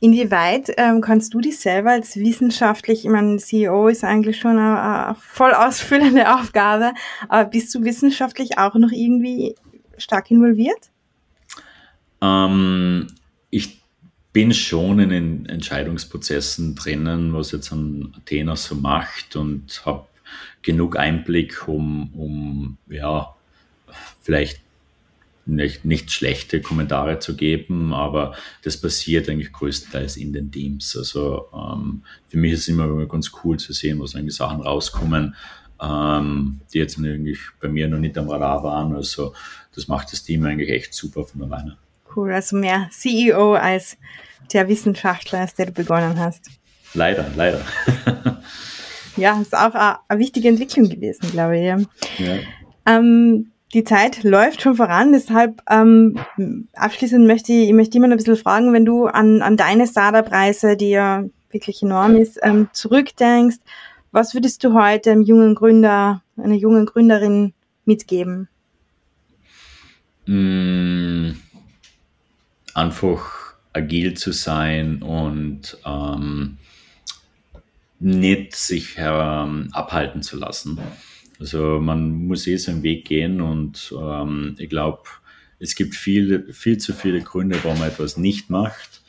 Inwieweit 0.00 0.72
ähm, 0.76 1.00
kannst 1.00 1.34
du 1.34 1.40
dich 1.40 1.58
selber 1.58 1.90
als 1.90 2.16
wissenschaftlich, 2.16 3.04
ich 3.04 3.10
meine, 3.10 3.38
CEO 3.38 3.88
ist 3.88 4.04
eigentlich 4.04 4.38
schon 4.38 4.58
eine, 4.58 4.80
eine 4.80 5.14
voll 5.16 5.52
ausfüllende 5.52 6.32
Aufgabe, 6.38 6.92
aber 7.28 7.50
bist 7.50 7.74
du 7.74 7.82
wissenschaftlich 7.82 8.58
auch 8.58 8.74
noch 8.74 8.92
irgendwie 8.92 9.56
stark 9.96 10.30
involviert? 10.30 10.90
Ähm, 12.20 13.08
ich 13.50 13.80
bin 14.32 14.54
schon 14.54 15.00
in 15.00 15.10
den 15.10 15.46
Entscheidungsprozessen 15.46 16.76
drinnen, 16.76 17.34
was 17.34 17.50
jetzt 17.50 17.72
ein 17.72 18.14
Athena 18.16 18.54
so 18.54 18.76
macht 18.76 19.34
und 19.34 19.82
habe 19.84 20.06
genug 20.62 20.96
Einblick, 20.96 21.66
um, 21.66 22.12
um 22.14 22.76
ja, 22.88 23.34
vielleicht 24.20 24.60
nicht, 25.48 25.84
nicht 25.84 26.10
schlechte 26.10 26.60
Kommentare 26.60 27.18
zu 27.18 27.34
geben, 27.36 27.92
aber 27.94 28.34
das 28.62 28.80
passiert 28.80 29.28
eigentlich 29.28 29.52
größtenteils 29.52 30.16
in 30.16 30.32
den 30.32 30.50
Teams. 30.50 30.96
Also 30.96 31.46
ähm, 31.54 32.02
für 32.28 32.36
mich 32.36 32.52
ist 32.52 32.60
es 32.60 32.68
immer 32.68 33.06
ganz 33.06 33.32
cool 33.42 33.58
zu 33.58 33.72
sehen, 33.72 33.98
was 34.00 34.14
eigentlich 34.14 34.36
Sachen 34.36 34.60
rauskommen, 34.60 35.34
ähm, 35.80 36.60
die 36.72 36.78
jetzt 36.78 36.98
eigentlich 36.98 37.38
bei 37.60 37.68
mir 37.68 37.88
noch 37.88 37.98
nicht 37.98 38.18
am 38.18 38.28
Radar 38.28 38.62
waren. 38.62 38.94
Also 38.94 39.32
das 39.74 39.88
macht 39.88 40.12
das 40.12 40.22
Team 40.22 40.44
eigentlich 40.44 40.70
echt 40.70 40.94
super 40.94 41.24
von 41.24 41.42
alleine. 41.42 41.76
Cool, 42.14 42.32
also 42.32 42.56
mehr 42.56 42.88
CEO 42.90 43.54
als 43.54 43.96
der 44.52 44.68
Wissenschaftler, 44.68 45.40
als 45.40 45.54
der 45.54 45.66
du 45.66 45.72
begonnen 45.72 46.18
hast. 46.18 46.50
Leider, 46.94 47.26
leider. 47.36 47.60
ja, 49.16 49.40
ist 49.40 49.54
auch 49.54 49.74
eine, 49.74 50.20
wichtige 50.20 50.48
Entwicklung 50.48 50.88
gewesen, 50.88 51.30
glaube 51.30 51.58
ich. 51.58 51.64
Ja. 52.18 52.38
Ähm, 52.86 53.50
die 53.74 53.84
Zeit 53.84 54.22
läuft 54.24 54.62
schon 54.62 54.76
voran, 54.76 55.12
deshalb 55.12 55.62
ähm, 55.68 56.18
abschließend 56.74 57.26
möchte 57.26 57.52
ich, 57.52 57.68
ich 57.68 57.74
möchte 57.74 57.98
immer 57.98 58.08
ein 58.08 58.16
bisschen 58.16 58.36
fragen, 58.36 58.72
wenn 58.72 58.86
du 58.86 59.06
an, 59.06 59.42
an 59.42 59.56
deine 59.56 59.86
Startup-Reise, 59.86 60.76
die 60.76 60.90
ja 60.90 61.24
wirklich 61.50 61.82
enorm 61.82 62.16
ist, 62.16 62.38
ähm, 62.42 62.68
zurückdenkst, 62.72 63.58
was 64.10 64.34
würdest 64.34 64.64
du 64.64 64.72
heute 64.72 65.12
einem 65.12 65.22
jungen 65.22 65.54
Gründer, 65.54 66.22
einer 66.36 66.54
jungen 66.54 66.86
Gründerin 66.86 67.52
mitgeben? 67.84 68.48
Mm, 70.26 71.32
einfach 72.74 73.54
agil 73.72 74.14
zu 74.14 74.32
sein 74.32 75.02
und 75.02 75.78
ähm, 75.84 76.56
nicht 78.00 78.56
sich 78.56 78.96
ähm, 78.98 79.68
abhalten 79.72 80.22
zu 80.22 80.36
lassen. 80.38 80.78
Also 81.38 81.78
man 81.80 82.26
muss 82.26 82.46
eh 82.46 82.56
seinen 82.56 82.82
Weg 82.82 83.04
gehen 83.04 83.40
und 83.40 83.94
ähm, 83.98 84.56
ich 84.58 84.68
glaube, 84.68 85.02
es 85.60 85.74
gibt 85.74 85.94
viel, 85.94 86.52
viel 86.52 86.78
zu 86.78 86.92
viele 86.92 87.20
Gründe, 87.20 87.58
warum 87.62 87.78
man 87.78 87.88
etwas 87.88 88.16
nicht 88.16 88.50
macht. 88.50 89.02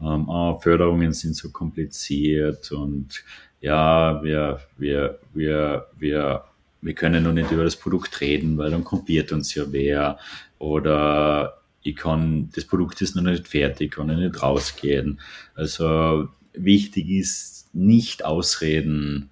Ähm, 0.00 0.28
oh, 0.28 0.58
Förderungen 0.60 1.12
sind 1.12 1.36
so 1.36 1.50
kompliziert 1.50 2.72
und 2.72 3.24
ja, 3.60 4.22
wir, 4.22 4.60
wir, 4.76 5.18
wir, 5.32 5.86
wir, 5.98 6.44
wir 6.80 6.94
können 6.94 7.24
noch 7.24 7.32
nicht 7.32 7.50
über 7.50 7.64
das 7.64 7.76
Produkt 7.76 8.20
reden, 8.20 8.58
weil 8.58 8.70
dann 8.70 8.84
kopiert 8.84 9.32
uns 9.32 9.54
ja 9.54 9.64
wer. 9.70 10.18
Oder 10.58 11.62
ich 11.82 11.96
kann, 11.96 12.50
das 12.54 12.64
Produkt 12.64 13.00
ist 13.00 13.16
noch 13.16 13.22
nicht 13.22 13.48
fertig, 13.48 13.92
kann 13.92 14.10
ich 14.10 14.18
nicht 14.18 14.42
rausgehen. 14.42 15.20
Also 15.54 16.28
wichtig 16.52 17.08
ist, 17.08 17.74
nicht 17.74 18.24
Ausreden 18.24 19.30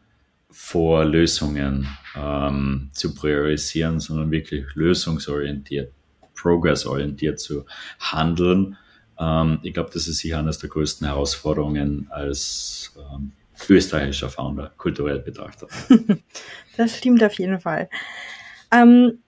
vor 0.52 1.04
Lösungen 1.04 1.88
ähm, 2.14 2.90
zu 2.92 3.14
priorisieren, 3.14 4.00
sondern 4.00 4.30
wirklich 4.30 4.66
lösungsorientiert, 4.74 5.92
progressorientiert 6.34 7.40
zu 7.40 7.64
handeln. 7.98 8.76
Ähm, 9.18 9.58
ich 9.62 9.74
glaube, 9.74 9.90
das 9.92 10.08
ist 10.08 10.18
sicher 10.18 10.38
eines 10.38 10.58
der 10.58 10.68
größten 10.68 11.06
Herausforderungen 11.06 12.08
als 12.10 12.94
ähm, 12.96 13.32
österreichischer 13.68 14.28
Founder, 14.28 14.72
kulturell 14.76 15.20
betrachtet. 15.20 15.70
das 16.76 16.98
stimmt 16.98 17.22
auf 17.22 17.34
jeden 17.38 17.60
Fall. 17.60 17.88
Ähm, 18.70 19.21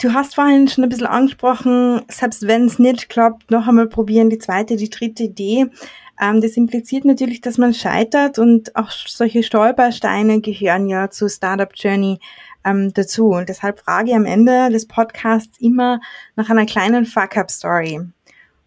du 0.00 0.14
hast 0.14 0.34
vorhin 0.34 0.68
schon 0.68 0.84
ein 0.84 0.90
bisschen 0.90 1.06
angesprochen, 1.06 2.02
selbst 2.08 2.46
wenn 2.46 2.66
es 2.66 2.78
nicht 2.78 3.08
klappt, 3.08 3.50
noch 3.50 3.68
einmal 3.68 3.88
probieren, 3.88 4.30
die 4.30 4.38
zweite, 4.38 4.76
die 4.76 4.90
dritte 4.90 5.24
Idee. 5.24 5.66
Ähm, 6.20 6.40
das 6.40 6.56
impliziert 6.56 7.04
natürlich, 7.04 7.40
dass 7.40 7.58
man 7.58 7.74
scheitert 7.74 8.38
und 8.38 8.74
auch 8.76 8.90
solche 8.90 9.42
Stolpersteine 9.42 10.40
gehören 10.40 10.88
ja 10.88 11.10
zur 11.10 11.28
Startup 11.28 11.70
Journey 11.74 12.18
ähm, 12.64 12.92
dazu. 12.92 13.28
Und 13.28 13.48
deshalb 13.48 13.80
frage 13.80 14.10
ich 14.10 14.16
am 14.16 14.26
Ende 14.26 14.70
des 14.70 14.86
Podcasts 14.86 15.58
immer 15.60 16.00
nach 16.36 16.50
einer 16.50 16.66
kleinen 16.66 17.06
Fuck-Up-Story. 17.06 18.00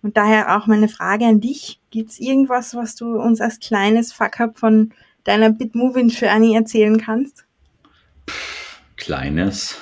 Und 0.01 0.17
daher 0.17 0.57
auch 0.57 0.67
meine 0.67 0.89
Frage 0.89 1.25
an 1.25 1.39
dich. 1.39 1.79
Gibt 1.91 2.11
es 2.11 2.19
irgendwas, 2.19 2.75
was 2.75 2.95
du 2.95 3.19
uns 3.19 3.39
als 3.39 3.59
kleines 3.59 4.11
Fuck-Up 4.11 4.57
von 4.57 4.91
deiner 5.23 5.49
Bitmoving 5.49 6.09
Journey 6.09 6.55
erzählen 6.55 6.99
kannst? 6.99 7.45
Kleines. 9.03 9.75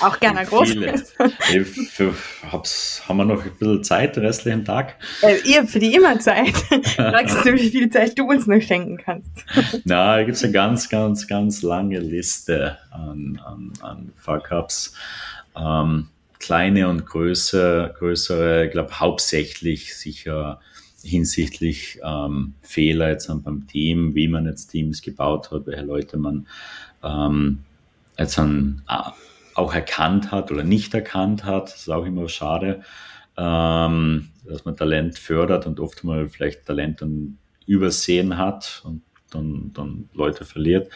Auch 0.00 0.18
gerne 0.18 0.44
großes. 0.44 1.14
Haben 3.06 3.16
wir 3.16 3.24
noch 3.24 3.44
ein 3.44 3.52
bisschen 3.56 3.84
Zeit, 3.84 4.16
den 4.16 4.24
restlichen 4.24 4.64
Tag? 4.64 4.96
Äh, 5.22 5.36
ihr 5.44 5.64
für 5.68 5.78
die 5.78 5.94
immer 5.94 6.18
Zeit. 6.18 6.56
Sagst 6.96 7.46
du, 7.46 7.54
wie 7.54 7.70
viel 7.70 7.88
Zeit 7.90 8.18
du 8.18 8.28
uns 8.28 8.48
noch 8.48 8.60
schenken 8.60 8.96
kannst? 8.96 9.30
Na, 9.84 10.16
da 10.16 10.24
gibt 10.24 10.36
es 10.36 10.42
eine 10.42 10.52
ganz, 10.52 10.88
ganz, 10.88 11.28
ganz 11.28 11.62
lange 11.62 12.00
Liste 12.00 12.76
an, 12.90 13.40
an, 13.46 13.72
an 13.82 14.12
Fuck-Ups. 14.16 14.94
Ähm, 15.56 16.08
kleine 16.40 16.88
und 16.88 17.06
größere, 17.06 17.94
größere, 17.96 18.66
ich 18.66 18.72
glaube 18.72 18.98
hauptsächlich 18.98 19.96
sicher 19.96 20.58
hinsichtlich 21.04 22.00
ähm, 22.02 22.54
Fehler 22.62 23.10
jetzt 23.10 23.28
beim 23.44 23.68
Team, 23.68 24.16
wie 24.16 24.26
man 24.26 24.46
jetzt 24.46 24.72
Teams 24.72 25.02
gebaut 25.02 25.52
hat, 25.52 25.68
welche 25.68 25.82
Leute 25.82 26.16
man 26.16 26.48
ähm, 27.04 27.60
jetzt 28.18 28.38
an, 28.38 28.82
äh, 28.88 29.10
auch 29.54 29.74
erkannt 29.74 30.30
hat 30.30 30.50
oder 30.50 30.62
nicht 30.62 30.94
erkannt 30.94 31.44
hat. 31.44 31.72
Das 31.72 31.80
ist 31.80 31.88
auch 31.88 32.04
immer 32.04 32.28
schade, 32.28 32.82
ähm, 33.36 34.28
dass 34.44 34.64
man 34.64 34.76
Talent 34.76 35.18
fördert 35.18 35.66
und 35.66 35.80
oft 35.80 36.04
mal 36.04 36.28
vielleicht 36.28 36.66
Talent 36.66 37.02
dann 37.02 37.38
übersehen 37.66 38.38
hat 38.38 38.82
und 38.84 39.02
dann, 39.30 39.72
dann 39.72 40.08
Leute 40.12 40.44
verliert. 40.44 40.90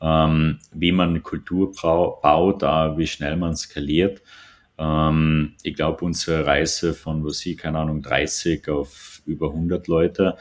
Ähm, 0.00 0.58
wie 0.72 0.92
man 0.92 1.22
Kultur 1.22 1.72
baut, 1.72 2.62
äh, 2.62 2.98
wie 2.98 3.06
schnell 3.06 3.36
man 3.36 3.56
skaliert. 3.56 4.22
Ähm, 4.78 5.54
ich 5.62 5.74
glaube, 5.74 6.04
unsere 6.04 6.46
Reise 6.46 6.94
von, 6.94 7.24
was 7.24 7.44
ich, 7.46 7.56
keine 7.56 7.78
Ahnung, 7.78 8.02
30 8.02 8.68
auf 8.68 9.22
über 9.24 9.48
100 9.48 9.86
Leute 9.88 10.36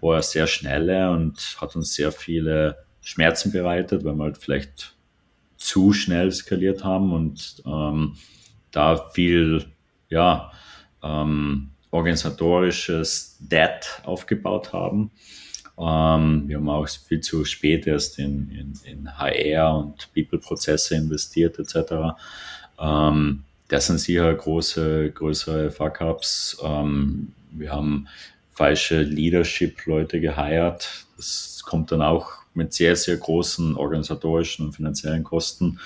war 0.00 0.22
sehr 0.22 0.46
schnelle 0.46 1.10
und 1.10 1.56
hat 1.60 1.74
uns 1.76 1.94
sehr 1.94 2.12
viele 2.12 2.76
Schmerzen 3.00 3.52
bereitet, 3.52 4.04
weil 4.04 4.14
wir 4.14 4.24
halt 4.24 4.38
vielleicht 4.38 4.94
zu 5.60 5.92
schnell 5.92 6.32
skaliert 6.32 6.82
haben 6.82 7.12
und 7.12 7.62
ähm, 7.64 8.16
da 8.72 8.96
viel, 9.12 9.66
ja, 10.08 10.50
ähm, 11.02 11.70
organisatorisches 11.92 13.36
Debt 13.40 14.00
aufgebaut 14.04 14.72
haben. 14.72 15.10
Ähm, 15.78 16.44
wir 16.46 16.56
haben 16.56 16.68
auch 16.68 16.88
viel 16.88 17.20
zu 17.20 17.44
spät 17.44 17.86
erst 17.86 18.18
in, 18.18 18.50
in, 18.50 18.72
in 18.84 19.18
HR 19.18 19.76
und 19.78 20.08
People-Prozesse 20.14 20.96
investiert 20.96 21.58
etc. 21.58 22.16
Ähm, 22.78 23.44
das 23.68 23.86
sind 23.86 23.98
sicher 23.98 24.32
große, 24.34 25.10
größere 25.12 25.70
Fuck-Ups. 25.70 26.58
Ähm, 26.62 27.32
wir 27.52 27.72
haben 27.72 28.08
falsche 28.50 29.02
Leadership-Leute 29.02 30.20
geheiert. 30.20 31.06
Das 31.16 31.62
kommt 31.64 31.92
dann 31.92 32.02
auch 32.02 32.39
mit 32.54 32.72
sehr, 32.72 32.96
sehr 32.96 33.16
großen 33.16 33.76
organisatorischen 33.76 34.66
und 34.66 34.72
finanziellen 34.72 35.24
Kosten. 35.24 35.78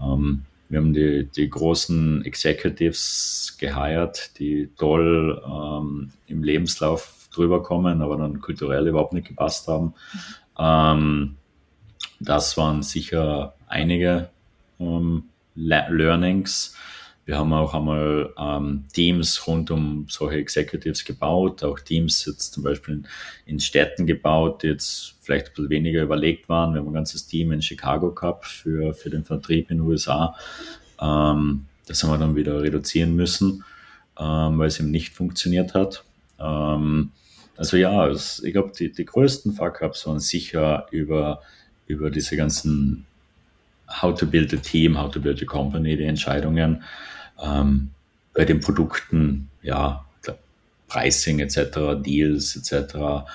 Ähm, 0.00 0.42
wir 0.68 0.78
haben 0.78 0.94
die, 0.94 1.24
die 1.24 1.50
großen 1.50 2.24
Executives 2.24 3.56
geheiert, 3.58 4.38
die 4.38 4.70
toll 4.78 5.42
ähm, 5.44 6.10
im 6.28 6.44
Lebenslauf 6.44 7.28
drüber 7.34 7.62
kommen, 7.62 8.02
aber 8.02 8.16
dann 8.16 8.40
kulturell 8.40 8.86
überhaupt 8.86 9.12
nicht 9.12 9.28
gepasst 9.28 9.66
haben. 9.66 9.94
Ähm, 10.58 11.36
das 12.20 12.56
waren 12.56 12.82
sicher 12.82 13.54
einige 13.66 14.30
ähm, 14.78 15.24
Learnings. 15.54 16.76
Wir 17.26 17.38
haben 17.38 17.52
auch 17.52 17.74
einmal 17.74 18.34
ähm, 18.38 18.84
Teams 18.92 19.46
rund 19.46 19.70
um 19.70 20.06
solche 20.08 20.38
Executives 20.38 21.04
gebaut, 21.04 21.62
auch 21.62 21.78
Teams 21.78 22.24
jetzt 22.26 22.54
zum 22.54 22.64
Beispiel 22.64 22.94
in, 22.94 23.06
in, 23.46 23.60
Städten 23.60 24.06
gebaut, 24.06 24.62
die 24.62 24.68
jetzt 24.68 25.14
vielleicht 25.20 25.48
ein 25.48 25.52
bisschen 25.54 25.70
weniger 25.70 26.02
überlegt 26.02 26.48
waren. 26.48 26.72
Wir 26.72 26.80
haben 26.80 26.88
ein 26.88 26.94
ganzes 26.94 27.26
Team 27.26 27.52
in 27.52 27.62
Chicago 27.62 28.12
gehabt 28.12 28.46
für, 28.46 28.94
für 28.94 29.10
den 29.10 29.24
Vertrieb 29.24 29.70
in 29.70 29.78
den 29.78 29.86
USA. 29.86 30.34
Ähm, 31.00 31.66
das 31.86 32.02
haben 32.02 32.10
wir 32.10 32.18
dann 32.18 32.36
wieder 32.36 32.62
reduzieren 32.62 33.14
müssen, 33.14 33.64
ähm, 34.18 34.58
weil 34.58 34.68
es 34.68 34.80
eben 34.80 34.90
nicht 34.90 35.14
funktioniert 35.14 35.74
hat. 35.74 36.04
Ähm, 36.38 37.12
also 37.56 37.76
ja, 37.76 38.08
es, 38.08 38.42
ich 38.42 38.52
glaube, 38.52 38.72
die, 38.78 38.90
die 38.90 39.04
größten 39.04 39.52
Fuck-Ups 39.52 40.06
waren 40.06 40.20
sicher 40.20 40.86
über, 40.90 41.42
über 41.86 42.10
diese 42.10 42.36
ganzen 42.36 43.06
How 43.90 44.16
to 44.16 44.26
build 44.26 44.52
a 44.52 44.56
team, 44.56 44.96
how 44.96 45.10
to 45.10 45.20
build 45.20 45.42
a 45.42 45.44
company, 45.44 45.96
die 45.96 46.04
Entscheidungen. 46.04 46.82
Ähm, 47.42 47.90
bei 48.34 48.44
den 48.44 48.60
Produkten, 48.60 49.50
ja, 49.62 50.04
Pricing 50.88 51.40
etc., 51.40 52.02
Deals 52.02 52.56
etc., 52.56 53.26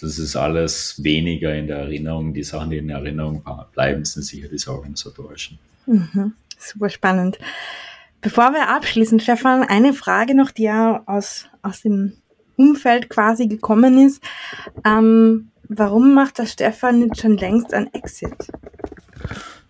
das 0.00 0.18
ist 0.18 0.34
alles 0.34 1.00
weniger 1.04 1.54
in 1.54 1.68
der 1.68 1.78
Erinnerung. 1.78 2.34
Die 2.34 2.42
Sachen, 2.42 2.70
die 2.70 2.78
in 2.78 2.88
der 2.88 2.96
Erinnerung 2.96 3.44
bleiben, 3.72 4.04
sind 4.04 4.24
sicher 4.24 4.48
diese 4.48 4.72
organisatorischen. 4.72 5.60
Mhm, 5.86 6.32
super 6.58 6.88
spannend. 6.88 7.38
Bevor 8.20 8.52
wir 8.52 8.68
abschließen, 8.68 9.20
Stefan, 9.20 9.62
eine 9.62 9.92
Frage 9.92 10.34
noch, 10.34 10.50
die 10.50 10.64
ja 10.64 11.02
aus, 11.06 11.46
aus 11.62 11.82
dem 11.82 12.14
Umfeld 12.56 13.10
quasi 13.10 13.46
gekommen 13.46 14.04
ist. 14.04 14.22
Ähm, 14.84 15.50
warum 15.68 16.14
macht 16.14 16.38
der 16.38 16.46
Stefan 16.46 16.98
nicht 17.00 17.20
schon 17.20 17.36
längst 17.36 17.72
ein 17.72 17.92
Exit? 17.94 18.48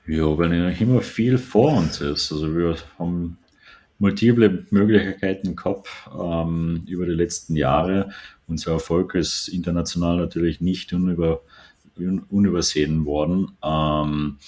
Ja, 0.06 0.36
weil 0.36 0.48
noch 0.48 0.80
immer 0.80 1.00
viel 1.00 1.38
vor 1.38 1.76
uns 1.76 2.00
ist. 2.00 2.32
Also 2.32 2.56
wir 2.56 2.76
haben 2.98 3.38
multiple 3.98 4.66
Möglichkeiten 4.70 5.54
Kopf 5.54 6.10
ähm, 6.20 6.82
über 6.88 7.06
die 7.06 7.12
letzten 7.12 7.54
Jahre. 7.54 8.10
Unser 8.48 8.72
Erfolg 8.72 9.14
ist 9.14 9.46
international 9.46 10.16
natürlich 10.16 10.60
nicht 10.60 10.92
unüber, 10.92 11.42
un, 11.96 12.24
unübersehen 12.28 13.04
worden. 13.06 13.52
Ähm, 13.62 14.38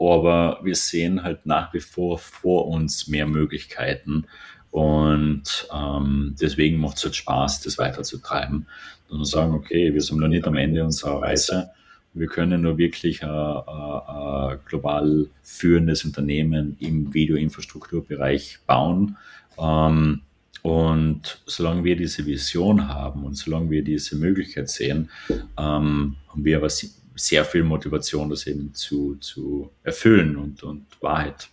aber 0.00 0.58
wir 0.64 0.74
sehen 0.74 1.22
halt 1.22 1.46
nach 1.46 1.72
wie 1.74 1.80
vor 1.80 2.18
vor 2.18 2.66
uns 2.66 3.06
mehr 3.06 3.26
Möglichkeiten. 3.26 4.26
Und 4.72 5.68
ähm, 5.72 6.34
deswegen 6.40 6.78
macht 6.78 6.96
es 6.96 7.04
halt 7.04 7.16
Spaß, 7.16 7.62
das 7.62 7.78
weiterzutreiben. 7.78 8.66
Und 9.08 9.24
sagen, 9.24 9.54
okay, 9.54 9.94
wir 9.94 10.02
sind 10.02 10.18
noch 10.18 10.28
nicht 10.28 10.46
am 10.46 10.56
Ende 10.56 10.84
unserer 10.84 11.22
Reise. 11.22 11.70
Wir 12.14 12.26
können 12.26 12.62
nur 12.62 12.78
wirklich 12.78 13.22
ein, 13.22 13.30
ein, 13.30 14.50
ein 14.50 14.58
global 14.64 15.28
führendes 15.42 16.04
Unternehmen 16.04 16.76
im 16.80 17.12
Videoinfrastrukturbereich 17.12 18.60
bauen. 18.66 19.16
Ähm, 19.58 20.22
und 20.62 21.40
solange 21.46 21.84
wir 21.84 21.96
diese 21.96 22.26
Vision 22.26 22.88
haben 22.88 23.24
und 23.24 23.36
solange 23.36 23.70
wir 23.70 23.84
diese 23.84 24.16
Möglichkeit 24.16 24.68
sehen, 24.68 25.10
ähm, 25.30 26.16
haben 26.28 26.44
wir 26.44 26.56
aber 26.56 26.68
sehr 27.14 27.44
viel 27.44 27.62
Motivation, 27.62 28.30
das 28.30 28.46
eben 28.46 28.74
zu, 28.74 29.16
zu 29.16 29.70
erfüllen 29.82 30.36
und, 30.36 30.62
und 30.62 30.86
Wahrheit 31.00 31.48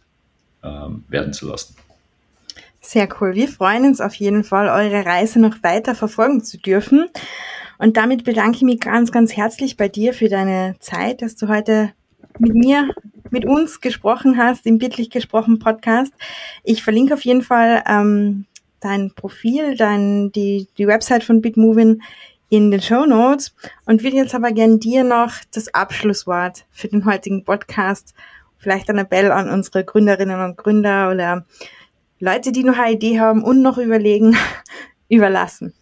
ähm, 0.64 1.03
werden 1.08 1.34
zu 1.34 1.47
lassen. 1.47 1.76
Sehr 2.82 3.08
cool. 3.20 3.34
Wir 3.34 3.47
freuen 3.47 3.86
uns 3.86 3.99
auf 3.99 4.14
jeden 4.16 4.43
Fall, 4.43 4.68
eure 4.68 5.06
Reise 5.06 5.39
noch 5.39 5.64
weiter 5.64 5.95
verfolgen 5.95 6.43
zu 6.43 6.58
dürfen. 6.60 7.08
Und 7.78 7.97
damit 7.97 8.23
bedanke 8.23 8.57
ich 8.57 8.63
mich 8.63 8.80
ganz, 8.80 9.11
ganz 9.11 9.36
herzlich 9.36 9.78
bei 9.78 9.88
dir 9.88 10.13
für 10.13 10.30
deine 10.30 10.76
Zeit, 10.80 11.21
dass 11.21 11.36
du 11.36 11.47
heute 11.47 11.91
mit 12.39 12.53
mir, 12.53 12.89
mit 13.32 13.45
uns 13.45 13.82
gesprochen 13.82 14.38
hast, 14.38 14.65
im 14.65 14.78
Bittlich 14.78 15.09
gesprochen 15.09 15.59
Podcast. 15.59 16.13
Ich 16.63 16.84
verlinke 16.84 17.13
auf 17.13 17.26
jeden 17.26 17.41
Fall 17.41 17.84
ähm, 17.88 18.45
dein 18.80 19.11
Profil, 19.11 19.76
dein, 19.76 20.32
die, 20.32 20.67
die 20.78 20.88
Website 20.88 21.23
von 21.23 21.41
Bitmovin 21.41 22.01
in 22.49 22.71
den 22.71 22.82
Show 22.82 23.05
Notes 23.05 23.55
und 23.86 24.03
würde 24.03 24.17
jetzt 24.17 24.36
aber 24.36 24.51
gern 24.51 24.80
dir 24.80 25.03
noch 25.03 25.34
das 25.51 25.73
Abschlusswort 25.73 26.65
für 26.71 26.88
den 26.88 27.05
heutigen 27.05 27.43
Podcast, 27.43 28.13
vielleicht 28.57 28.89
ein 28.89 28.97
Appell 28.97 29.32
an 29.32 29.49
unsere 29.49 29.84
Gründerinnen 29.84 30.39
und 30.41 30.57
Gründer 30.57 31.09
oder 31.11 31.45
Leute, 32.19 32.51
die 32.51 32.63
noch 32.63 32.78
eine 32.78 32.93
Idee 32.93 33.19
haben 33.19 33.43
und 33.43 33.61
noch 33.61 33.78
überlegen, 33.78 34.38
überlassen. 35.09 35.73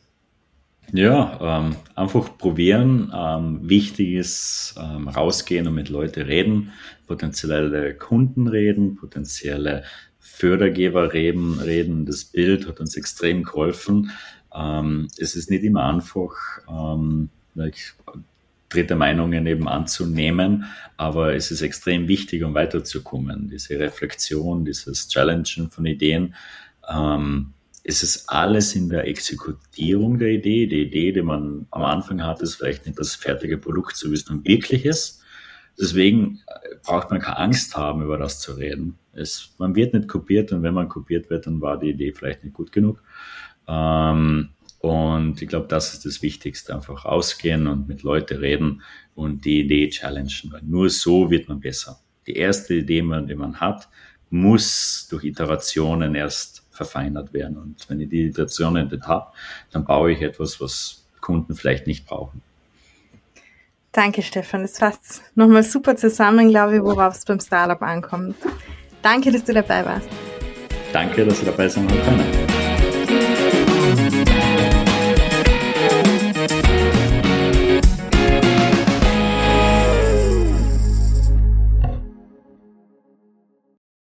Ja, 0.92 1.40
ähm, 1.42 1.76
einfach 1.96 2.38
probieren. 2.38 3.12
Ähm, 3.16 3.68
wichtig 3.68 4.14
ist 4.14 4.76
ähm, 4.78 5.08
rausgehen 5.08 5.68
und 5.68 5.74
mit 5.76 5.90
Leuten 5.90 6.22
reden, 6.22 6.72
potenzielle 7.08 7.96
Kunden 7.96 8.48
reden, 8.48 8.96
potenzielle 8.96 9.84
Fördergeber 10.20 11.14
reden. 11.14 11.60
reden. 11.60 12.06
Das 12.06 12.26
Bild 12.26 12.68
hat 12.68 12.80
uns 12.80 12.96
extrem 12.96 13.44
geholfen. 13.44 14.12
Ähm, 14.54 15.08
es 15.18 15.36
ist 15.36 15.50
nicht 15.50 15.64
immer 15.64 15.86
einfach, 15.86 16.32
ähm, 16.70 17.30
dritte 18.70 18.96
Meinungen 18.96 19.46
eben 19.46 19.68
anzunehmen, 19.68 20.66
aber 20.98 21.36
es 21.36 21.52
ist 21.52 21.62
extrem 21.62 22.08
wichtig, 22.08 22.44
um 22.44 22.54
weiterzukommen. 22.54 23.50
Diese 23.50 23.80
Reflexion, 23.80 24.66
dieses 24.66 25.08
Challengen 25.08 25.70
von 25.70 25.86
Ideen. 25.86 26.36
Ähm, 26.92 27.54
es 27.84 28.02
ist 28.04 28.30
alles 28.30 28.76
in 28.76 28.90
der 28.90 29.08
Exekutierung 29.08 30.18
der 30.18 30.30
Idee. 30.30 30.68
Die 30.68 30.84
Idee, 30.84 31.12
die 31.12 31.22
man 31.22 31.68
am 31.72 31.84
Anfang 31.84 32.24
hat, 32.24 32.42
ist 32.42 32.56
vielleicht 32.56 32.86
nicht 32.86 32.98
das 32.98 33.16
fertige 33.16 33.58
Produkt, 33.58 33.96
so 33.98 34.10
wie 34.10 34.16
es 34.16 34.26
dann 34.26 34.46
wirklich 34.46 34.86
ist. 34.86 35.22
Deswegen 35.80 36.40
äh, 36.48 36.76
braucht 36.84 37.12
man 37.12 37.20
keine 37.20 37.38
Angst 37.40 37.76
haben, 37.76 38.04
über 38.04 38.18
das 38.18 38.40
zu 38.40 38.54
reden. 38.54 38.98
Es, 39.12 39.56
man 39.58 39.76
wird 39.76 39.94
nicht 39.94 40.08
kopiert 40.08 40.52
und 40.52 40.64
wenn 40.64 40.74
man 40.74 40.88
kopiert 40.88 41.30
wird, 41.30 41.46
dann 41.46 41.62
war 41.62 41.80
die 41.80 41.90
Idee 41.90 42.14
vielleicht 42.14 42.44
nicht 42.44 42.54
gut 42.54 42.72
genug. 42.72 43.04
Ähm, 43.68 44.50
Und 44.80 45.42
ich 45.42 45.48
glaube, 45.48 45.68
das 45.68 45.94
ist 45.94 46.06
das 46.06 46.22
Wichtigste. 46.22 46.76
Einfach 46.76 47.06
ausgehen 47.06 47.68
und 47.68 47.88
mit 47.88 48.04
Leuten 48.04 48.38
reden 48.38 48.82
und 49.16 49.46
die 49.46 49.62
Idee 49.62 49.90
challengen. 49.90 50.52
Weil 50.52 50.62
nur 50.64 50.90
so 50.90 51.32
wird 51.32 51.48
man 51.48 51.60
besser. 51.62 52.02
Die 52.28 52.36
erste 52.36 52.76
Idee, 52.76 53.02
die 53.02 53.36
man 53.36 53.60
hat, 53.62 53.88
muss 54.30 55.08
durch 55.10 55.24
Iterationen 55.24 56.16
erst 56.16 56.63
verfeinert 56.74 57.34
werden. 57.34 57.58
Und 57.58 57.90
wenn 57.90 58.02
ich 58.02 58.10
die 58.10 58.28
Iterationen 58.28 58.88
nicht 58.90 59.08
habe, 59.08 59.32
dann 59.72 59.86
baue 59.86 60.12
ich 60.12 60.22
etwas, 60.22 60.60
was 60.60 61.06
Kunden 61.22 61.56
vielleicht 61.56 61.88
nicht 61.88 62.06
brauchen. 62.06 62.42
Danke, 63.92 64.24
Stefan. 64.24 64.64
Das 64.64 64.80
fasst 64.80 65.22
nochmal 65.36 65.64
super 65.64 65.96
zusammen, 65.96 66.50
glaube 66.50 66.78
ich, 66.78 66.82
worauf 66.82 67.16
es 67.16 67.26
beim 67.26 67.40
Startup 67.40 67.82
ankommt. 67.82 68.36
Danke, 69.04 69.32
dass 69.32 69.44
du 69.44 69.54
dabei 69.54 69.86
warst. 69.86 70.10
Danke, 70.92 71.26
dass 71.26 71.40
du 71.40 71.46
dabei 71.46 71.68
sein 71.70 71.88
können. 71.88 72.26